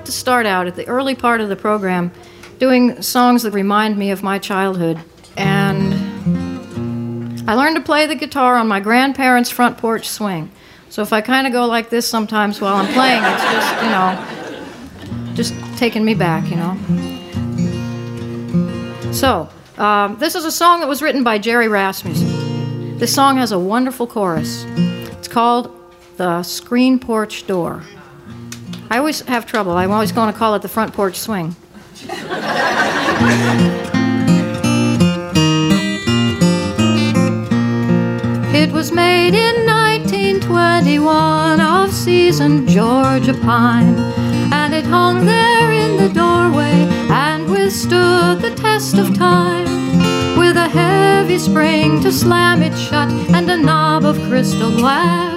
Like 0.01 0.07
to 0.07 0.13
start 0.13 0.47
out 0.47 0.67
at 0.67 0.77
the 0.77 0.89
early 0.89 1.15
part 1.15 1.43
of 1.43 1.51
the 1.51 1.57
program 1.57 2.11
doing 2.59 3.03
songs 3.03 3.43
that 3.43 3.51
remind 3.51 3.99
me 3.99 4.11
of 4.11 4.23
my 4.23 4.39
childhood. 4.39 4.99
And 5.37 5.93
I 7.47 7.53
learned 7.53 7.77
to 7.77 7.83
play 7.83 8.07
the 8.07 8.15
guitar 8.15 8.57
on 8.57 8.67
my 8.67 8.81
grandparents' 8.81 9.51
front 9.51 9.77
porch 9.77 10.09
swing. 10.09 10.51
So 10.89 11.03
if 11.03 11.13
I 11.13 11.21
kind 11.21 11.47
of 11.47 11.53
go 11.53 11.67
like 11.67 11.91
this 11.91 12.09
sometimes 12.09 12.63
while 12.63 12.77
I'm 12.77 12.91
playing, 12.95 13.23
it's 13.23 13.43
just, 13.43 13.75
you 13.83 13.91
know, 13.91 15.35
just 15.35 15.53
taking 15.77 16.03
me 16.03 16.15
back, 16.15 16.49
you 16.49 16.57
know. 16.57 16.79
So, 19.13 19.51
um, 19.77 20.17
this 20.19 20.35
is 20.35 20.47
a 20.47 20.53
song 20.53 20.81
that 20.81 20.89
was 20.89 21.03
written 21.03 21.23
by 21.23 21.37
Jerry 21.37 21.69
Rasmussen. 21.69 22.97
This 22.97 23.15
song 23.15 23.37
has 23.37 23.53
a 23.53 23.59
wonderful 23.59 24.07
chorus. 24.07 24.65
It's 25.19 25.29
called 25.29 25.71
The 26.17 26.43
Screen 26.43 26.99
Porch 26.99 27.47
Door. 27.47 27.83
I 28.93 28.99
always 28.99 29.21
have 29.21 29.47
trouble. 29.47 29.73
I'm 29.73 29.93
always 29.93 30.11
going 30.11 30.33
to 30.33 30.39
call 30.39 30.57
it 30.57 30.63
the 30.63 30.69
front 30.69 30.93
porch 30.93 31.15
swing. 31.15 31.55
It 38.53 38.73
was 38.73 38.91
made 38.91 39.35
in 39.35 39.65
1921 39.65 41.61
of 41.61 41.93
seasoned 41.93 42.69
Georgia 42.69 43.35
pine, 43.35 43.97
and 44.53 44.75
it 44.75 44.85
hung 44.85 45.25
there 45.25 45.71
in 45.71 45.97
the 45.97 46.09
doorway 46.09 46.89
and 47.11 47.49
withstood 47.49 48.41
the 48.41 48.53
test 48.57 48.99
of 48.99 49.17
time. 49.17 49.69
With 50.37 50.57
a 50.57 50.69
heavy 50.69 51.39
spring 51.39 52.01
to 52.03 52.11
slam 52.11 52.61
it 52.61 52.77
shut 52.77 53.09
and 53.09 53.49
a 53.49 53.57
knob 53.57 54.05
of 54.05 54.17
crystal 54.29 54.73
glass. 54.73 55.30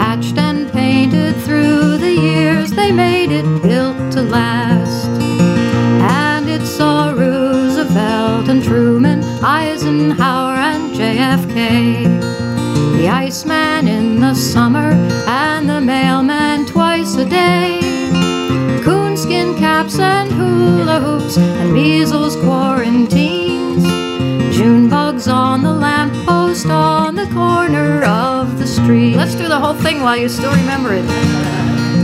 Patched 0.00 0.38
and 0.38 0.72
painted 0.72 1.36
through 1.44 1.98
the 1.98 2.10
years, 2.10 2.70
they 2.70 2.90
made 2.90 3.30
it 3.30 3.44
built 3.62 3.98
to 4.12 4.22
last. 4.22 5.10
And 6.24 6.48
it 6.48 6.64
saw 6.66 7.10
Roosevelt 7.10 8.48
and 8.48 8.64
Truman, 8.64 9.22
Eisenhower 9.44 10.54
and 10.54 10.96
JFK. 10.96 12.04
The 12.96 13.08
Iceman 13.10 13.88
in 13.88 14.20
the 14.20 14.34
summer 14.34 14.92
and 15.26 15.68
the 15.68 15.82
mailman 15.82 16.64
twice 16.64 17.14
a 17.16 17.26
day. 17.26 17.80
Coonskin 18.82 19.58
caps 19.58 19.98
and 19.98 20.32
hula 20.32 20.98
hoops 21.00 21.36
and 21.36 21.74
measles 21.74 22.36
quarantines. 22.36 23.84
June 24.56 24.88
bugs 24.88 25.28
on 25.28 25.62
the 25.62 25.74
on 25.74 25.99
the 27.26 27.34
corner 27.34 28.02
of 28.04 28.58
the 28.58 28.66
street. 28.66 29.14
Let's 29.14 29.34
do 29.34 29.46
the 29.46 29.58
whole 29.58 29.74
thing 29.74 30.00
while 30.00 30.16
you 30.16 30.28
still 30.28 30.52
remember 30.52 30.94
it. 30.94 31.04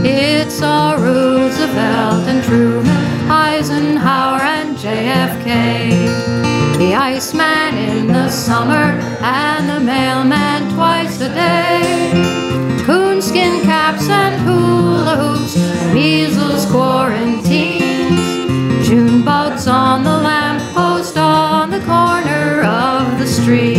It's 0.05 0.61
our 0.61 0.99
Roosevelt 0.99 2.27
and 2.27 2.43
Truman, 2.43 3.29
Eisenhower 3.29 4.41
and 4.41 4.77
JFK. 4.77 5.89
The 6.77 6.93
Iceman 6.93 7.77
in 7.77 8.07
the 8.07 8.29
summer 8.29 8.99
and 9.21 9.67
the 9.67 9.79
mailman 9.79 10.71
twice 10.75 11.19
a 11.21 11.33
day. 11.33 12.11
Coonskin 12.85 13.63
caps 13.63 14.07
and 14.09 14.35
hula 14.45 15.15
hoops, 15.15 15.55
measles 15.93 16.67
quarantines. 16.67 18.87
June 18.87 19.23
bugs 19.23 19.67
on 19.67 20.03
the 20.03 20.17
lamppost 20.27 21.17
on 21.17 21.71
the 21.71 21.79
corner 21.79 22.61
of 22.61 23.17
the 23.17 23.25
street. 23.25 23.76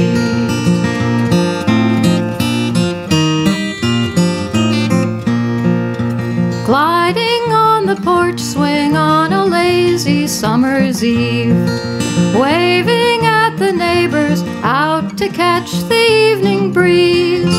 Summer's 10.39 11.03
eve. 11.03 11.57
Waving 12.33 13.27
at 13.27 13.57
the 13.57 13.73
neighbors 13.73 14.45
out 14.63 15.19
to 15.19 15.29
catch 15.29 15.73
the 15.89 16.05
evening 16.31 16.73
breeze. 16.73 17.53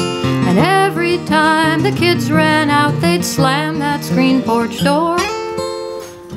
And 0.48 0.58
every 0.58 1.18
time 1.26 1.84
the 1.84 1.92
kids 1.92 2.32
ran 2.32 2.70
out, 2.70 2.94
they'd 3.02 3.26
slam 3.26 3.80
that 3.80 4.06
screen 4.06 4.42
porch 4.42 4.82
door. 4.82 5.18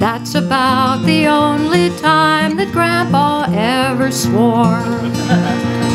That's 0.01 0.35
about 0.35 1.07
the 1.07 1.29
only 1.29 1.91
time 1.99 2.57
that 2.57 2.73
Grandpa 2.73 3.47
ever 3.49 4.11
swore. 4.11 4.83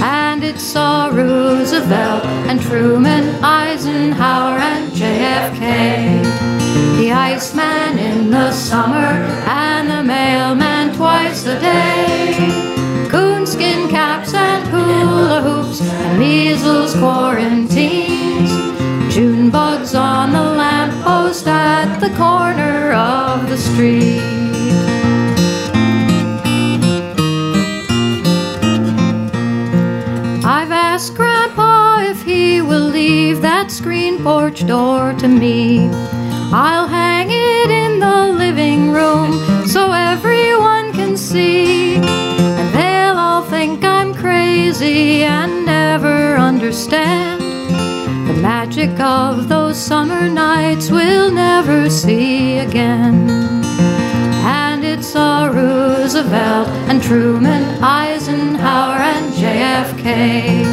And 0.02 0.46
it 0.46 0.60
saw 0.60 1.08
Roosevelt 1.08 2.24
and 2.48 2.62
Truman, 2.62 3.36
Eisenhower 3.44 4.60
and 4.60 4.94
JFK. 4.94 6.57
The 6.98 7.12
Iceman 7.12 7.98
in 7.98 8.32
the 8.32 8.52
summer 8.52 9.10
and 9.48 9.90
the 9.90 10.04
mailman 10.04 10.96
twice 10.96 11.46
a 11.46 11.60
day. 11.60 13.08
Coonskin 13.10 13.90
caps 13.90 14.34
and 14.34 14.68
hula 14.68 15.42
hoops 15.42 15.82
and 15.82 16.20
measles 16.20 16.94
quarantines. 16.96 18.52
June 19.14 19.50
bugs 19.50 19.96
on 19.96 20.32
the 20.32 20.42
lamppost 20.42 21.48
at 21.48 22.00
the 22.00 22.10
corner 22.18 22.92
of 22.94 23.50
the 23.50 23.58
street. 23.58 24.22
I've 30.44 30.72
asked 30.72 31.16
Grandpa 31.16 32.02
if 32.02 32.24
he 32.24 32.62
will 32.62 32.88
leave 32.90 33.42
that 33.42 33.72
screen 33.72 34.24
porch 34.24 34.66
door 34.68 35.14
to 35.14 35.28
me. 35.28 35.90
I'll 36.54 36.88
hang 36.88 37.28
it 37.30 37.70
in 37.70 38.00
the 38.00 38.28
living 38.32 38.92
room 38.92 39.68
so 39.68 39.92
everyone 39.92 40.94
can 40.94 41.18
see. 41.18 41.96
And 41.98 42.74
they'll 42.74 43.18
all 43.18 43.44
think 43.44 43.84
I'm 43.84 44.14
crazy 44.14 45.24
and 45.24 45.66
never 45.66 46.38
understand. 46.38 47.42
The 48.30 48.40
magic 48.42 48.98
of 48.98 49.50
those 49.50 49.78
summer 49.78 50.30
nights 50.30 50.90
we'll 50.90 51.32
never 51.32 51.90
see 51.90 52.60
again. 52.60 53.30
And 54.46 54.86
it's 54.86 55.16
a 55.16 55.52
Roosevelt 55.54 56.70
and 56.88 57.04
Truman, 57.04 57.84
Eisenhower 57.84 59.00
and 59.00 59.34
JFK. 59.34 60.64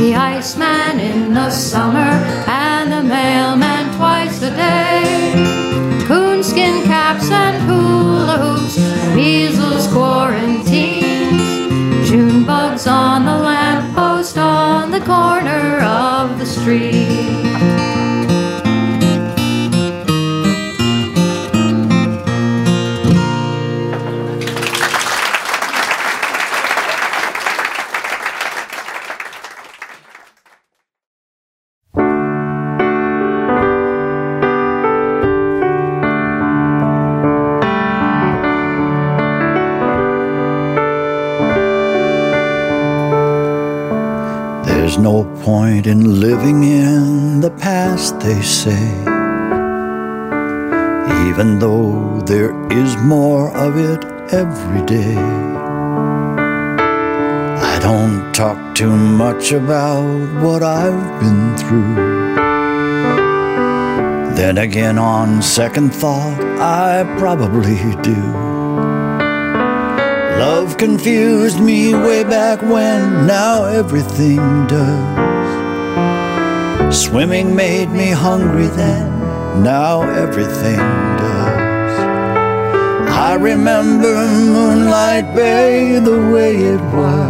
The 0.00 0.14
Iceman 0.14 1.00
in 1.00 1.32
the 1.32 1.50
summer 1.50 2.10
and 2.46 2.92
the 2.92 3.02
mailman 3.02 3.67
Coonskin 6.06 6.82
caps 6.84 7.30
and 7.30 7.62
hula 7.68 8.38
hoops 8.38 8.78
measles 9.14 9.86
quarantines. 9.88 12.08
June 12.08 12.44
bugs 12.44 12.86
on 12.86 13.26
the 13.26 13.36
lamppost 13.36 14.38
on 14.38 14.90
the 14.90 15.00
corner 15.00 15.80
of 15.80 16.38
the 16.38 16.46
street. 16.46 17.07
Say. 48.64 48.88
Even 51.28 51.60
though 51.60 52.20
there 52.26 52.52
is 52.72 52.96
more 52.96 53.56
of 53.56 53.76
it 53.76 54.04
every 54.32 54.82
day. 54.84 55.14
I 57.72 57.78
don't 57.80 58.34
talk 58.34 58.74
too 58.74 58.96
much 58.96 59.52
about 59.52 60.02
what 60.42 60.64
I've 60.64 61.20
been 61.20 61.56
through. 61.56 61.94
Then 64.34 64.58
again, 64.58 64.98
on 64.98 65.40
second 65.40 65.94
thought, 65.94 66.40
I 66.58 67.04
probably 67.16 67.78
do. 68.02 68.22
Love 70.44 70.76
confused 70.76 71.60
me 71.60 71.94
way 71.94 72.24
back 72.24 72.60
when, 72.62 73.24
now 73.24 73.64
everything 73.66 74.66
does. 74.66 75.37
Swimming 76.90 77.54
made 77.54 77.90
me 77.90 78.10
hungry 78.10 78.66
then, 78.68 79.62
now 79.62 80.02
everything 80.02 80.78
does. 80.78 82.00
I 83.10 83.34
remember 83.34 84.14
Moonlight 84.26 85.34
Bay 85.34 85.98
the 85.98 86.18
way 86.32 86.56
it 86.56 86.80
was. 86.94 87.28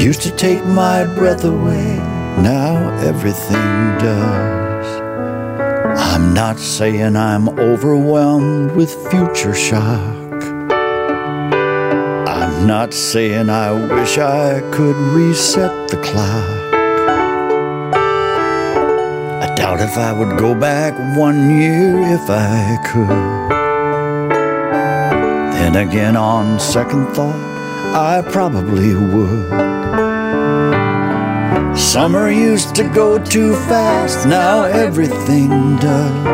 Used 0.00 0.22
to 0.22 0.30
take 0.36 0.64
my 0.66 1.04
breath 1.16 1.44
away, 1.44 1.96
now 2.42 2.96
everything 2.98 3.98
does. 3.98 4.86
I'm 5.98 6.32
not 6.32 6.60
saying 6.60 7.16
I'm 7.16 7.48
overwhelmed 7.58 8.70
with 8.72 8.94
future 9.10 9.54
shock. 9.54 10.42
I'm 12.28 12.66
not 12.68 12.94
saying 12.94 13.50
I 13.50 13.72
wish 13.72 14.16
I 14.16 14.60
could 14.70 14.96
reset 15.14 15.88
the 15.88 15.96
clock. 16.02 16.55
Doubt 19.56 19.80
if 19.80 19.96
I 19.96 20.12
would 20.12 20.38
go 20.38 20.54
back 20.54 20.94
one 21.16 21.58
year 21.58 21.98
if 22.14 22.28
I 22.28 22.78
could. 22.84 23.08
Then 25.56 25.76
again, 25.76 26.14
on 26.14 26.60
second 26.60 27.06
thought, 27.14 27.34
I 27.94 28.22
probably 28.30 28.94
would. 28.94 29.76
Summer 31.76 32.30
used 32.30 32.74
to 32.74 32.84
go 32.84 33.18
too 33.18 33.54
fast, 33.70 34.26
now 34.26 34.64
everything 34.64 35.48
does. 35.76 36.26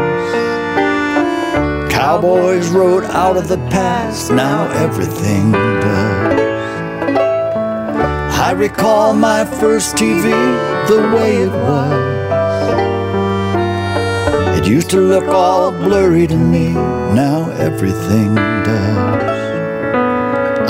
Cowboys 1.92 2.68
rode 2.70 3.04
out 3.04 3.36
of 3.36 3.46
the 3.46 3.58
past, 3.70 4.32
now 4.32 4.68
everything 4.72 5.52
does. 5.52 6.40
I 8.48 8.50
recall 8.50 9.14
my 9.14 9.44
first 9.44 9.94
TV 9.94 10.30
the 10.88 11.00
way 11.16 11.36
it 11.42 11.52
was. 11.52 12.11
It 14.62 14.68
used 14.68 14.90
to 14.90 15.00
look 15.00 15.24
all 15.24 15.72
blurry 15.72 16.28
to 16.28 16.36
me, 16.36 16.68
now 16.68 17.50
everything 17.58 18.36
does. 18.36 19.42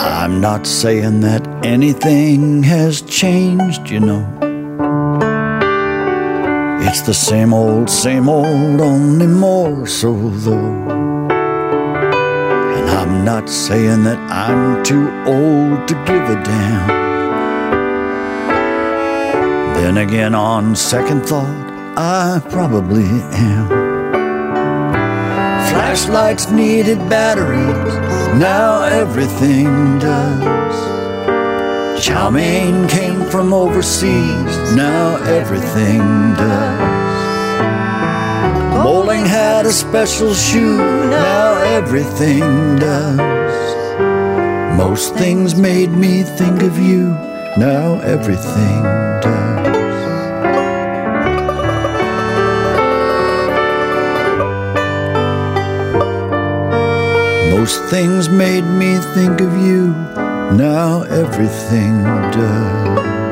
I'm 0.00 0.40
not 0.40 0.66
saying 0.66 1.20
that 1.20 1.46
anything 1.62 2.62
has 2.62 3.02
changed, 3.02 3.90
you 3.90 4.00
know. 4.00 4.26
It's 6.88 7.02
the 7.02 7.12
same 7.12 7.52
old, 7.52 7.90
same 7.90 8.30
old, 8.30 8.80
only 8.80 9.26
more 9.26 9.86
so 9.86 10.14
though. 10.14 10.72
And 12.78 12.88
I'm 12.88 13.26
not 13.26 13.46
saying 13.50 14.04
that 14.04 14.18
I'm 14.30 14.82
too 14.82 15.10
old 15.26 15.86
to 15.88 15.94
give 16.06 16.30
a 16.30 16.42
damn. 16.42 16.88
Then 19.74 19.98
again, 19.98 20.34
on 20.34 20.74
second 20.74 21.26
thought, 21.26 21.72
I 21.94 22.40
probably 22.48 23.04
am. 23.04 23.81
Flashlights 25.72 26.50
needed 26.50 26.98
batteries, 27.08 27.94
now 28.38 28.82
everything 28.82 29.98
does. 29.98 30.76
Chow 32.04 32.28
mein 32.28 32.86
came 32.88 33.24
from 33.30 33.54
overseas, 33.54 34.52
now 34.76 35.16
everything 35.24 36.00
does. 36.34 37.22
Bowling 38.84 39.24
had 39.24 39.64
a 39.64 39.72
special 39.72 40.34
shoe, 40.34 40.76
now 40.76 41.54
everything 41.62 42.76
does. 42.76 43.16
Most 44.76 45.14
things 45.14 45.54
made 45.54 45.90
me 45.90 46.22
think 46.22 46.62
of 46.62 46.78
you, 46.78 47.08
now 47.56 47.98
everything 48.00 49.01
Most 57.62 57.84
things 57.90 58.28
made 58.28 58.62
me 58.62 58.98
think 59.14 59.40
of 59.40 59.56
you, 59.56 59.90
now 60.56 61.02
everything 61.02 62.02
does. 62.32 63.22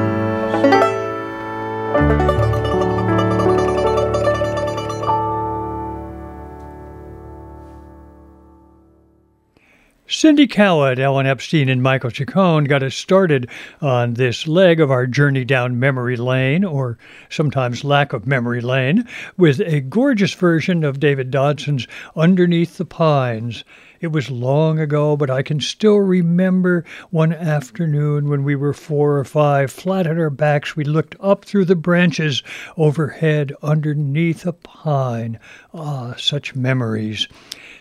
Cindy 10.07 10.47
Kallet, 10.47 11.01
Ellen 11.01 11.27
Epstein, 11.27 11.69
and 11.69 11.83
Michael 11.83 12.11
Cicone 12.11 12.69
got 12.69 12.85
us 12.85 12.95
started 12.95 13.51
on 13.81 14.15
this 14.15 14.47
leg 14.47 14.81
of 14.81 14.93
our 14.93 15.09
journey 15.09 15.45
down 15.45 15.81
memory 15.81 16.17
lane, 16.17 16.63
or 16.63 16.99
sometimes 17.31 17.83
lack 17.83 18.13
of 18.13 18.29
memory 18.29 18.61
lane, 18.61 19.09
with 19.37 19.61
a 19.61 19.81
gorgeous 19.81 20.35
version 20.35 20.85
of 20.85 21.01
David 21.01 21.33
Dodson's 21.33 21.89
Underneath 22.15 22.77
the 22.77 22.85
Pines. 22.85 23.65
It 24.01 24.13
was 24.13 24.31
long 24.31 24.79
ago, 24.79 25.15
but 25.15 25.29
I 25.29 25.43
can 25.43 25.61
still 25.61 25.99
remember 25.99 26.87
one 27.11 27.35
afternoon 27.35 28.31
when 28.31 28.45
we 28.45 28.57
were 28.57 28.73
four 28.73 29.19
or 29.19 29.25
five, 29.27 29.71
flat 29.71 30.07
on 30.07 30.19
our 30.19 30.31
backs. 30.31 30.75
We 30.75 30.85
looked 30.85 31.17
up 31.21 31.45
through 31.45 31.67
the 31.67 31.77
branches 31.77 32.43
overhead 32.79 33.53
underneath 33.63 34.47
a 34.47 34.55
pine. 34.55 35.39
Ah, 35.75 36.15
such 36.17 36.55
memories 36.55 37.29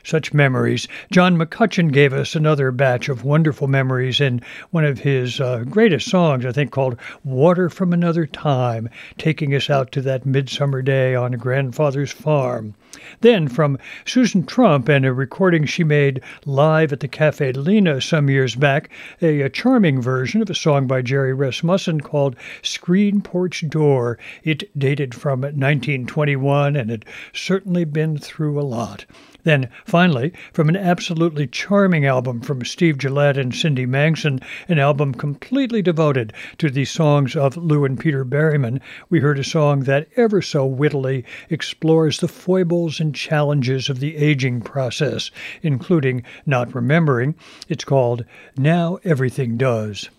such 0.04 0.34
memories. 0.34 0.88
John 1.12 1.38
McCutcheon 1.38 1.92
gave 1.92 2.14
us 2.14 2.36
another 2.36 2.72
batch 2.72 3.08
of 3.08 3.24
wonderful 3.24 3.68
memories 3.68 4.20
in 4.20 4.42
one 4.72 4.84
of 4.84 5.00
his 5.00 5.40
uh, 5.40 5.64
greatest 5.70 6.10
songs, 6.10 6.46
I 6.46 6.52
think, 6.52 6.72
called 6.72 6.98
Water 7.24 7.70
from 7.70 7.94
Another 7.94 8.26
Time, 8.26 8.90
taking 9.18 9.54
us 9.54 9.70
out 9.70 9.92
to 9.94 10.02
that 10.02 10.26
midsummer 10.26 10.82
day 10.82 11.16
on 11.16 11.34
grandfather's 11.34 12.12
farm. 12.12 12.76
Then, 13.22 13.48
from 13.48 13.78
Susan 14.06 14.46
Trump 14.46 14.88
and 14.88 15.06
a 15.06 15.14
recording 15.14 15.66
she 15.66 15.84
made 15.84 16.22
live 16.46 16.94
at 16.94 17.00
the 17.00 17.08
Cafe 17.08 17.52
Lena 17.54 18.02
some 18.02 18.30
years 18.30 18.56
back, 18.56 18.90
a, 19.22 19.42
a 19.42 19.50
charming 19.50 20.02
version 20.02 20.42
of 20.42 20.50
a 20.50 20.56
song 20.56 20.88
by 20.88 21.02
Jerry 21.02 21.34
Rasmussen 21.34 22.02
called 22.02 22.36
Screen 22.62 23.22
Porch 23.22 23.68
Door. 23.68 24.20
It 24.44 24.70
dated 24.78 25.16
from 25.16 25.42
1921 25.42 26.76
and 26.76 26.90
had 26.90 27.06
certainly 27.34 27.86
been 27.86 28.18
through 28.18 28.60
a 28.60 28.64
lot. 28.64 29.06
Then, 29.50 29.68
finally, 29.84 30.32
from 30.54 30.70
an 30.70 30.76
absolutely 30.76 31.48
charming 31.48 32.06
album 32.06 32.40
from 32.42 32.64
Steve 32.64 33.00
Gillette 33.00 33.36
and 33.36 33.52
Cindy 33.52 33.88
Mangsen, 33.88 34.44
an 34.68 34.78
album 34.78 35.12
completely 35.12 35.82
devoted 35.82 36.34
to 36.60 36.70
the 36.70 36.86
songs 36.86 37.36
of 37.36 37.58
Lou 37.58 37.84
and 37.84 38.00
Peter 38.00 38.24
Berryman, 38.24 38.80
we 39.10 39.22
heard 39.22 39.40
a 39.40 39.44
song 39.44 39.86
that 39.86 40.08
ever 40.16 40.44
so 40.44 40.68
wittily 40.68 41.26
explores 41.50 42.20
the 42.20 42.28
foibles 42.28 43.00
and 43.00 43.16
challenges 43.16 43.90
of 43.90 44.00
the 44.00 44.18
aging 44.18 44.62
process, 44.62 45.32
including 45.64 46.22
not 46.46 46.76
remembering. 46.76 47.34
It's 47.68 47.84
called 47.84 48.26
Now 48.56 49.00
Everything 49.04 49.58
Does. 49.58 50.12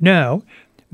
Now, 0.00 0.42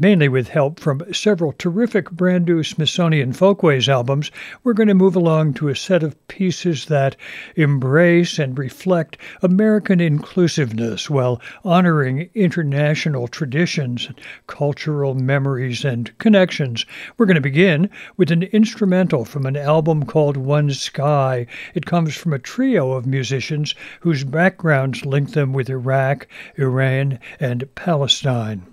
mainly 0.00 0.30
with 0.30 0.48
help 0.48 0.80
from 0.80 1.02
several 1.12 1.52
terrific 1.52 2.10
brand 2.10 2.46
new 2.46 2.62
Smithsonian 2.62 3.34
Folkways 3.34 3.86
albums, 3.86 4.30
we're 4.64 4.72
going 4.72 4.88
to 4.88 4.94
move 4.94 5.14
along 5.14 5.52
to 5.52 5.68
a 5.68 5.76
set 5.76 6.02
of 6.02 6.16
pieces 6.26 6.86
that 6.86 7.14
embrace 7.54 8.38
and 8.38 8.58
reflect 8.58 9.18
American 9.42 10.00
inclusiveness 10.00 11.10
while 11.10 11.38
honoring 11.66 12.30
international 12.34 13.28
traditions, 13.28 14.08
cultural 14.46 15.14
memories, 15.14 15.84
and 15.84 16.16
connections. 16.16 16.86
We're 17.18 17.26
going 17.26 17.34
to 17.34 17.42
begin 17.42 17.90
with 18.16 18.30
an 18.30 18.44
instrumental 18.44 19.26
from 19.26 19.44
an 19.44 19.56
album 19.58 20.06
called 20.06 20.38
One 20.38 20.70
Sky. 20.70 21.46
It 21.74 21.84
comes 21.84 22.16
from 22.16 22.32
a 22.32 22.38
trio 22.38 22.92
of 22.92 23.04
musicians 23.04 23.74
whose 24.00 24.24
backgrounds 24.24 25.04
link 25.04 25.32
them 25.32 25.52
with 25.52 25.68
Iraq, 25.68 26.26
Iran, 26.56 27.18
and 27.38 27.68
Palestine. 27.74 28.69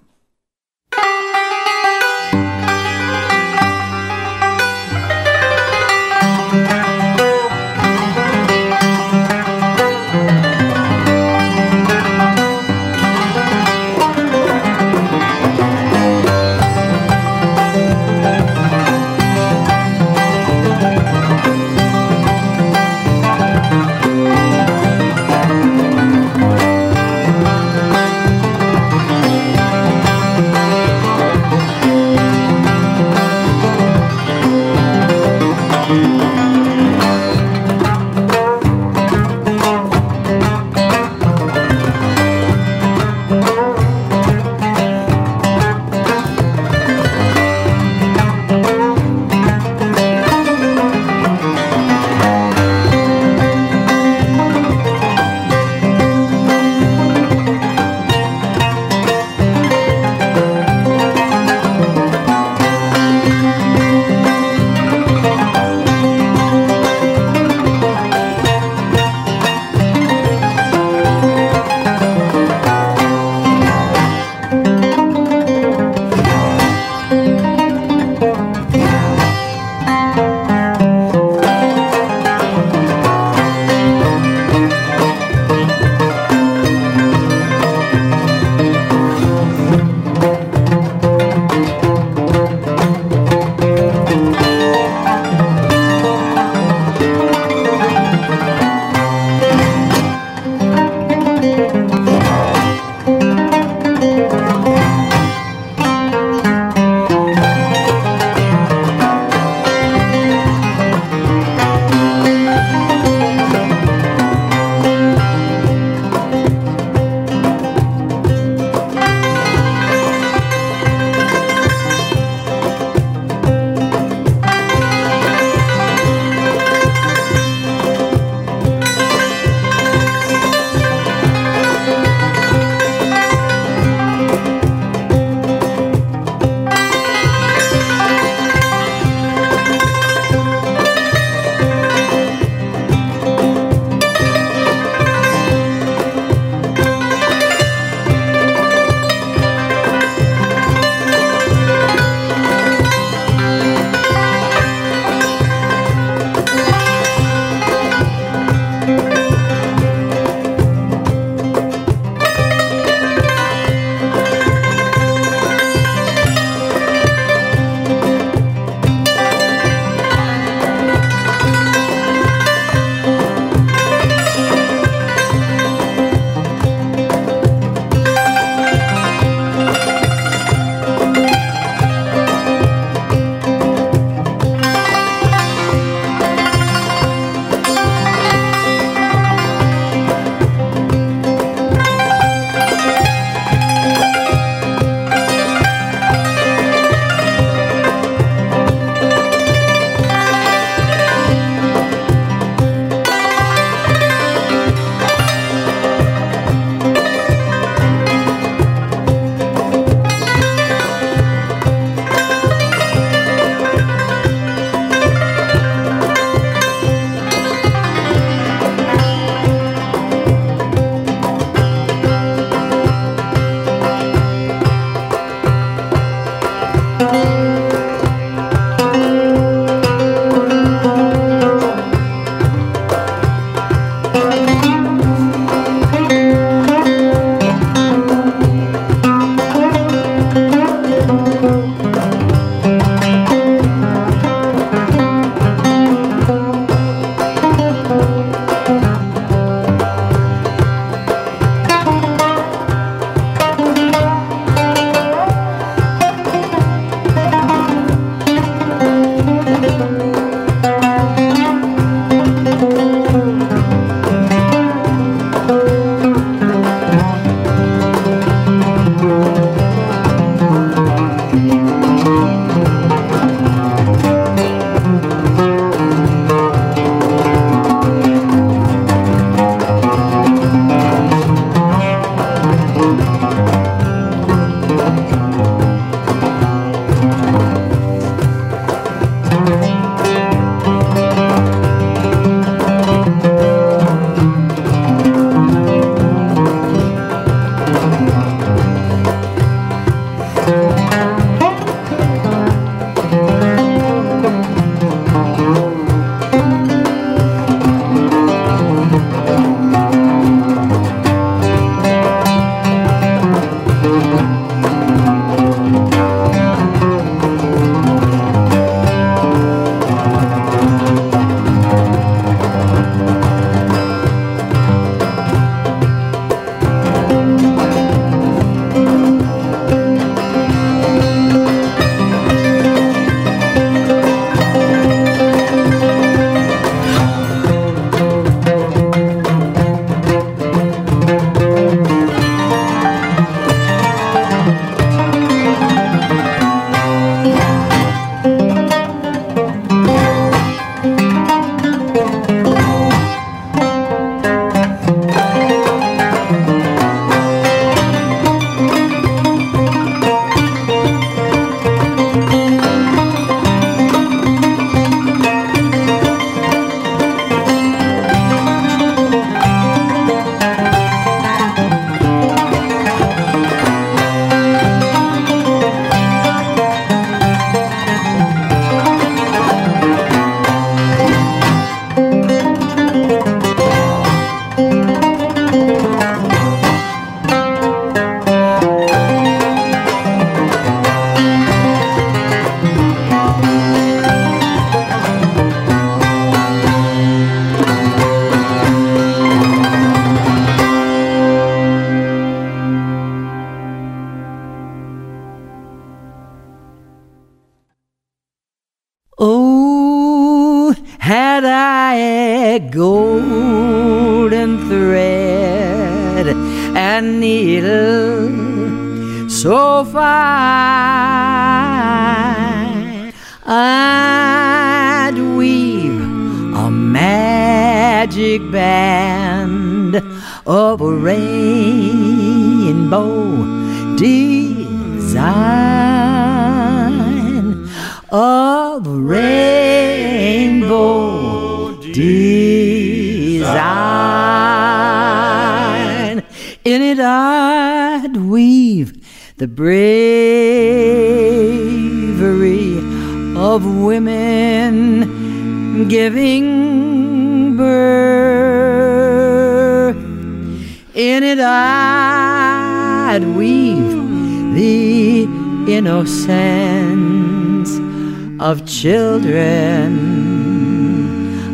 Children 468.81 469.97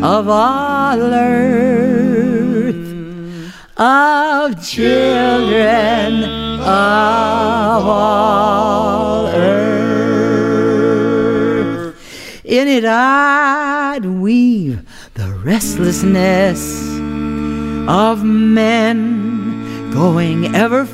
of 0.04 0.28
all 0.28 1.00
earth, 1.00 2.76
of 3.78 4.62
children 4.62 6.24
of 6.60 7.86
all 7.88 9.28
earth. 9.28 9.56
In 12.44 12.68
it, 12.68 12.84
I'd 12.84 14.04
weave 14.04 14.86
the 15.14 15.32
restlessness 15.46 16.90
of 17.88 18.22
men 18.26 19.92
going 19.92 20.54
ever 20.54 20.86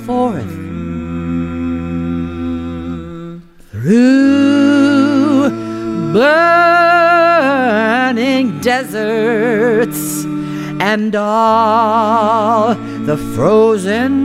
and 10.93 11.15
all 11.15 12.73
the 13.09 13.15
frozen 13.35 14.18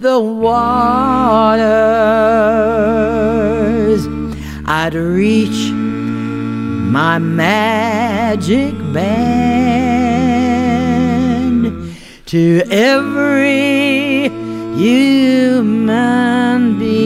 the 0.00 0.20
waters. 0.20 1.68
I'd 4.66 4.94
reach 4.94 5.72
my 6.98 7.18
magic 7.18 8.74
band 8.92 9.14
to 12.26 12.62
every 12.70 14.28
human 14.76 16.78
being 16.78 16.98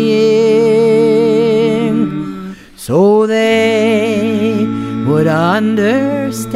so 2.77 3.27
they 3.27 4.66
would 5.06 5.28
understand. 5.28 6.51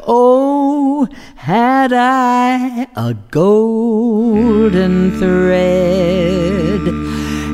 Oh 0.06 1.08
had 1.36 1.92
I 1.92 2.86
a 2.96 3.14
golden 3.30 5.10
thread 5.18 6.88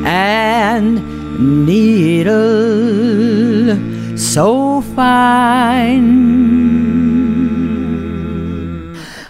and 0.05 1.66
needle 1.66 2.37
so 4.16 4.81
fine 4.81 6.31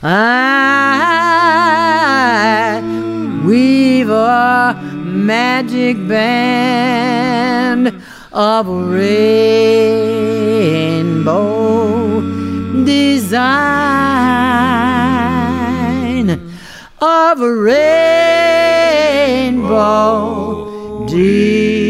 I 0.02 0.49
magic 5.26 5.96
band 6.08 8.02
of 8.32 8.66
rainbow 8.68 9.10
design 12.84 13.60
of 17.00 17.40
rainbow 17.40 18.00
design. 21.06 21.80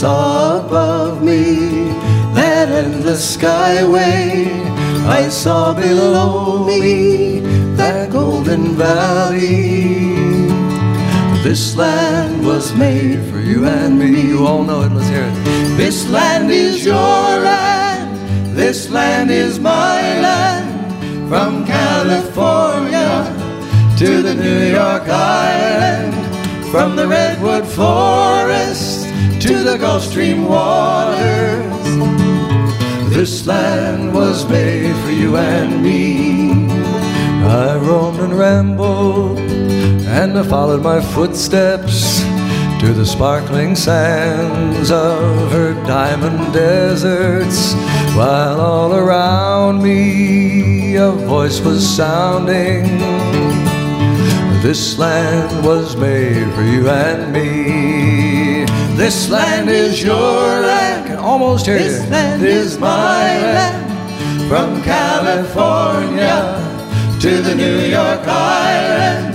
Saw 0.00 0.60
above 0.60 1.22
me 1.22 1.88
that 2.34 2.68
endless 2.68 3.34
skyway. 3.34 4.44
I 5.06 5.30
saw 5.30 5.72
below 5.72 6.66
me 6.66 7.40
that 7.80 8.10
golden 8.10 8.76
valley. 8.76 10.18
This 11.42 11.74
land 11.76 12.44
was 12.44 12.74
made 12.74 13.24
for 13.30 13.40
you 13.40 13.64
and 13.64 13.98
me. 13.98 14.20
You 14.32 14.46
all 14.46 14.64
know 14.64 14.82
it, 14.82 14.92
let's 14.92 15.08
hear 15.08 15.24
it. 15.32 15.36
This 15.78 16.06
land 16.10 16.50
is 16.50 16.84
your 16.84 17.26
land. 17.48 18.54
This 18.54 18.90
land 18.90 19.30
is 19.30 19.58
my 19.58 20.00
land. 20.26 20.68
From 21.30 21.64
California 21.64 23.14
to 23.96 24.20
the 24.20 24.34
New 24.34 24.60
York 24.78 25.08
Island. 25.08 26.12
From 26.70 26.96
the 26.96 27.06
Redwood 27.08 27.64
Forest 27.64 28.85
to 29.46 29.62
the 29.62 29.78
Gulf 29.78 30.02
Stream 30.02 30.48
waters. 30.48 31.84
This 33.14 33.46
land 33.46 34.12
was 34.12 34.48
made 34.48 34.96
for 35.04 35.12
you 35.12 35.36
and 35.36 35.82
me. 35.82 36.68
I 37.44 37.76
roamed 37.76 38.18
and 38.18 38.36
rambled, 38.36 39.38
and 39.38 40.36
I 40.36 40.42
followed 40.42 40.82
my 40.82 41.00
footsteps 41.00 42.20
to 42.80 42.92
the 42.92 43.06
sparkling 43.06 43.76
sands 43.76 44.90
of 44.90 45.52
her 45.52 45.74
diamond 45.86 46.52
deserts, 46.52 47.74
while 48.16 48.60
all 48.60 48.94
around 48.94 49.80
me 49.80 50.96
a 50.96 51.12
voice 51.12 51.60
was 51.60 51.88
sounding. 51.88 52.82
This 54.60 54.98
land 54.98 55.64
was 55.64 55.96
made 55.96 56.52
for 56.54 56.62
you 56.62 56.88
and 56.88 57.32
me. 57.32 58.25
This 58.96 59.28
land 59.28 59.68
is 59.68 60.02
your 60.02 60.16
land. 60.16 61.06
Can 61.06 61.18
almost 61.18 61.66
hear 61.66 61.78
this 61.78 62.02
you. 62.02 62.10
land 62.10 62.42
is 62.42 62.78
my 62.78 63.28
land. 63.52 64.48
From 64.48 64.82
California 64.82 66.56
to 67.20 67.42
the 67.42 67.54
New 67.54 67.80
York 67.80 68.26
Island. 68.26 69.34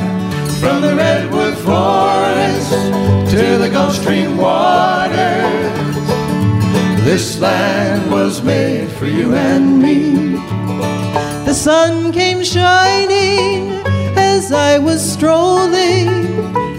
From 0.60 0.82
the 0.82 0.96
Redwood 0.96 1.56
Forest 1.60 2.72
to 3.32 3.58
the 3.60 3.70
Gulf 3.72 3.94
Stream 3.96 4.38
waters. 4.38 5.72
This 7.06 7.40
land 7.40 8.12
was 8.12 8.42
made 8.42 8.90
for 8.92 9.06
you 9.06 9.36
and 9.36 9.80
me. 9.80 10.38
The 11.46 11.54
sun 11.54 12.12
came 12.12 12.44
shining 12.44 13.72
as 14.18 14.52
I 14.52 14.80
was 14.80 15.02
strolling, 15.02 16.08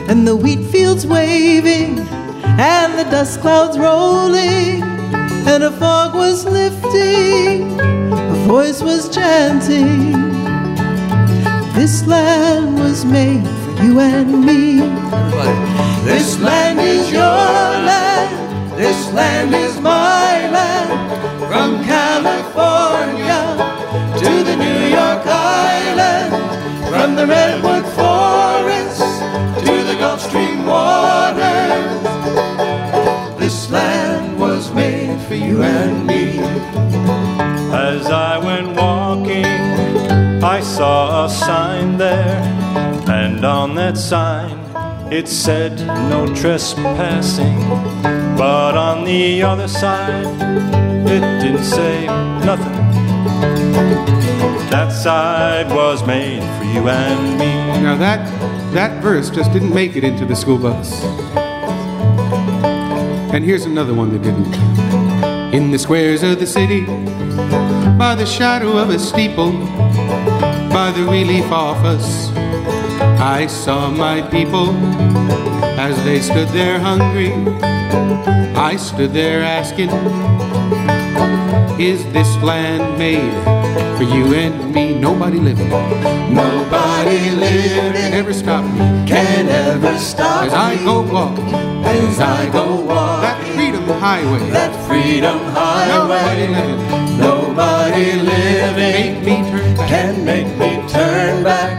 and 0.09 0.27
the 0.27 0.35
wheat 0.35 0.65
fields 0.71 1.07
waving, 1.07 1.99
and 2.45 2.99
the 2.99 3.05
dust 3.11 3.41
clouds 3.41 3.79
rolling, 3.79 4.83
and 5.47 5.63
a 5.63 5.71
fog 5.73 6.15
was 6.15 6.45
lifting, 6.45 7.81
a 7.81 8.35
voice 8.47 8.83
was 8.83 9.09
chanting. 9.09 10.13
This 11.75 12.07
land 12.07 12.79
was 12.79 13.05
made 13.05 13.47
for 13.47 13.83
you 13.83 14.01
and 14.01 14.45
me. 14.45 14.81
This 16.05 16.39
land 16.39 16.79
is 16.81 17.11
your 17.11 17.23
land. 17.23 18.79
This 18.79 19.13
land 19.13 19.55
is 19.55 19.81
my 19.81 20.49
land. 20.51 20.91
From 21.49 21.85
California 21.85 23.43
to 24.19 24.45
the 24.45 24.57
New 24.57 24.81
York 24.89 25.27
Island. 25.27 26.33
From 26.89 27.17
the 27.17 27.27
Redwood 27.27 27.85
Forest 27.95 28.12
Stream 30.27 30.67
waters. 30.67 32.03
This 33.39 33.71
land 33.71 34.39
was 34.39 34.73
made 34.73 35.21
for 35.27 35.35
you 35.35 35.63
and 35.63 36.07
me. 36.07 36.39
As 37.73 38.07
I 38.07 38.39
went 38.39 38.77
walking, 38.77 39.45
I 40.43 40.61
saw 40.61 41.27
a 41.27 41.31
sign 41.31 41.99
there, 41.99 42.41
and 43.09 43.45
on 43.45 43.75
that 43.75 43.97
sign 43.99 44.59
it 45.13 45.29
said 45.29 45.77
no 46.09 46.33
trespassing. 46.35 47.59
But 48.37 48.77
on 48.77 49.05
the 49.05 49.43
other 49.43 49.69
side, 49.69 50.27
it 51.07 51.21
didn't 51.43 51.65
say 51.65 52.07
nothing. 52.47 52.81
That 54.71 54.91
side 54.91 55.69
was 55.69 56.07
made 56.07 56.43
for 56.57 56.65
you 56.65 56.89
and 56.89 57.39
me. 57.39 57.53
Now 57.83 57.97
that 57.97 58.21
that 58.73 59.03
verse 59.03 59.29
just 59.29 59.53
didn't 59.53 59.75
make 59.75 59.97
it 59.97 60.05
into 60.05 60.25
the 60.25 60.35
school 60.35 60.57
bus. 60.57 61.05
And 63.35 63.45
here's 63.45 63.67
another 63.67 63.93
one 63.93 64.11
that 64.13 64.23
didn't. 64.23 64.55
In 65.55 65.71
the 65.71 65.79
squares 65.79 66.23
of 66.23 66.39
the 66.39 66.47
city, 66.47 66.87
by 67.99 68.15
the 68.15 68.25
shadow 68.25 68.79
of 68.79 68.89
a 68.89 68.99
steeple, 68.99 69.53
by 70.73 70.93
the 70.97 71.05
relief 71.05 71.51
office, 71.53 72.31
I 73.21 73.47
saw 73.47 73.91
my 73.91 74.23
people 74.23 74.71
as 75.79 76.03
they 76.05 76.21
stood 76.21 76.49
there 76.49 76.79
hungry. 76.79 77.33
I 78.57 78.77
stood 78.77 79.13
there 79.13 79.43
asking, 79.43 79.91
Is 81.79 82.05
this 82.13 82.31
land 82.43 82.99
made 82.99 83.33
for 83.97 84.05
you 84.05 84.35
and 84.35 84.75
me? 84.75 84.95
Nobody 84.99 85.39
living. 85.39 85.69
Nobody 86.35 87.31
living 87.31 87.93
can 87.95 88.13
ever 88.15 88.33
stop 88.33 88.65
me. 88.65 88.79
can 89.07 89.49
ever 89.49 89.99
stop 89.99 90.43
me 90.43 90.49
As 90.49 90.55
I 90.55 90.77
go 90.85 91.03
walking, 91.03 91.55
As 91.85 92.21
I 92.21 92.49
go 92.51 92.65
walking 92.77 93.23
that 93.23 93.39
freedom 93.55 93.85
highway. 94.01 94.51
that 94.51 94.73
freedom 94.87 95.39
highway, 95.57 96.23
Nobody 96.23 96.47
living. 96.49 97.19
Nobody 97.19 98.07
Make 98.17 98.23
living 98.23 99.25
me 99.25 99.51
turn 99.51 99.77
back. 99.77 99.89
can 99.89 100.25
make 100.25 100.49
me 100.59 100.89
turn 100.89 101.43
back. 101.45 101.79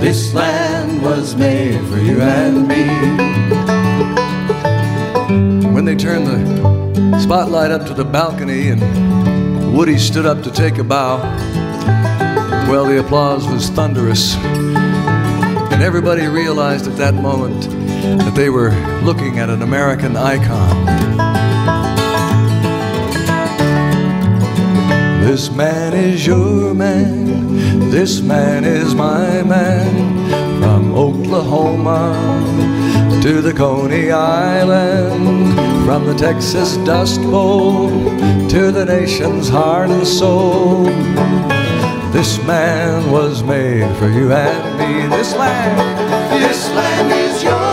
This 0.00 0.32
land 0.34 1.02
was 1.02 1.34
made 1.36 1.80
for 1.88 1.98
you 1.98 2.20
and 2.20 2.68
me. 2.68 2.84
When 5.74 5.84
they 5.84 5.96
turned 5.96 6.26
the 6.26 6.77
spotlight 7.20 7.70
up 7.70 7.86
to 7.86 7.94
the 7.94 8.04
balcony 8.04 8.68
and 8.68 8.80
Woody 9.74 9.98
stood 9.98 10.26
up 10.26 10.42
to 10.42 10.50
take 10.50 10.78
a 10.78 10.84
bow, 10.84 11.18
well, 12.68 12.84
the 12.84 13.00
applause 13.00 13.46
was 13.46 13.68
thunderous. 13.70 14.34
And 14.36 15.82
everybody 15.82 16.26
realized 16.26 16.86
at 16.86 16.96
that 16.96 17.14
moment 17.14 17.70
that 18.02 18.34
they 18.34 18.50
were 18.50 18.70
looking 19.02 19.38
at 19.38 19.50
an 19.50 19.62
American 19.62 20.16
icon. 20.16 20.86
This 25.24 25.50
man 25.50 25.94
is 25.94 26.26
your 26.26 26.74
man, 26.74 27.90
this 27.90 28.20
man 28.20 28.64
is 28.64 28.94
my 28.94 29.42
man, 29.42 30.60
from 30.60 30.94
Oklahoma 30.94 32.14
to 33.22 33.40
the 33.40 33.52
Coney 33.52 34.10
Island, 34.10 35.67
from 35.88 36.04
the 36.04 36.12
Texas 36.12 36.76
Dust 36.84 37.22
Bowl 37.22 37.88
to 38.50 38.70
the 38.70 38.84
nation's 38.84 39.48
heart 39.48 39.88
and 39.88 40.06
soul. 40.06 40.84
This 42.12 42.36
man 42.44 43.10
was 43.10 43.42
made 43.42 43.96
for 43.96 44.10
you 44.10 44.30
and 44.30 44.78
me. 44.78 45.16
This 45.16 45.34
land, 45.34 46.42
this 46.42 46.68
land 46.72 47.10
is 47.10 47.42
your 47.42 47.67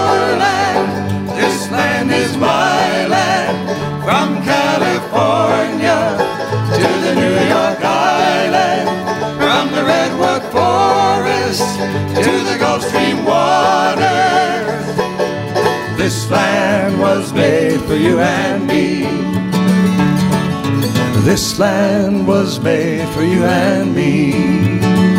made 17.46 17.82
for 17.82 17.96
you 17.96 18.20
and 18.20 18.66
me. 18.66 18.86
This 21.30 21.60
land 21.60 22.28
was 22.28 22.60
made 22.60 23.08
for 23.10 23.24
you 23.24 23.44
and 23.46 23.96
me. 23.96 25.15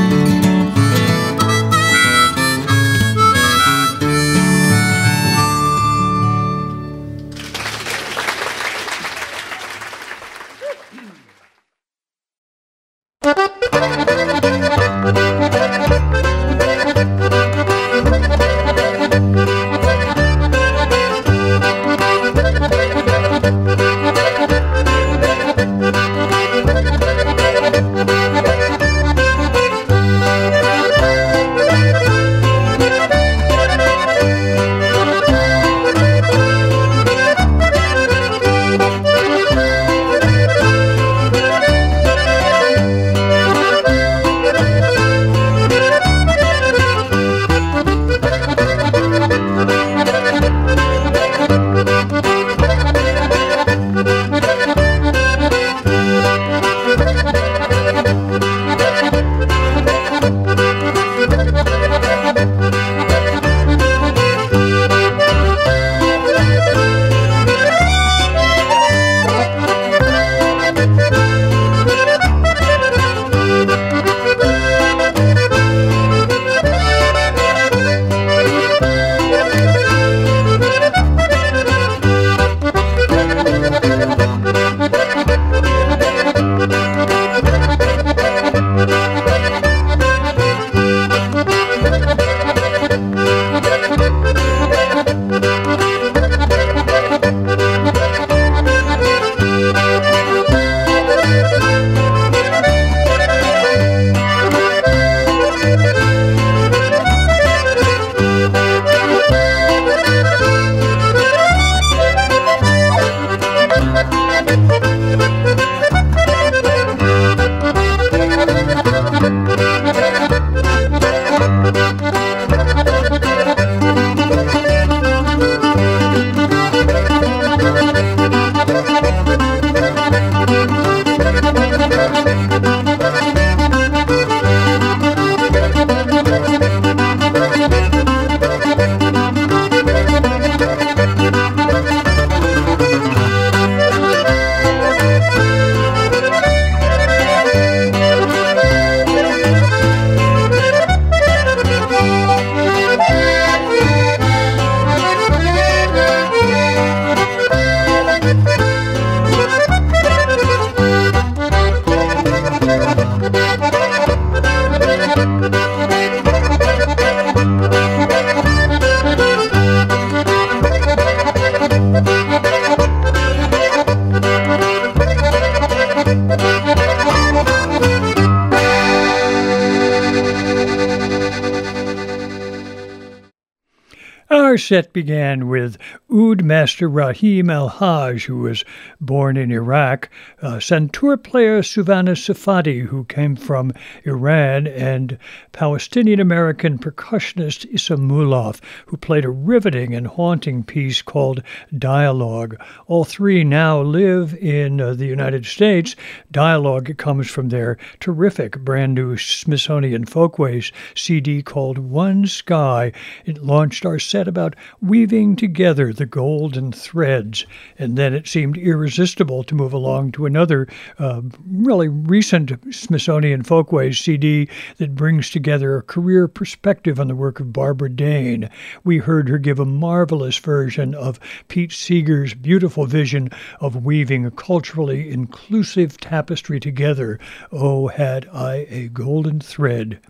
Set 184.66 184.92
began 184.92 185.46
with 185.46 185.78
Oud 186.12 186.42
Master 186.42 186.88
Rahim 186.88 187.46
AlHaj, 187.46 188.24
who 188.24 188.38
was 188.38 188.64
born 189.00 189.36
in 189.36 189.52
Iraq, 189.52 190.10
uh, 190.42 190.56
Santur 190.56 191.22
player 191.22 191.62
Sourena 191.62 192.16
Sefati, 192.16 192.80
who 192.80 193.04
came 193.04 193.36
from 193.36 193.72
Iran, 194.02 194.66
and 194.66 195.18
Palestinian 195.52 196.18
American 196.18 196.78
percussionist 196.78 197.72
Issa 197.72 197.96
Malluf, 197.96 198.60
who 198.86 198.96
played 198.96 199.24
a 199.24 199.30
riveting 199.30 199.94
and 199.94 200.08
haunting 200.08 200.64
piece 200.64 201.00
called 201.00 201.44
Dialogue. 201.78 202.56
All 202.88 203.04
three 203.04 203.44
now 203.44 203.80
live 203.80 204.34
in 204.34 204.80
uh, 204.80 204.94
the 204.94 205.06
United 205.06 205.46
States. 205.46 205.94
Dialogue 206.36 206.98
comes 206.98 207.30
from 207.30 207.48
their 207.48 207.78
terrific 207.98 208.58
brand 208.58 208.94
new 208.94 209.16
Smithsonian 209.16 210.04
Folkways 210.04 210.70
CD 210.94 211.42
called 211.42 211.78
One 211.78 212.26
Sky. 212.26 212.92
It 213.24 213.42
launched 213.42 213.86
our 213.86 213.98
set 213.98 214.28
about 214.28 214.54
weaving 214.82 215.36
together 215.36 215.94
the 215.94 216.04
golden 216.04 216.72
threads, 216.72 217.46
and 217.78 217.96
then 217.96 218.12
it 218.12 218.28
seemed 218.28 218.58
irresistible 218.58 219.44
to 219.44 219.54
move 219.54 219.72
along 219.72 220.12
to 220.12 220.26
another 220.26 220.68
uh, 220.98 221.22
really 221.50 221.88
recent 221.88 222.52
Smithsonian 222.70 223.42
Folkways 223.42 223.98
CD 223.98 224.46
that 224.76 224.94
brings 224.94 225.30
together 225.30 225.78
a 225.78 225.82
career 225.82 226.28
perspective 226.28 227.00
on 227.00 227.08
the 227.08 227.14
work 227.16 227.40
of 227.40 227.54
Barbara 227.54 227.88
Dane. 227.88 228.50
We 228.84 228.98
heard 228.98 229.30
her 229.30 229.38
give 229.38 229.58
a 229.58 229.64
marvelous 229.64 230.36
version 230.36 230.94
of 230.94 231.18
Pete 231.48 231.72
Seeger's 231.72 232.34
beautiful 232.34 232.84
vision 232.84 233.30
of 233.58 233.86
weaving 233.86 234.26
a 234.26 234.30
culturally 234.30 235.10
inclusive 235.10 235.96
tapestry 235.96 236.25
together. 236.60 237.18
Oh, 237.52 237.88
had 237.88 238.28
I 238.32 238.66
a 238.68 238.88
golden 238.88 239.40
thread. 239.40 240.00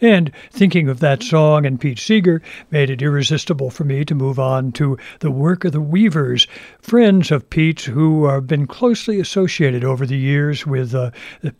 And 0.00 0.30
thinking 0.50 0.88
of 0.88 1.00
that 1.00 1.22
song 1.22 1.64
and 1.64 1.80
Pete 1.80 1.98
Seeger 1.98 2.42
made 2.70 2.90
it 2.90 3.00
irresistible 3.00 3.70
for 3.70 3.84
me 3.84 4.04
to 4.04 4.14
move 4.14 4.38
on 4.38 4.72
to 4.72 4.98
the 5.20 5.30
work 5.30 5.64
of 5.64 5.72
the 5.72 5.80
Weavers, 5.80 6.46
friends 6.80 7.30
of 7.30 7.48
Pete's 7.48 7.84
who 7.84 8.26
have 8.26 8.46
been 8.46 8.66
closely 8.66 9.18
associated 9.18 9.84
over 9.84 10.04
the 10.04 10.16
years 10.16 10.66
with 10.66 10.94
uh, 10.94 11.10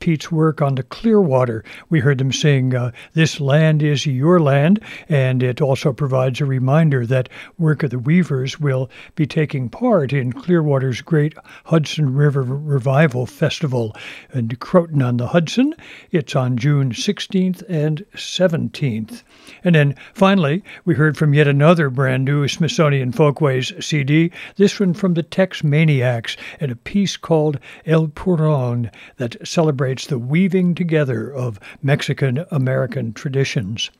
Pete's 0.00 0.30
work 0.30 0.60
on 0.60 0.74
the 0.74 0.82
Clearwater. 0.82 1.64
We 1.88 2.00
heard 2.00 2.18
them 2.18 2.32
sing 2.32 2.74
uh, 2.74 2.92
This 3.14 3.40
Land 3.40 3.82
is 3.82 4.04
Your 4.04 4.38
Land, 4.38 4.80
and 5.08 5.42
it 5.42 5.62
also 5.62 5.92
provides 5.92 6.40
a 6.40 6.44
reminder 6.46 7.06
that 7.06 7.30
Work 7.58 7.82
of 7.82 7.90
the 7.90 7.98
Weavers 7.98 8.60
will 8.60 8.90
be 9.14 9.26
taking 9.26 9.70
part 9.70 10.12
in 10.12 10.32
Clearwater's 10.32 11.00
great 11.00 11.34
Hudson 11.64 12.14
River 12.14 12.42
Revival 12.42 13.24
Festival 13.24 13.96
in 14.34 14.48
Croton 14.56 15.00
on 15.00 15.16
the 15.16 15.28
Hudson. 15.28 15.74
It's 16.10 16.36
on 16.36 16.58
June 16.58 16.92
16th 16.92 17.62
and 17.68 18.04
17th. 18.14 18.25
And 19.64 19.74
then 19.74 19.94
finally, 20.14 20.62
we 20.84 20.94
heard 20.94 21.16
from 21.16 21.34
yet 21.34 21.46
another 21.46 21.90
brand 21.90 22.24
new 22.24 22.48
Smithsonian 22.48 23.12
Folkways 23.12 23.72
CD, 23.84 24.30
this 24.56 24.78
one 24.80 24.94
from 24.94 25.14
the 25.14 25.22
Texmaniacs, 25.22 26.36
and 26.60 26.72
a 26.72 26.76
piece 26.76 27.16
called 27.16 27.58
El 27.84 28.08
Puron 28.08 28.90
that 29.16 29.36
celebrates 29.46 30.06
the 30.06 30.18
weaving 30.18 30.74
together 30.74 31.32
of 31.32 31.60
Mexican 31.82 32.44
American 32.50 33.12
traditions. 33.12 33.90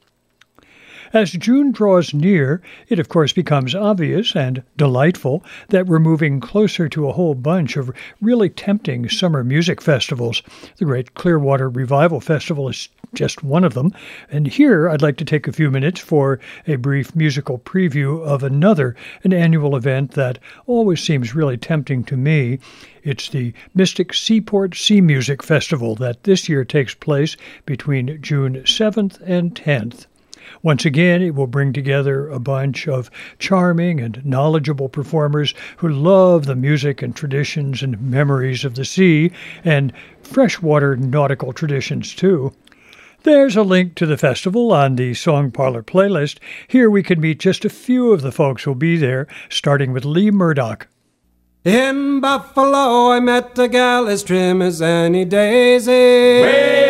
As 1.12 1.30
June 1.30 1.70
draws 1.70 2.12
near, 2.12 2.60
it 2.88 2.98
of 2.98 3.08
course 3.08 3.32
becomes 3.32 3.74
obvious 3.74 4.34
and 4.34 4.64
delightful 4.76 5.44
that 5.68 5.86
we're 5.86 6.00
moving 6.00 6.40
closer 6.40 6.88
to 6.88 7.08
a 7.08 7.12
whole 7.12 7.34
bunch 7.34 7.76
of 7.76 7.92
really 8.20 8.48
tempting 8.48 9.08
summer 9.08 9.44
music 9.44 9.80
festivals. 9.80 10.42
The 10.78 10.84
Great 10.84 11.14
Clearwater 11.14 11.68
Revival 11.68 12.20
Festival 12.20 12.68
is 12.68 12.88
just 13.14 13.44
one 13.44 13.62
of 13.62 13.74
them. 13.74 13.92
And 14.30 14.48
here 14.48 14.88
I'd 14.88 15.00
like 15.00 15.16
to 15.18 15.24
take 15.24 15.46
a 15.46 15.52
few 15.52 15.70
minutes 15.70 16.00
for 16.00 16.40
a 16.66 16.74
brief 16.74 17.14
musical 17.14 17.58
preview 17.58 18.20
of 18.24 18.42
another, 18.42 18.96
an 19.22 19.32
annual 19.32 19.76
event 19.76 20.12
that 20.12 20.40
always 20.66 21.00
seems 21.00 21.34
really 21.34 21.56
tempting 21.56 22.02
to 22.04 22.16
me. 22.16 22.58
It's 23.04 23.28
the 23.28 23.52
Mystic 23.74 24.12
Seaport 24.12 24.74
Sea 24.74 25.00
Music 25.00 25.42
Festival 25.42 25.94
that 25.96 26.24
this 26.24 26.48
year 26.48 26.64
takes 26.64 26.94
place 26.94 27.36
between 27.64 28.20
June 28.20 28.62
7th 28.64 29.20
and 29.24 29.54
10th. 29.54 30.06
Once 30.62 30.84
again, 30.84 31.22
it 31.22 31.34
will 31.34 31.46
bring 31.46 31.72
together 31.72 32.28
a 32.28 32.38
bunch 32.38 32.88
of 32.88 33.10
charming 33.38 34.00
and 34.00 34.24
knowledgeable 34.24 34.88
performers 34.88 35.54
who 35.78 35.88
love 35.88 36.46
the 36.46 36.56
music 36.56 37.02
and 37.02 37.14
traditions 37.14 37.82
and 37.82 38.00
memories 38.00 38.64
of 38.64 38.74
the 38.74 38.84
sea 38.84 39.30
and 39.64 39.92
freshwater 40.22 40.96
nautical 40.96 41.52
traditions, 41.52 42.14
too. 42.14 42.52
There's 43.22 43.56
a 43.56 43.62
link 43.62 43.96
to 43.96 44.06
the 44.06 44.16
festival 44.16 44.72
on 44.72 44.96
the 44.96 45.12
Song 45.14 45.50
Parlor 45.50 45.82
playlist. 45.82 46.38
Here 46.68 46.88
we 46.88 47.02
can 47.02 47.20
meet 47.20 47.40
just 47.40 47.64
a 47.64 47.68
few 47.68 48.12
of 48.12 48.22
the 48.22 48.30
folks 48.30 48.62
who'll 48.62 48.76
be 48.76 48.96
there, 48.96 49.26
starting 49.48 49.92
with 49.92 50.04
Lee 50.04 50.30
Murdoch. 50.30 50.86
In 51.64 52.20
Buffalo, 52.20 53.10
I 53.10 53.18
met 53.18 53.58
a 53.58 53.66
gal 53.66 54.06
as 54.06 54.22
trim 54.22 54.62
as 54.62 54.80
any 54.80 55.24
daisy. 55.24 55.90
Way 55.90 56.85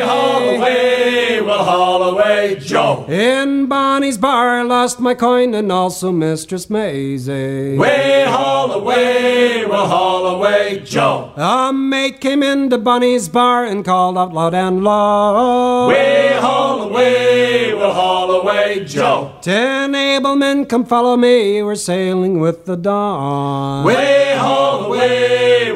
Holloway, 1.56 1.56
well 1.56 1.64
Holloway 1.64 2.60
Joe. 2.60 3.06
In 3.08 3.66
Bonnie's 3.66 4.18
bar, 4.18 4.60
I 4.60 4.62
lost 4.62 5.00
my 5.00 5.14
coin 5.14 5.54
and 5.54 5.72
also 5.72 6.12
Mistress 6.12 6.68
Maisie. 6.68 7.76
Way 7.78 8.24
Holloway, 8.28 9.64
well 9.64 9.86
Holloway 9.86 10.80
Joe. 10.80 11.32
A 11.36 11.72
mate 11.72 12.20
came 12.20 12.42
into 12.42 12.78
Bonnie's 12.78 13.28
bar 13.28 13.64
and 13.64 13.84
called 13.84 14.18
out 14.18 14.32
loud 14.32 14.54
and 14.54 14.84
low. 14.84 15.88
Way 15.88 16.36
Holloway, 16.38 17.74
well 17.74 17.92
Holloway 17.92 18.84
Joe. 18.84 19.32
Ten 19.40 19.94
able 19.94 20.36
men 20.36 20.66
come 20.66 20.84
follow 20.84 21.16
me, 21.16 21.62
we're 21.62 21.74
sailing 21.74 22.40
with 22.40 22.66
the 22.66 22.76
dawn. 22.76 23.84
Way 23.84 24.34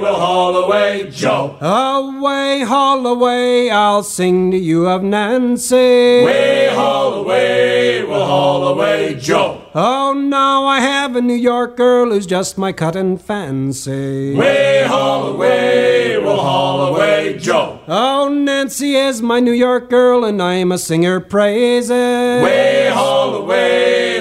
Holloway, 0.01 0.13
well 0.13 0.21
Holloway 0.27 1.11
Joe. 1.11 1.59
Away, 1.61 2.63
Holloway, 2.63 3.69
I'll 3.69 4.03
sing 4.03 4.51
to 4.51 4.57
you 4.57 4.89
of 4.89 5.03
Nancy. 5.03 5.77
Way 5.77 6.71
Holloway, 6.73 8.03
well 8.05 8.27
Holloway 8.27 9.15
Joe. 9.15 9.63
Oh, 9.75 10.15
now 10.15 10.65
I 10.65 10.81
have 10.81 11.17
a 11.17 11.21
New 11.21 11.35
York 11.35 11.77
girl 11.77 12.11
who's 12.11 12.27
just 12.27 12.57
my 12.57 12.73
cut 12.73 12.97
and 12.97 13.21
fancy. 13.21 14.35
Way 14.35 14.85
Holloway, 14.87 16.17
well 16.19 16.41
Holloway 16.41 17.39
Joe. 17.39 17.81
Oh, 17.87 18.29
Nancy 18.29 18.95
is 18.95 19.21
my 19.21 19.41
New 19.41 19.53
York 19.53 19.91
girl, 19.91 20.25
and 20.25 20.41
I'm 20.43 20.73
a 20.73 20.79
singer 20.79 21.21
praising. 21.21 21.97
Way 22.43 22.89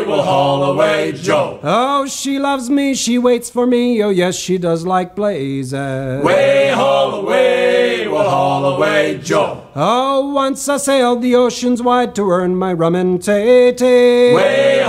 Holloway, 0.10 0.18
well 0.18 0.24
Holloway 0.24 1.12
Joe. 1.14 1.60
Oh, 1.64 2.08
she 2.08 2.40
loves 2.40 2.70
me, 2.70 2.96
she 2.96 3.18
waits 3.18 3.50
for 3.50 3.66
me. 3.66 4.02
Oh, 4.04 4.10
yes, 4.10 4.36
she 4.36 4.58
does 4.58 4.86
like 4.86 5.16
blazing. 5.16 6.24
Way 6.24 6.72
Holloway, 6.74 8.06
haul 8.30 8.76
away 8.76 9.20
Joe. 9.24 9.66
Oh, 9.76 10.32
once 10.34 10.68
I 10.68 10.78
sailed 10.78 11.22
the 11.22 11.36
oceans 11.36 11.82
wide 11.82 12.16
to 12.16 12.30
earn 12.30 12.56
my 12.56 12.74
rum 12.74 12.96
and 12.96 13.20
tatey. 13.20 14.36
Way 14.36 14.82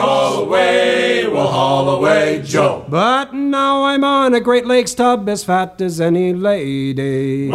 Holloway, 0.50 1.22
haul 1.46 1.88
away 1.90 2.42
Joe. 2.42 2.84
But 2.88 3.32
now 3.32 3.84
I'm 3.84 4.02
on 4.02 4.34
a 4.34 4.40
Great 4.40 4.66
Lakes 4.66 4.94
tub 4.94 5.28
as 5.28 5.44
fat 5.44 5.80
as 5.80 6.00
any 6.00 6.32
lady. 6.32 7.48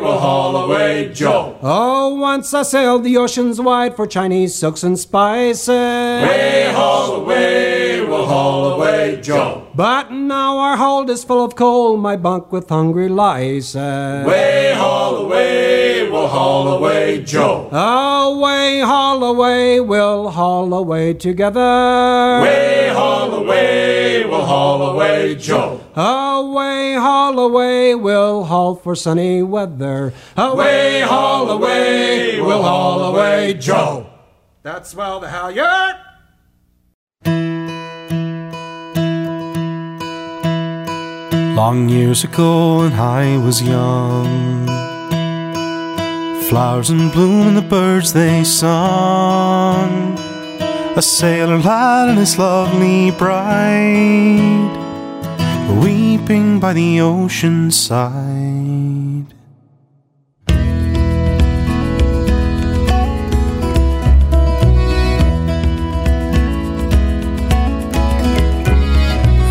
we'll 0.00 0.18
haul 0.18 0.56
away, 0.56 1.12
Joe. 1.12 1.58
Oh, 1.60 2.14
once 2.14 2.54
I 2.54 2.62
sailed 2.62 3.04
the 3.04 3.18
oceans 3.18 3.60
wide 3.60 3.94
for 3.94 4.06
Chinese 4.06 4.54
silks 4.54 4.82
and 4.82 4.98
spices. 4.98 5.68
we'll 8.08 8.26
haul 8.26 8.72
away, 8.72 9.20
Joe. 9.20 9.66
But 9.74 10.12
now 10.12 10.56
our 10.56 10.78
hold 10.78 11.10
is 11.10 11.24
full 11.24 11.44
of 11.44 11.56
coal, 11.56 11.98
my 11.98 12.16
bunk 12.16 12.50
with 12.50 12.70
hungry 12.70 13.10
lice. 13.10 13.74
Way 13.74 14.72
Holloway, 16.28 17.18
well 17.18 17.18
Holloway 17.18 17.22
Joe. 17.24 17.68
Away, 17.70 18.80
Holloway, 18.80 19.80
we'll 19.80 20.30
haul 20.30 20.72
away 20.72 21.14
together. 21.14 22.40
Way 22.42 22.90
Holloway, 22.92 24.24
well 24.24 24.82
away, 24.82 25.34
Joe. 25.34 25.80
Away, 25.96 26.94
Holloway, 26.94 27.94
we'll 27.94 28.44
haul 28.44 28.74
for 28.74 28.94
sunny 28.94 29.42
weather. 29.42 30.12
Away 30.36 31.00
Holloway, 31.00 32.40
we'll 32.40 32.62
haul 32.62 33.02
away 33.02 33.54
Joe. 33.54 34.06
That's 34.62 34.94
well 34.94 35.20
the 35.20 35.28
halyard. 35.28 35.96
Long 41.56 41.88
years 41.88 42.24
ago 42.24 42.78
when 42.78 42.92
I 42.94 43.36
was 43.36 43.62
young, 43.62 44.66
flowers 46.52 46.90
in 46.90 47.08
bloom 47.08 47.48
and 47.48 47.56
the 47.56 47.62
birds 47.62 48.12
they 48.12 48.44
sung. 48.44 50.18
A 50.94 51.00
sailor 51.00 51.56
lad 51.56 52.10
and 52.10 52.18
his 52.18 52.38
lovely 52.38 53.10
bride, 53.12 54.70
weeping 55.82 56.60
by 56.60 56.74
the 56.74 57.00
ocean 57.00 57.70
side. 57.70 59.32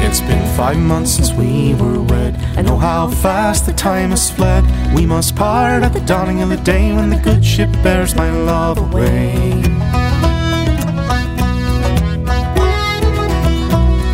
It's 0.06 0.22
been 0.22 0.56
five 0.56 0.78
months 0.78 1.14
since 1.16 1.34
we 1.34 1.74
were 1.74 2.00
wed 2.00 2.51
and 2.62 2.70
oh 2.70 2.78
how 2.78 3.08
fast 3.08 3.66
the 3.66 3.74
time 3.74 4.12
has 4.12 4.30
fled. 4.30 4.64
We 4.94 5.04
must 5.04 5.36
part 5.36 5.82
at 5.82 5.94
the 5.94 6.00
dawning 6.02 6.44
of 6.44 6.50
the 6.50 6.58
day 6.58 6.94
when 6.94 7.10
the 7.10 7.18
good 7.18 7.44
ship 7.44 7.72
bears 7.82 8.14
my 8.14 8.30
love 8.30 8.78
away. 8.78 9.64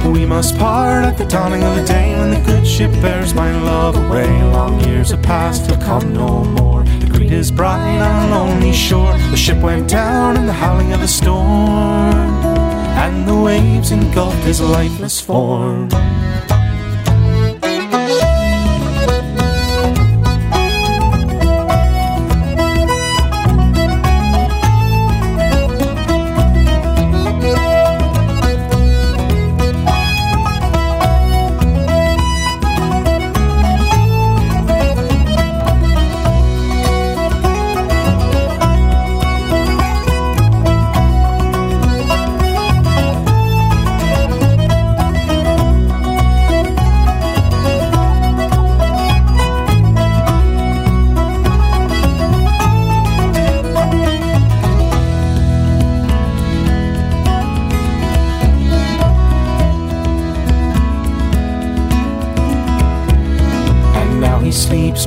We 0.09 0.25
must 0.25 0.57
part 0.57 1.03
at 1.03 1.17
the 1.17 1.25
dawning 1.25 1.61
of 1.61 1.75
the 1.75 1.83
day 1.83 2.15
when 2.17 2.29
the 2.29 2.41
good 2.45 2.65
ship 2.65 2.91
bears 3.01 3.33
my 3.33 3.51
love 3.63 3.97
away. 3.97 4.29
Long 4.43 4.79
years 4.87 5.09
have 5.09 5.23
passed, 5.23 5.67
he'll 5.67 5.81
come 5.81 6.13
no 6.13 6.45
more. 6.45 6.83
The 7.01 7.07
greet 7.11 7.33
is 7.33 7.51
bride 7.51 7.99
on 7.99 8.29
a 8.29 8.33
lonely 8.33 8.71
shore. 8.71 9.17
The 9.31 9.35
ship 9.35 9.57
went 9.57 9.89
down 9.89 10.37
in 10.37 10.45
the 10.45 10.53
howling 10.53 10.93
of 10.93 11.01
the 11.01 11.07
storm, 11.09 12.15
and 13.03 13.27
the 13.27 13.35
waves 13.35 13.91
engulfed 13.91 14.45
his 14.45 14.61
lifeless 14.61 15.19
form. 15.19 15.89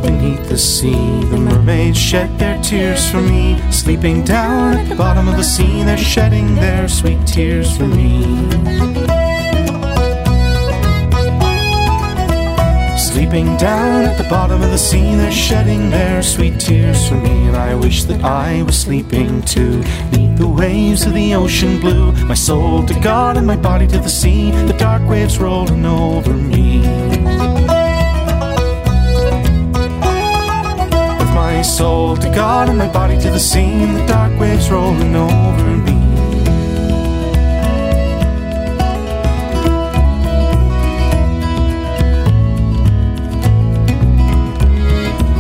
Beneath 0.02 0.48
the 0.48 0.59
sea. 0.59 1.24
The 1.31 1.36
mermaids 1.36 1.98
shed 1.98 2.39
their 2.39 2.60
tears 2.62 3.10
for 3.10 3.20
me. 3.20 3.60
Sleeping 3.70 4.24
down 4.24 4.77
at 4.77 4.89
the 4.89 4.94
bottom 4.94 5.28
of 5.28 5.36
the 5.36 5.44
sea, 5.44 5.82
they're 5.82 5.97
shedding 5.97 6.55
their 6.55 6.89
sweet 6.89 7.27
tears 7.27 7.77
for 7.77 7.86
me. 7.86 8.22
Sleeping 12.98 13.56
down 13.56 14.05
at 14.05 14.16
the 14.18 14.27
bottom 14.28 14.62
of 14.62 14.70
the 14.70 14.78
sea, 14.78 15.14
they're 15.14 15.31
shedding 15.31 15.90
their 15.90 16.22
sweet 16.22 16.59
tears 16.59 17.09
for 17.09 17.16
me. 17.16 17.47
And 17.48 17.56
I 17.56 17.74
wish 17.74 18.05
that 18.05 18.24
I 18.24 18.62
was 18.62 18.78
sleeping 18.78 19.43
too. 19.43 19.82
Neath 20.12 20.39
the 20.39 20.48
waves 20.48 21.06
of 21.06 21.14
the 21.14 21.35
ocean 21.35 21.78
blue, 21.81 22.12
my 22.24 22.35
soul 22.35 22.85
to 22.86 22.98
God 23.01 23.36
and 23.36 23.47
my 23.47 23.56
body 23.56 23.86
to 23.86 23.98
the 23.98 24.09
sea, 24.09 24.51
the 24.51 24.72
dark 24.72 25.09
waves 25.09 25.39
rolling 25.39 25.85
over 25.85 26.32
me. 26.32 26.81
My 31.61 31.65
soul 31.65 32.16
to 32.16 32.31
God 32.31 32.70
and 32.70 32.78
my 32.78 32.91
body 32.91 33.19
to 33.19 33.31
the 33.31 33.39
sea, 33.39 33.82
and 33.85 33.95
the 33.95 34.07
dark 34.07 34.32
waves 34.41 34.70
rolling 34.70 35.15
over 35.15 35.77
me. 35.87 35.99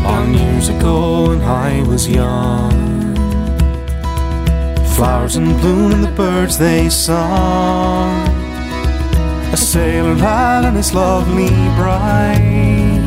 Long 0.04 0.34
years 0.34 0.68
ago 0.68 1.28
when 1.28 1.40
I 1.40 1.82
was 1.88 2.06
young, 2.06 3.16
flowers 4.94 5.36
in 5.36 5.56
bloom 5.60 5.92
and 5.92 6.04
the 6.04 6.12
birds 6.22 6.58
they 6.58 6.90
sung. 6.90 8.28
A 9.54 9.56
sailor 9.56 10.16
lad 10.16 10.66
and 10.66 10.76
his 10.76 10.92
lovely 10.92 11.48
bride 11.78 12.99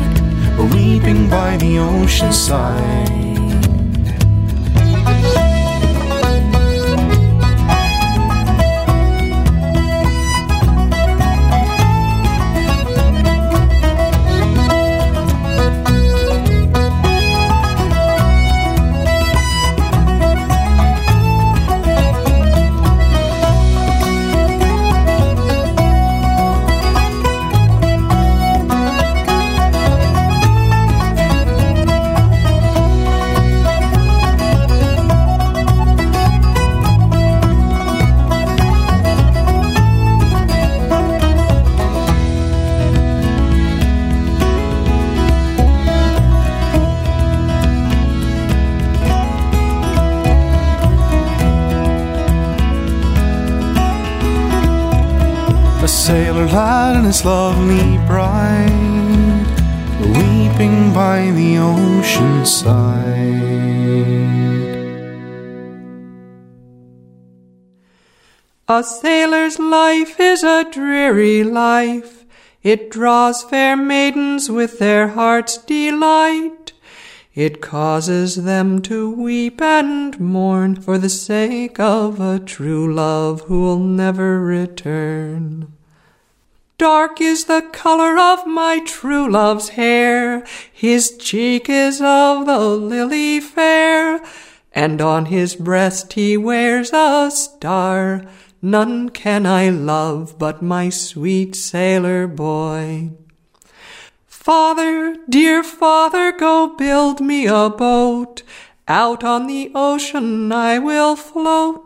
weeping 0.58 1.28
by 1.28 1.56
the 1.56 1.78
ocean 1.78 2.32
side. 2.32 3.33
Lad 57.22 57.54
and 57.56 57.70
his 57.74 57.84
lovely 57.84 57.96
bride 58.06 59.46
weeping 60.00 60.92
by 60.92 61.30
the 61.32 61.58
ocean 61.58 62.46
side. 62.46 63.14
A 68.66 68.82
sailor's 68.82 69.58
life 69.58 70.18
is 70.18 70.42
a 70.42 70.64
dreary 70.70 71.44
life. 71.44 72.24
It 72.62 72.90
draws 72.90 73.44
fair 73.44 73.76
maidens 73.76 74.50
with 74.50 74.78
their 74.78 75.08
heart's 75.08 75.58
delight. 75.58 76.72
It 77.34 77.60
causes 77.60 78.36
them 78.44 78.80
to 78.82 79.10
weep 79.10 79.60
and 79.60 80.18
mourn 80.18 80.76
for 80.76 80.98
the 80.98 81.10
sake 81.10 81.78
of 81.78 82.20
a 82.20 82.38
true 82.38 82.94
love 82.94 83.42
who'll 83.42 83.80
never 83.80 84.40
return. 84.40 85.74
Dark 86.76 87.20
is 87.20 87.44
the 87.44 87.62
color 87.72 88.18
of 88.18 88.48
my 88.48 88.80
true 88.80 89.30
love's 89.30 89.70
hair, 89.70 90.44
his 90.72 91.16
cheek 91.18 91.68
is 91.68 92.00
of 92.00 92.46
the 92.46 92.58
lily 92.58 93.38
fair, 93.38 94.20
and 94.72 95.00
on 95.00 95.26
his 95.26 95.54
breast 95.54 96.14
he 96.14 96.36
wears 96.36 96.90
a 96.92 97.30
star. 97.30 98.24
None 98.60 99.10
can 99.10 99.46
I 99.46 99.68
love 99.68 100.36
but 100.36 100.62
my 100.62 100.88
sweet 100.88 101.54
sailor 101.54 102.26
boy. 102.26 103.12
Father, 104.26 105.16
dear 105.28 105.62
father, 105.62 106.32
go 106.32 106.74
build 106.74 107.20
me 107.20 107.46
a 107.46 107.70
boat. 107.70 108.42
Out 108.88 109.22
on 109.22 109.46
the 109.46 109.70
ocean 109.74 110.50
I 110.50 110.80
will 110.80 111.14
float. 111.14 111.83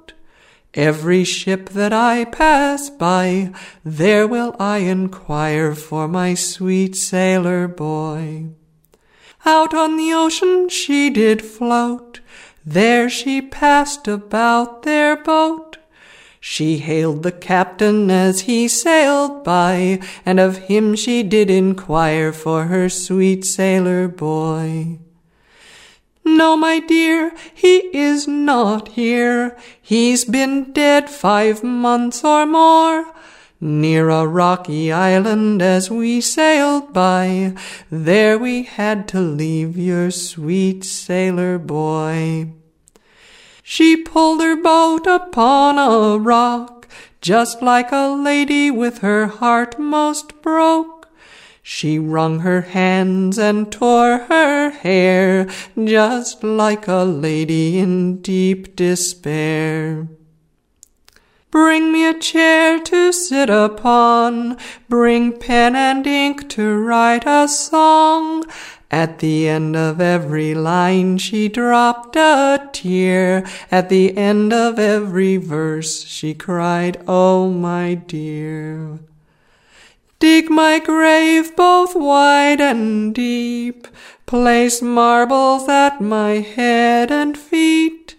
Every 0.75 1.25
ship 1.25 1.71
that 1.71 1.93
I 1.93 2.25
pass 2.27 2.91
by, 2.91 3.53
there 3.85 4.27
will 4.27 4.55
I 4.61 4.79
inquire 4.79 5.75
for 5.75 6.07
my 6.07 6.35
sweet 6.35 6.95
sailor 6.95 7.67
boy. 7.67 8.47
Out 9.47 9.73
on 9.73 9.97
the 9.97 10.13
ocean 10.13 10.69
she 10.69 11.09
did 11.09 11.43
float, 11.43 12.21
there 12.67 13.09
she 13.09 13.41
passed 13.41 14.07
about 14.07 14.83
their 14.83 15.17
boat. 15.17 15.79
She 16.39 16.79
hailed 16.79 17.23
the 17.23 17.33
captain 17.33 18.11
as 18.11 18.43
he 18.43 18.69
sailed 18.69 19.43
by, 19.43 20.01
and 20.25 20.39
of 20.39 20.69
him 20.69 20.95
she 20.95 21.23
did 21.23 21.51
inquire 21.51 22.33
for 22.33 22.65
her 22.65 22.89
sweet 22.89 23.45
sailor 23.45 24.07
boy. 24.07 24.99
No, 26.37 26.57
my 26.57 26.79
dear, 26.79 27.33
he 27.55 27.79
is 27.97 28.29
not 28.29 28.89
here. 28.89 29.57
He's 29.81 30.25
been 30.25 30.73
dead 30.73 31.09
five 31.09 31.65
months 31.65 32.23
or 32.23 32.45
more. 32.45 33.07
Near 33.61 34.11
a 34.11 34.27
rocky 34.27 34.93
island 34.93 35.63
as 35.63 35.91
we 35.91 36.21
sailed 36.21 36.93
by, 36.93 37.55
there 37.91 38.39
we 38.39 38.65
had 38.65 39.09
to 39.09 39.21
leave 39.21 39.77
your 39.77 40.11
sweet 40.11 40.85
sailor 40.85 41.59
boy. 41.59 42.53
She 43.63 43.97
pulled 43.97 44.41
her 44.43 44.57
boat 44.57 45.07
upon 45.07 45.79
a 45.79 46.19
rock, 46.19 46.87
just 47.21 47.63
like 47.63 47.91
a 47.91 48.09
lady 48.09 48.71
with 48.71 48.99
her 48.99 49.27
heart 49.27 49.79
most 49.79 50.41
broke. 50.43 50.98
She 51.71 51.99
wrung 51.99 52.41
her 52.41 52.63
hands 52.63 53.39
and 53.39 53.71
tore 53.71 54.21
her 54.31 54.71
hair, 54.71 55.47
just 55.77 56.43
like 56.43 56.89
a 56.89 57.05
lady 57.05 57.79
in 57.79 58.23
deep 58.23 58.75
despair. 58.75 60.09
Bring 61.51 61.93
me 61.93 62.07
a 62.07 62.19
chair 62.19 62.81
to 62.85 63.13
sit 63.13 63.51
upon, 63.51 64.57
bring 64.89 65.39
pen 65.39 65.77
and 65.77 66.07
ink 66.07 66.49
to 66.57 66.75
write 66.75 67.25
a 67.27 67.47
song. 67.47 68.47
At 68.91 69.19
the 69.19 69.47
end 69.47 69.77
of 69.77 70.01
every 70.01 70.55
line 70.55 71.19
she 71.19 71.51
dropped 71.51 72.17
a 72.17 72.67
tear. 72.73 73.45
At 73.71 73.91
the 73.91 74.17
end 74.17 74.55
of 74.55 74.79
every 74.79 75.37
verse 75.37 76.07
she 76.07 76.33
cried, 76.33 76.97
Oh, 77.07 77.51
my 77.51 77.93
dear. 77.93 79.01
Dig 80.21 80.51
my 80.51 80.81
grave 80.81 81.55
both 81.55 81.95
wide 81.95 82.61
and 82.61 83.15
deep, 83.15 83.87
place 84.27 84.83
marbles 84.83 85.69
at 85.69 86.01
my 86.01 86.41
head 86.41 87.13
and 87.13 87.39
feet, 87.39 88.17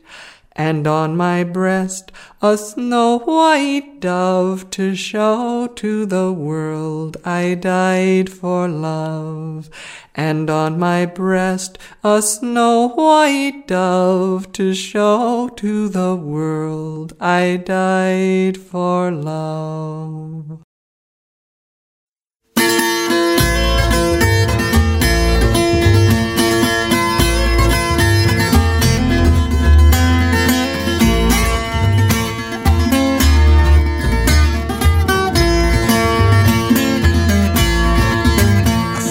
and 0.53 0.87
on 0.87 1.17
my 1.17 1.43
breast 1.43 2.13
a 2.41 2.57
snow 2.57 3.19
white 3.19 3.99
dove 3.99 4.69
to 4.69 4.95
show 4.95 5.67
to 5.67 6.05
the 6.05 6.31
world 6.31 7.17
I 7.25 7.55
died 7.55 8.29
for 8.29 8.69
love. 8.69 9.69
And 10.15 10.49
on 10.49 10.79
my 10.79 11.05
breast 11.05 11.77
a 12.01 12.21
snow 12.21 12.87
white 12.95 13.67
dove 13.67 14.53
to 14.53 14.73
show 14.73 15.49
to 15.57 15.89
the 15.89 16.15
world 16.15 17.11
I 17.19 17.57
died 17.57 18.57
for 18.57 19.11
love. 19.11 20.63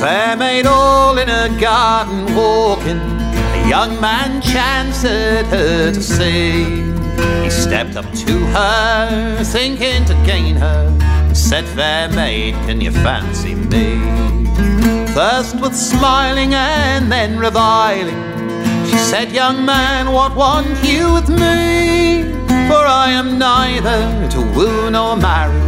Fair 0.01 0.37
maid 0.37 0.67
all 0.67 1.19
in 1.19 1.29
a 1.29 1.49
garden 1.61 2.35
walking. 2.37 2.99
A 2.99 3.69
young 3.69 4.01
man 4.01 4.41
chanced 4.41 5.03
her 5.05 5.93
to 5.93 6.03
see. 6.03 6.65
He 7.43 7.51
stepped 7.51 7.97
up 7.97 8.11
to 8.13 8.39
her, 8.57 9.43
thinking 9.45 10.05
to 10.05 10.15
gain 10.25 10.55
her, 10.57 10.97
and 11.01 11.37
said, 11.37 11.65
Fair 11.65 12.09
maid, 12.11 12.55
can 12.67 12.81
you 12.81 12.93
fancy 12.93 13.55
me? 13.55 13.99
First 15.15 15.61
with 15.61 15.75
smiling 15.75 16.55
and 16.55 17.11
then 17.11 17.39
reviling, 17.39 18.23
she 18.89 18.99
said, 18.99 19.33
Young 19.33 19.65
man, 19.65 20.13
what 20.13 20.37
want 20.37 20.69
you 20.85 21.13
with 21.15 21.29
me? 21.29 22.23
For 22.69 22.85
I 23.03 23.11
am 23.11 23.39
neither 23.39 24.29
to 24.31 24.41
woo 24.55 24.91
nor 24.91 25.17
marry, 25.17 25.59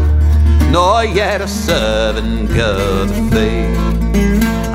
nor 0.70 1.04
yet 1.04 1.40
a 1.40 1.48
servant 1.48 2.48
girl 2.50 3.08
to 3.08 3.30
feed. 3.30 3.89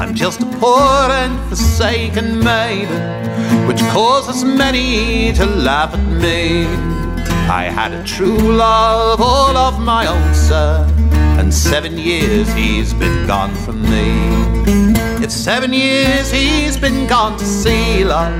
I'm 0.06 0.14
just 0.14 0.40
a 0.40 0.46
poor 0.46 1.10
and 1.10 1.50
forsaken 1.50 2.38
maiden, 2.38 3.68
which 3.68 3.80
causes 3.90 4.44
many 4.44 5.34
to 5.34 5.48
laugh 5.48 5.96
at 5.96 6.06
me. 6.22 6.66
I 7.50 7.72
had 7.74 7.92
a 7.92 8.04
true 8.04 8.38
love 8.38 9.20
all 9.20 9.58
of 9.58 9.80
my 9.80 10.06
own, 10.06 10.36
sir, 10.36 10.88
and 11.40 11.52
seven 11.52 11.98
years 11.98 12.48
he's 12.54 12.94
been 12.94 13.26
gone 13.26 13.56
from 13.56 13.82
me. 13.82 14.14
If 15.24 15.32
seven 15.32 15.74
years 15.74 16.30
he's 16.30 16.78
been 16.78 17.08
gone 17.08 17.40
to 17.40 17.44
sea, 17.44 18.06
love, 18.06 18.32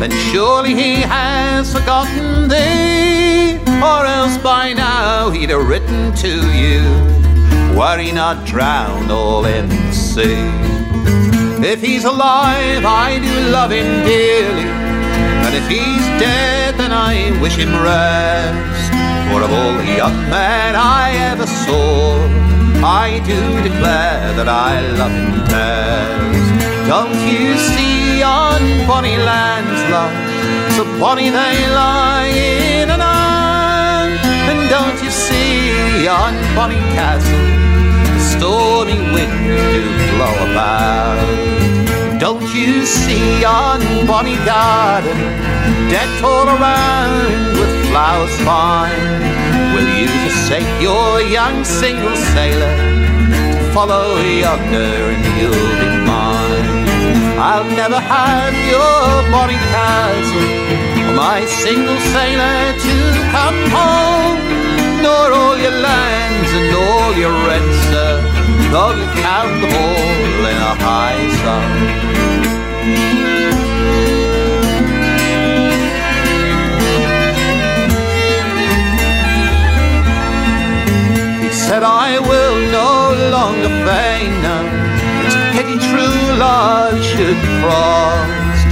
then 0.00 0.10
surely 0.32 0.74
he 0.74 0.96
has 0.96 1.72
forgotten 1.72 2.48
thee, 2.48 3.60
or 3.80 4.04
else 4.04 4.36
by 4.38 4.72
now 4.72 5.30
he'd 5.30 5.50
have 5.50 5.64
written 5.64 6.12
to 6.16 6.32
you, 6.58 6.82
he 8.00 8.10
not 8.10 8.44
drowned 8.44 9.12
all 9.12 9.44
in 9.44 9.68
the 9.68 9.92
sea. 9.92 10.73
If 11.64 11.80
he's 11.80 12.04
alive, 12.04 12.84
I 12.84 13.18
do 13.18 13.50
love 13.50 13.70
him 13.70 14.04
dearly. 14.04 14.68
And 15.44 15.54
if 15.56 15.66
he's 15.66 16.04
dead, 16.20 16.76
then 16.76 16.92
I 16.92 17.32
wish 17.40 17.56
him 17.56 17.72
rest. 17.72 18.92
For 19.32 19.40
of 19.40 19.50
all 19.50 19.72
the 19.78 19.96
young 19.96 20.18
men 20.28 20.76
I 20.76 21.16
ever 21.32 21.46
saw, 21.46 22.20
I 22.84 23.18
do 23.24 23.40
declare 23.62 24.34
that 24.36 24.46
I 24.46 24.72
love 25.00 25.10
him 25.10 25.32
best. 25.48 26.52
Don't 26.86 27.16
you 27.32 27.56
see 27.56 28.22
on 28.22 28.60
bonny 28.86 29.16
lands, 29.16 29.80
love, 29.88 30.12
so 30.76 30.84
bonny 31.00 31.30
they 31.30 31.56
lie 31.72 32.28
in 32.28 32.90
and 32.90 33.00
out? 33.00 34.20
And 34.52 34.68
don't 34.68 35.02
you 35.02 35.10
see 35.10 36.06
on 36.08 36.34
bonny 36.54 36.82
castles, 36.92 37.53
stormy 38.36 38.98
winds 39.12 39.62
do 39.74 39.82
blow 40.14 40.36
about. 40.50 41.18
Don't 42.20 42.46
you 42.54 42.86
see 42.86 43.44
on 43.44 43.80
bonny 44.06 44.36
garden, 44.44 45.18
decked 45.90 46.22
all 46.22 46.48
around 46.48 47.58
with 47.58 47.72
flowers 47.88 48.36
fine? 48.48 49.20
Will 49.74 49.90
you 50.00 50.08
forsake 50.22 50.70
your 50.80 51.20
young 51.20 51.64
single 51.64 52.16
sailor 52.34 52.74
to 53.56 53.72
follow 53.74 54.16
yonder 54.20 55.12
and 55.14 55.24
you'll 55.38 55.74
be 55.80 55.90
mine? 56.06 56.84
I'll 57.36 57.68
never 57.76 58.00
have 58.00 58.54
your 58.72 59.30
bonny 59.32 59.58
castle 59.74 60.74
my 61.16 61.44
single 61.46 61.98
sailor 62.12 62.72
to 62.86 62.94
come 63.30 63.60
home, 63.70 64.63
nor 65.04 65.26
all 65.38 65.58
your 65.58 65.76
lands 65.88 66.50
and 66.58 66.68
all 66.74 67.12
your 67.22 67.34
rents, 67.48 67.78
sir, 67.92 68.12
though 68.72 68.94
you 68.96 69.06
count 69.20 69.52
them 69.60 69.74
all 69.84 70.46
in 70.52 70.58
a 70.72 70.74
high 70.86 71.24
sum. 71.40 71.68
He 81.44 81.50
said, 81.52 81.82
I 81.82 82.18
will 82.30 82.58
no 82.80 82.92
longer 83.36 83.72
feign 83.84 84.32
now. 84.40 84.64
It's 85.26 85.36
pity 85.52 85.76
true 85.90 86.20
love 86.40 86.96
should 87.04 87.38
be 87.44 87.50
crossed. 87.60 88.68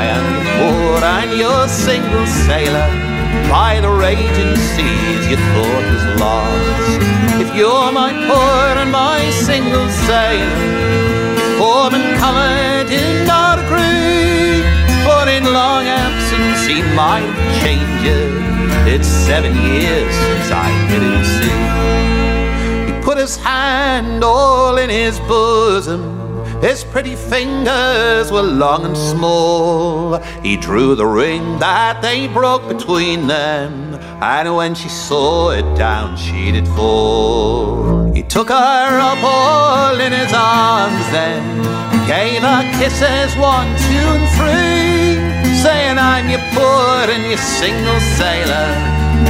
I 0.00 0.02
am 0.16 0.24
your 0.34 0.46
poor 0.56 1.04
and 1.16 1.30
your 1.38 1.68
single 1.68 2.26
sailor. 2.26 3.05
By 3.50 3.80
the 3.80 3.88
raging 3.88 4.54
seas 4.56 5.22
you 5.30 5.36
thought 5.36 5.84
was 5.92 6.04
lost. 6.20 7.00
If 7.42 7.54
you're 7.54 7.92
my 7.92 8.12
poor 8.28 8.80
and 8.82 8.90
my 8.90 9.30
single 9.30 9.88
sailor, 10.06 11.58
form 11.58 11.94
and 11.94 12.18
colour 12.18 12.84
did 12.88 13.26
not 13.26 13.58
agree. 13.58 14.62
But 15.04 15.28
in 15.28 15.44
long 15.44 15.86
absence 15.86 16.66
he 16.66 16.82
might 16.94 17.32
change 17.60 18.02
it. 18.04 18.46
It's 18.94 19.08
seven 19.08 19.54
years 19.54 20.14
since 20.14 20.50
I 20.50 20.68
him 20.90 21.06
see. 21.36 22.92
He 22.92 23.00
put 23.04 23.18
his 23.18 23.36
hand 23.36 24.24
all 24.24 24.78
in 24.78 24.90
his 24.90 25.18
bosom. 25.20 26.15
His 26.60 26.84
pretty 26.84 27.14
fingers 27.14 28.32
were 28.32 28.42
long 28.42 28.84
and 28.86 28.96
small. 28.96 30.16
He 30.42 30.56
drew 30.56 30.94
the 30.94 31.06
ring 31.06 31.58
that 31.58 32.00
they 32.02 32.28
broke 32.28 32.66
between 32.66 33.26
them, 33.26 33.94
and 34.22 34.56
when 34.56 34.74
she 34.74 34.88
saw 34.88 35.50
it 35.50 35.76
down, 35.76 36.16
she 36.16 36.52
did 36.52 36.66
fall. 36.68 38.12
He 38.12 38.22
took 38.22 38.48
her 38.48 38.54
up 38.54 39.22
all 39.22 40.00
in 40.00 40.12
his 40.12 40.32
arms 40.32 41.06
then, 41.12 41.62
gave 42.08 42.42
her 42.42 42.62
kisses 42.78 43.36
one, 43.36 43.68
two, 43.86 44.08
and 44.16 44.28
three, 44.36 45.52
saying, 45.62 45.98
I'm 45.98 46.30
your 46.30 46.40
poor 46.54 47.10
and 47.12 47.24
your 47.28 47.38
single 47.38 48.00
sailor, 48.16 48.68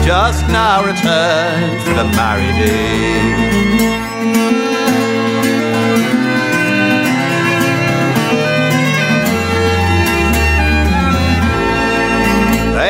just 0.06 0.46
now 0.48 0.84
returned 0.86 1.82
from 1.82 1.96
the 1.96 2.04
married 2.16 2.70
inn. 2.70 3.95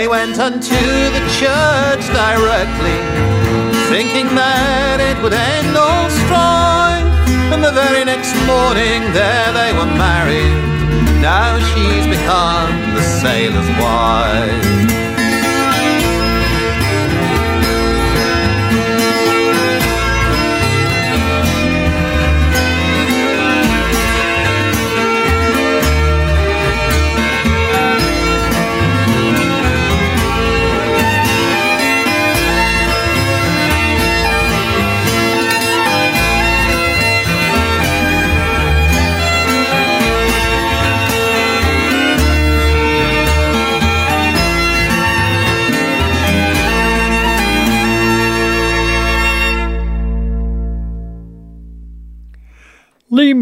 Went 0.08 0.38
unto 0.38 0.70
the 0.70 1.24
church 1.40 2.06
directly, 2.14 2.98
thinking 3.90 4.32
that 4.36 5.00
it 5.00 5.20
would 5.20 5.32
end 5.32 5.76
all 5.76 6.08
strife. 6.08 7.04
And 7.52 7.62
the 7.62 7.72
very 7.72 8.04
next 8.04 8.32
morning, 8.46 9.02
there 9.12 9.52
they 9.52 9.72
were 9.74 9.90
married. 9.98 10.54
Now 11.20 11.58
she's 11.74 12.06
become 12.06 12.94
the 12.94 13.02
sailor's 13.02 13.68
wife. 13.82 14.95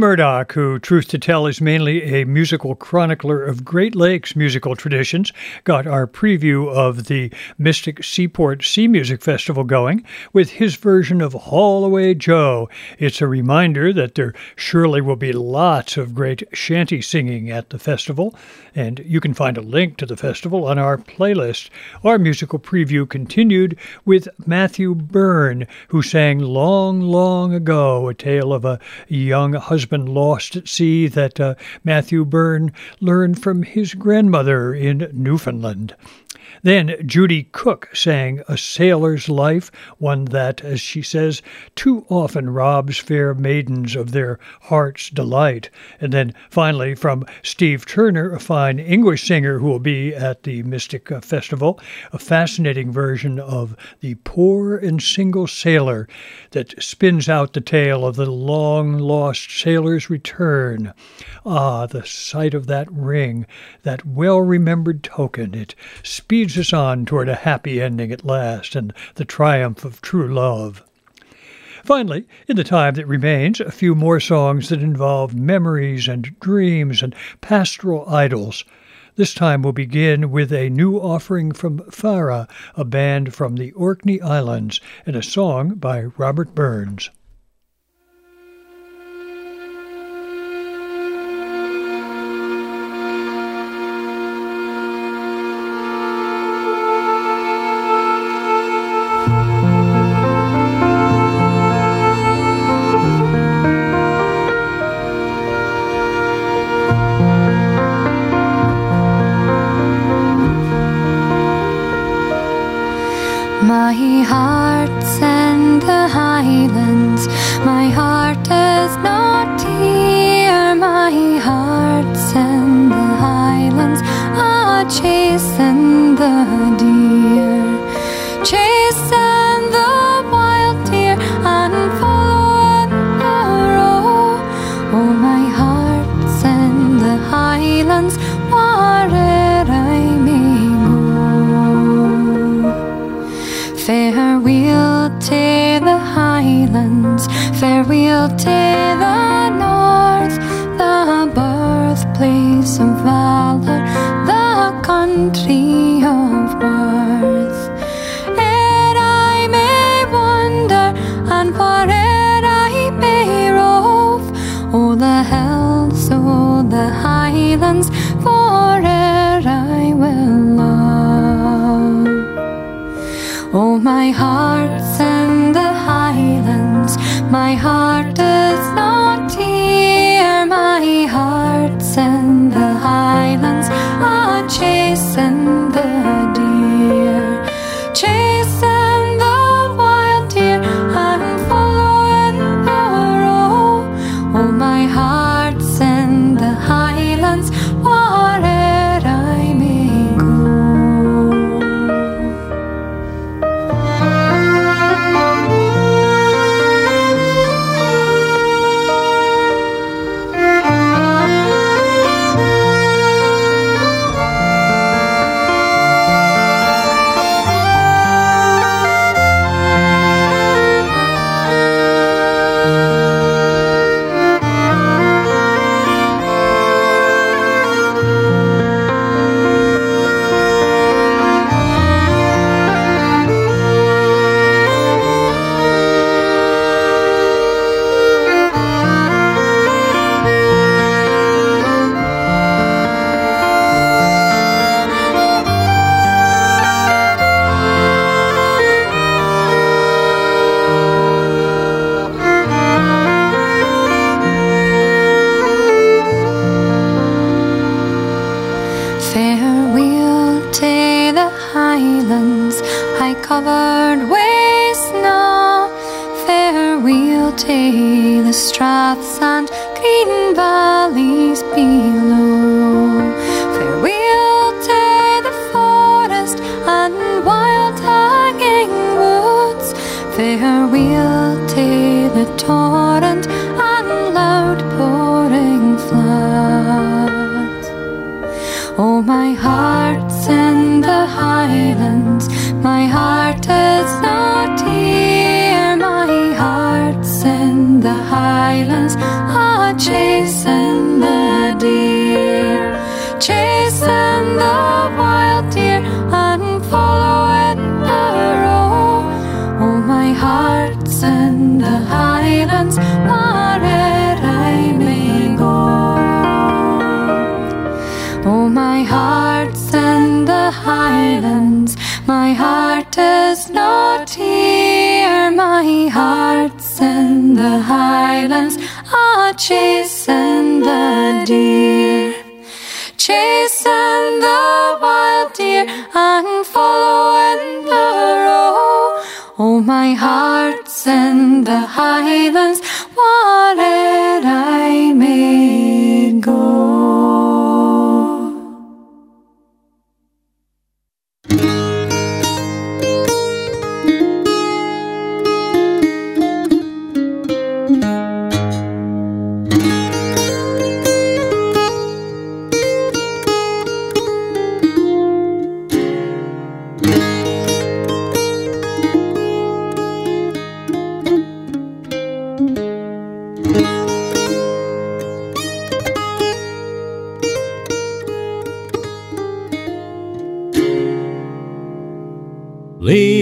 Murdock, 0.05 0.53
who, 0.53 0.79
truth 0.79 1.09
to 1.09 1.19
tell, 1.19 1.47
is 1.47 1.63
mainly 1.63 2.03
a 2.03 2.27
musical 2.27 2.75
chronicler 2.75 3.43
of 3.43 3.65
Great 3.65 3.97
Lakes 3.97 4.37
musical 4.37 4.77
traditions, 4.77 5.33
got 5.65 5.87
our 5.87 6.07
preview 6.07 6.71
of 6.71 7.07
the 7.07 7.33
Mystic 7.57 8.05
Seaport 8.05 8.63
Sea 8.63 8.87
Music 8.87 9.23
Festival 9.23 9.65
going 9.65 10.05
with 10.35 10.51
his 10.51 10.77
version 10.77 11.23
of 11.23 11.33
Haul 11.33 11.87
Away 11.87 12.13
Joe. 12.13 12.69
It's 12.99 13.23
a 13.23 13.27
reminder 13.27 13.95
that 13.95 14.15
there 14.15 14.35
surely 14.57 15.01
will 15.01 15.17
be 15.17 15.33
lots 15.33 15.97
of 15.97 16.15
great 16.15 16.43
shanty 16.53 17.01
singing 17.01 17.51
at 17.51 17.71
the 17.71 17.79
festival, 17.79 18.35
and 18.75 18.99
you 19.07 19.23
can 19.23 19.33
find 19.33 19.57
a 19.57 19.63
link 19.63 19.97
to 19.97 20.05
the 20.05 20.19
festival 20.19 20.67
on 20.67 20.79
our 20.79 20.99
playlist. 20.99 21.71
Our 22.05 22.19
musical 22.19 22.59
preview 22.59 23.09
continued 23.09 23.79
with 24.05 24.29
Matthew 24.47 24.95
Byrne, 24.95 25.67
who 25.89 26.03
sang 26.03 26.41
Long, 26.41 27.01
Long 27.01 27.55
Ago, 27.55 28.09
a 28.09 28.13
tale 28.13 28.53
of 28.53 28.67
a 28.67 28.79
young 29.09 29.55
husband 29.55 29.94
lost 30.03 30.57
at 30.57 30.69
sea 30.69 31.07
that 31.09 31.39
uh, 31.41 31.55
Matthew 31.83 32.25
Byrne 32.25 32.73
learned 33.01 33.43
from 33.43 33.63
his 33.63 33.95
grandmother 33.95 34.75
in 34.75 35.11
Newfoundland. 35.13 35.95
Then 36.65 36.97
Judy 37.05 37.43
Cook 37.53 37.91
sang 37.93 38.41
A 38.49 38.57
Sailor's 38.57 39.29
Life, 39.29 39.71
one 39.99 40.25
that, 40.25 40.65
as 40.65 40.81
she 40.81 41.03
says, 41.03 41.43
too 41.77 42.07
often 42.09 42.49
robs 42.49 42.97
fair 42.97 43.35
maidens 43.35 43.95
of 43.95 44.13
their 44.13 44.39
heart's 44.63 45.11
delight. 45.11 45.69
And 46.01 46.11
then 46.11 46.33
finally, 46.49 46.95
from 46.95 47.27
Steve 47.43 47.85
Turner, 47.85 48.33
a 48.33 48.41
fine 48.41 48.79
English 48.79 49.27
singer 49.27 49.59
who 49.59 49.67
will 49.67 49.79
be 49.79 50.15
at 50.15 50.45
the 50.45 50.63
Mystic 50.63 51.11
Festival, 51.23 51.79
a 52.15 52.19
fascinating 52.19 52.91
version 52.91 53.39
of 53.39 53.77
The 54.01 54.15
Poor 54.25 54.79
and 54.79 55.03
Single 55.03 55.47
Sailor 55.47 56.09
that 56.53 56.83
spins 56.83 57.29
out 57.29 57.53
the 57.53 57.61
tale 57.61 58.07
of 58.07 58.17
the 58.17 58.25
long 58.31 58.97
lost 58.97 59.51
sailor's 59.51 60.09
return. 60.09 60.95
Ah, 61.45 61.85
the 61.85 62.07
sight 62.07 62.55
of 62.55 62.69
that 62.69 62.91
ring, 62.91 63.45
that 63.83 64.07
well 64.07 64.41
remembered 64.41 65.03
token, 65.03 65.53
it 65.53 65.75
speeds 66.03 66.54
us 66.59 66.73
on 66.73 67.05
toward 67.05 67.29
a 67.29 67.35
happy 67.35 67.81
ending 67.81 68.13
at 68.13 68.25
last 68.25 68.75
and 68.75 68.93
the 69.17 69.25
triumph 69.25 69.85
of 69.85 70.01
true 70.01 70.33
love. 70.33 70.83
Finally, 71.85 72.27
in 72.49 72.57
the 72.57 72.65
time 72.65 72.95
that 72.95 73.07
remains, 73.07 73.61
a 73.61 73.71
few 73.71 73.95
more 73.95 74.19
songs 74.19 74.71
that 74.71 74.81
involve 74.81 75.35
memories 75.35 76.09
and 76.09 76.39
dreams 76.41 77.03
and 77.03 77.15
pastoral 77.41 78.09
idyls. 78.09 78.65
This 79.17 79.35
time 79.35 79.63
we'll 79.63 79.73
begin 79.73 80.31
with 80.31 80.53
a 80.53 80.71
new 80.71 80.97
offering 80.97 81.53
from 81.53 81.79
Fara, 81.91 82.49
a 82.75 82.85
band 82.85 83.35
from 83.35 83.57
the 83.57 83.71
Orkney 83.73 84.21
Islands, 84.21 84.81
and 85.05 85.15
a 85.15 85.23
song 85.23 85.75
by 85.75 86.05
Robert 86.17 86.55
Burns. 86.55 87.11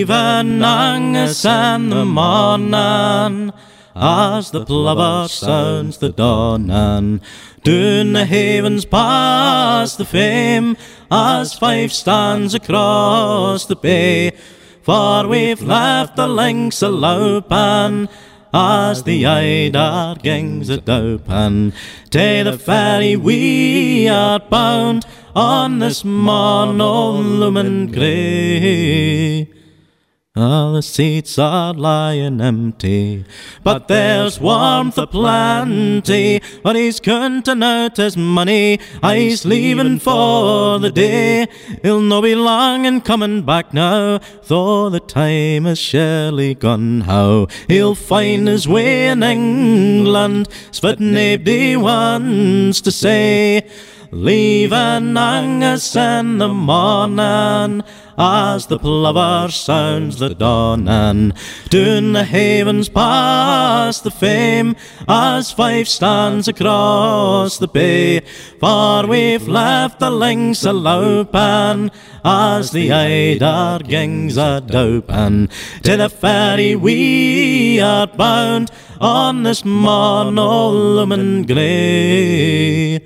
Leaving 0.03 0.61
Angus 0.65 1.45
and 1.47 1.93
the 1.93 2.05
morning 2.05 3.53
as 3.95 4.51
the 4.51 4.65
plover 4.65 5.29
sounds 5.29 5.99
the 5.99 6.09
dawning. 6.09 7.20
Down 7.62 8.12
the 8.12 8.24
havens 8.24 8.85
past 8.85 9.99
the 9.99 10.05
fame 10.05 10.77
as 11.09 11.55
Fife 11.55 11.93
stands 11.93 12.53
across 12.53 13.66
the 13.66 13.77
bay. 13.77 14.33
For 14.83 15.29
we've 15.29 15.62
left 15.62 16.16
the 16.16 16.27
links 16.27 16.83
a 16.83 16.87
loupan 16.87 18.11
as 18.53 19.05
the 19.05 19.24
Eider 19.24 20.16
gangs 20.20 20.69
a 20.69 20.79
dopen. 20.79 21.73
To 22.11 22.43
the 22.43 22.59
ferry 22.59 23.15
we 23.15 24.09
are 24.09 24.41
bound 24.41 25.07
on 25.37 25.79
this 25.79 26.05
morn 26.05 26.79
lumen 26.79 27.93
grey. 27.93 29.62
All 30.35 30.73
the 30.73 30.81
seats 30.81 31.39
are 31.39 31.75
lying 31.75 32.41
empty, 32.41 33.27
but 33.63 33.87
there's 33.87 34.41
warmth 34.41 34.97
aplenty. 34.97 36.41
But 36.63 36.75
he's 36.75 37.01
counting 37.01 37.63
out 37.63 37.99
his 37.99 38.17
money, 38.17 38.81
he's 39.03 39.45
leaving 39.45 39.99
for 39.99 40.79
the 40.79 40.91
day. 40.91 41.49
He'll 41.83 42.01
no 42.01 42.23
be 42.23 42.35
long 42.35 42.87
in 42.87 43.03
coming 43.03 43.43
back 43.43 43.75
now, 43.75 44.21
though 44.45 44.89
the 44.89 45.01
time 45.01 45.67
is 45.67 45.79
surely 45.79 46.55
gone. 46.55 47.03
How 47.03 47.49
he'll 47.69 47.95
find 47.95 48.49
his 48.49 48.67
way 48.67 49.09
in 49.09 49.23
England, 49.23 50.49
but 50.81 50.99
nobody 50.99 51.77
wants 51.77 52.81
to 52.81 52.91
say. 52.91 53.69
Leaving 54.15 55.17
Angus 55.17 55.97
in 55.97 56.37
the 56.37 56.49
morning 56.49 57.83
as 58.19 58.67
the 58.67 58.79
plover 58.79 59.51
sounds 59.51 60.19
the 60.19 60.35
dawning. 60.35 61.33
Down 61.71 62.13
the 62.13 62.25
havens 62.25 62.91
past 62.91 64.05
the 64.05 64.11
fame 64.11 64.77
as 65.09 65.51
Fife 65.51 65.89
stands 65.89 66.47
across 66.47 67.57
the 67.57 67.69
bay. 67.69 68.21
For 68.61 69.07
we've 69.07 69.49
left 69.49 69.99
the 69.99 70.11
links 70.11 70.67
a 70.67 70.75
loupan 70.75 71.91
as 72.23 72.71
the 72.71 72.93
Eider 72.93 73.83
gangs 73.83 74.37
a 74.37 74.61
dopen. 74.61 75.51
To 75.85 75.97
the 75.97 76.11
ferry 76.11 76.77
we 76.77 77.81
are 77.81 78.07
bound 78.09 78.71
on 79.01 79.45
this 79.45 79.65
morn 79.65 80.35
lumen 80.37 81.45
grey. 81.45 83.01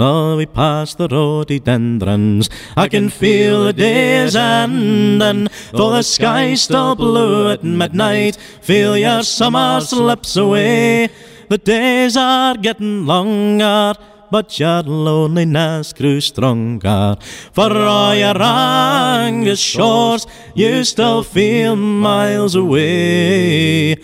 Oh, 0.00 0.36
we 0.36 0.46
pass 0.46 0.94
the 0.94 1.08
rhododendrons. 1.08 2.48
I 2.76 2.86
can 2.86 3.08
feel 3.08 3.64
the 3.64 3.72
day's 3.72 4.36
ending. 4.36 5.48
Though 5.72 5.90
the 5.90 6.02
sky's 6.02 6.62
still 6.62 6.94
blue 6.94 7.50
at 7.50 7.64
midnight, 7.64 8.36
feel 8.36 8.96
your 8.96 9.24
summer 9.24 9.80
slips 9.80 10.36
away. 10.36 11.08
The 11.48 11.58
days 11.58 12.16
are 12.16 12.56
getting 12.56 13.06
longer. 13.06 13.94
But 14.30 14.60
your 14.60 14.82
loneliness 14.82 15.92
grew 15.94 16.20
stronger. 16.20 17.16
For 17.52 17.72
all 17.72 18.14
your 18.14 18.40
Angus 18.40 19.58
shores, 19.58 20.26
you 20.54 20.84
still 20.84 21.24
feel 21.24 21.74
miles 21.74 22.54
away. 22.54 23.96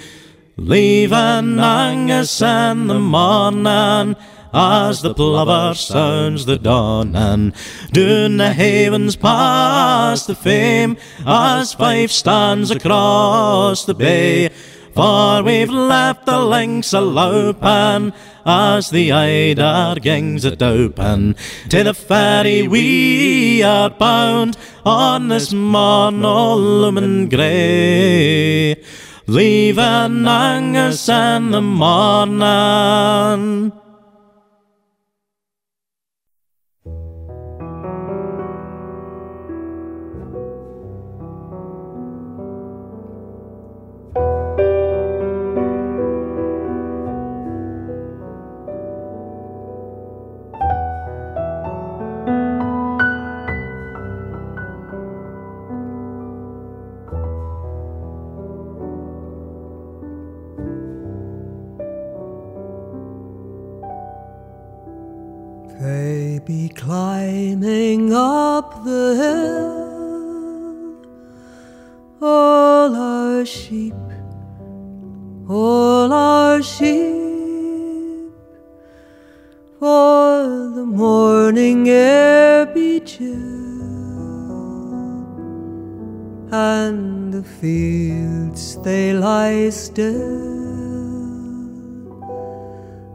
Leaving 0.57 1.61
Angus 1.61 2.41
in 2.43 2.87
the 2.87 2.99
morning 2.99 4.17
as 4.55 5.03
the 5.03 5.13
plover 5.13 5.75
sounds 5.75 6.47
the 6.47 6.57
dawn, 6.57 7.17
and 7.17 7.53
Down 7.93 8.37
the 8.37 8.53
havens 8.53 9.17
past 9.17 10.29
the 10.29 10.35
fame 10.37 10.97
as 11.27 11.75
Fife 11.75 12.13
stands 12.13 12.71
across 12.71 13.85
the 13.85 13.95
bay. 13.95 14.51
For 14.95 15.43
we've 15.43 15.71
left 15.71 16.25
the 16.25 16.39
links 16.39 16.93
a 16.93 16.99
loupan 16.99 18.15
as 18.47 18.91
the 18.91 19.11
Eider 19.11 19.97
gangs 20.01 20.45
a 20.45 20.53
dopen. 20.53 21.37
To 21.71 21.83
the 21.83 21.95
ferry 21.95 22.69
we 22.69 23.61
are 23.65 23.91
bound 23.91 24.57
on 24.85 25.29
this 25.29 25.53
morn 25.53 26.25
o' 26.25 26.55
lumen 26.55 27.29
grey. 27.29 28.77
Leaving 29.27 30.29
Angus 30.29 31.09
in 31.09 31.51
the 31.51 31.61
morning. 31.61 32.45
Lie 89.45 89.71
still 89.71 90.55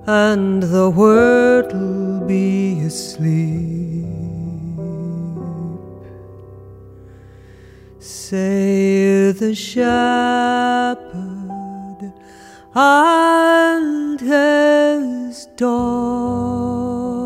and 0.08 0.64
the 0.76 0.90
world'll 0.90 2.26
be 2.28 2.82
asleep. 2.82 4.06
Say 8.00 9.32
the 9.44 9.54
shepherd 9.56 10.02
and 12.76 14.20
his 14.20 15.48
dog. 15.58 17.19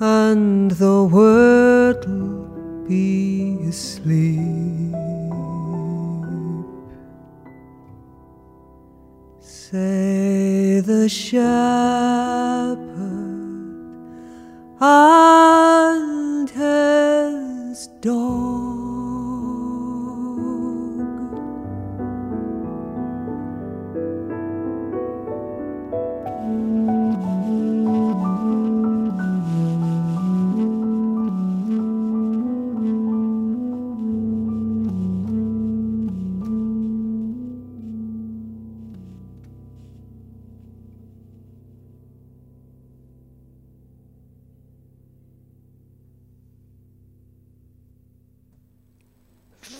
And 0.00 0.70
the 0.72 1.04
world 1.04 1.29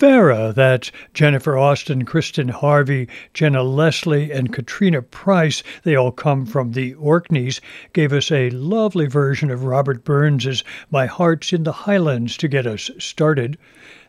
Fara, 0.01 0.55
that's 0.56 0.90
Jennifer 1.12 1.59
Austin, 1.59 2.06
Kristan 2.06 2.48
Harvey, 2.48 3.06
Jeana 3.35 3.62
Leslie, 3.62 4.32
and 4.32 4.51
Catriona 4.51 5.02
Price, 5.02 5.62
they 5.82 5.94
all 5.94 6.10
come 6.10 6.47
from 6.47 6.72
the 6.72 6.94
Orkneys, 6.94 7.60
gave 7.93 8.10
us 8.10 8.32
a 8.32 8.48
lovely 8.48 9.05
version 9.05 9.51
of 9.51 9.64
Robert 9.64 10.02
Burns's 10.02 10.64
My 10.90 11.05
Heart's 11.05 11.52
in 11.52 11.64
the 11.64 11.72
Highlands 11.85 12.39
to 12.39 12.48
get 12.48 12.66
us 12.66 12.90
started. 12.97 13.59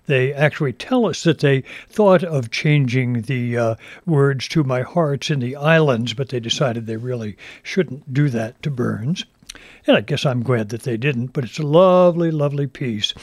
They 0.05 0.31
actually 0.31 0.71
tell 0.71 1.07
us 1.07 1.23
that 1.23 1.39
they 1.39 1.65
thought 1.89 2.23
of 2.23 2.51
changing 2.51 3.23
the 3.23 3.57
uh, 3.57 3.75
words 4.05 4.47
to 4.47 4.63
My 4.63 4.83
Heart's 4.83 5.29
in 5.29 5.41
the 5.41 5.57
Islands, 5.57 6.13
but 6.13 6.29
they 6.29 6.39
decided 6.39 6.87
they 6.87 6.95
really 6.95 7.35
shouldn't 7.63 8.13
do 8.13 8.29
that 8.29 8.63
to 8.63 8.71
Burns. 8.71 9.25
And 9.87 9.97
I 9.97 10.01
guess 10.01 10.25
I'm 10.25 10.43
glad 10.43 10.69
that 10.69 10.83
they 10.83 10.97
didn't, 10.97 11.33
but 11.33 11.43
it's 11.43 11.59
a 11.59 11.63
lovely, 11.63 12.31
lovely 12.31 12.67
piece. 12.67 13.13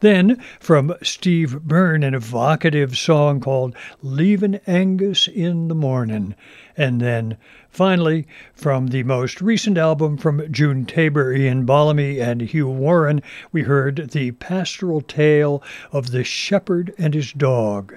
Then, 0.00 0.42
from 0.60 0.94
Steve 1.02 1.60
Byrne, 1.62 2.02
an 2.02 2.14
evocative 2.14 2.96
song 2.96 3.40
called 3.40 3.74
Leavin' 4.02 4.60
Angus 4.66 5.28
in 5.28 5.68
the 5.68 5.74
Mornin'. 5.74 6.34
And 6.76 7.00
then, 7.00 7.36
finally, 7.68 8.26
from 8.54 8.88
the 8.88 9.02
most 9.02 9.40
recent 9.40 9.78
album 9.78 10.16
from 10.16 10.50
June 10.52 10.84
Tabor, 10.86 11.34
Iain 11.34 11.66
Ballamy, 11.66 12.20
and 12.20 12.40
Huw 12.42 12.66
Warren, 12.66 13.22
we 13.52 13.62
heard 13.62 14.10
the 14.10 14.32
pastoral 14.32 15.00
tale 15.00 15.62
of 15.92 16.10
the 16.10 16.24
shepherd 16.24 16.94
and 16.98 17.14
his 17.14 17.32
dog. 17.32 17.96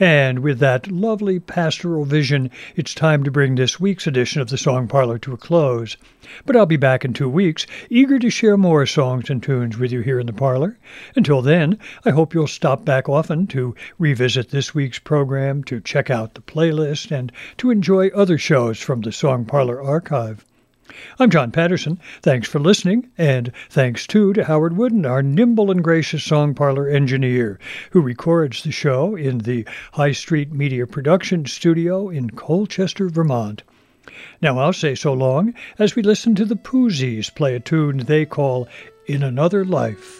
And 0.00 0.38
with 0.38 0.60
that 0.60 0.92
lovely 0.92 1.40
pastoral 1.40 2.04
vision, 2.04 2.52
it's 2.76 2.94
time 2.94 3.24
to 3.24 3.32
bring 3.32 3.56
this 3.56 3.80
week's 3.80 4.06
edition 4.06 4.40
of 4.40 4.48
the 4.48 4.56
Song 4.56 4.86
Parlor 4.86 5.18
to 5.18 5.32
a 5.32 5.36
close. 5.36 5.96
But 6.46 6.54
I'll 6.54 6.66
be 6.66 6.76
back 6.76 7.04
in 7.04 7.12
two 7.12 7.28
weeks, 7.28 7.66
eager 7.90 8.20
to 8.20 8.30
share 8.30 8.56
more 8.56 8.86
songs 8.86 9.28
and 9.28 9.42
tunes 9.42 9.76
with 9.76 9.90
you 9.90 10.02
here 10.02 10.20
in 10.20 10.26
the 10.26 10.32
parlor. 10.32 10.78
Until 11.16 11.42
then, 11.42 11.80
I 12.04 12.10
hope 12.10 12.32
you'll 12.32 12.46
stop 12.46 12.84
back 12.84 13.08
often 13.08 13.48
to 13.48 13.74
revisit 13.98 14.50
this 14.50 14.72
week's 14.72 15.00
program, 15.00 15.64
to 15.64 15.80
check 15.80 16.10
out 16.10 16.34
the 16.34 16.42
playlist, 16.42 17.10
and 17.10 17.32
to 17.56 17.72
enjoy 17.72 18.08
other 18.10 18.38
shows 18.38 18.78
from 18.78 19.00
the 19.00 19.10
Song 19.10 19.46
Parlor 19.46 19.82
archive. 19.82 20.44
I'm 21.18 21.30
John 21.30 21.50
Patterson. 21.50 21.98
Thanks 22.22 22.48
for 22.48 22.58
listening, 22.58 23.08
and 23.16 23.52
thanks 23.70 24.06
too 24.06 24.32
to 24.32 24.44
Howard 24.44 24.76
Wooden, 24.76 25.06
our 25.06 25.22
nimble 25.22 25.70
and 25.70 25.82
gracious 25.82 26.24
song 26.24 26.54
parlor 26.54 26.88
engineer, 26.88 27.58
who 27.90 28.00
records 28.00 28.62
the 28.62 28.72
show 28.72 29.14
in 29.14 29.38
the 29.38 29.66
High 29.92 30.12
Street 30.12 30.52
Media 30.52 30.86
Production 30.86 31.46
Studio 31.46 32.08
in 32.08 32.30
Colchester, 32.30 33.08
Vermont. 33.08 33.62
Now 34.40 34.58
I'll 34.58 34.72
say 34.72 34.94
so 34.94 35.12
long 35.12 35.54
as 35.78 35.94
we 35.94 36.02
listen 36.02 36.34
to 36.34 36.44
the 36.44 36.56
Poozies 36.56 37.34
play 37.34 37.54
a 37.54 37.60
tune 37.60 37.98
they 37.98 38.24
call 38.24 38.68
In 39.06 39.22
Another 39.22 39.64
Life. 39.64 40.17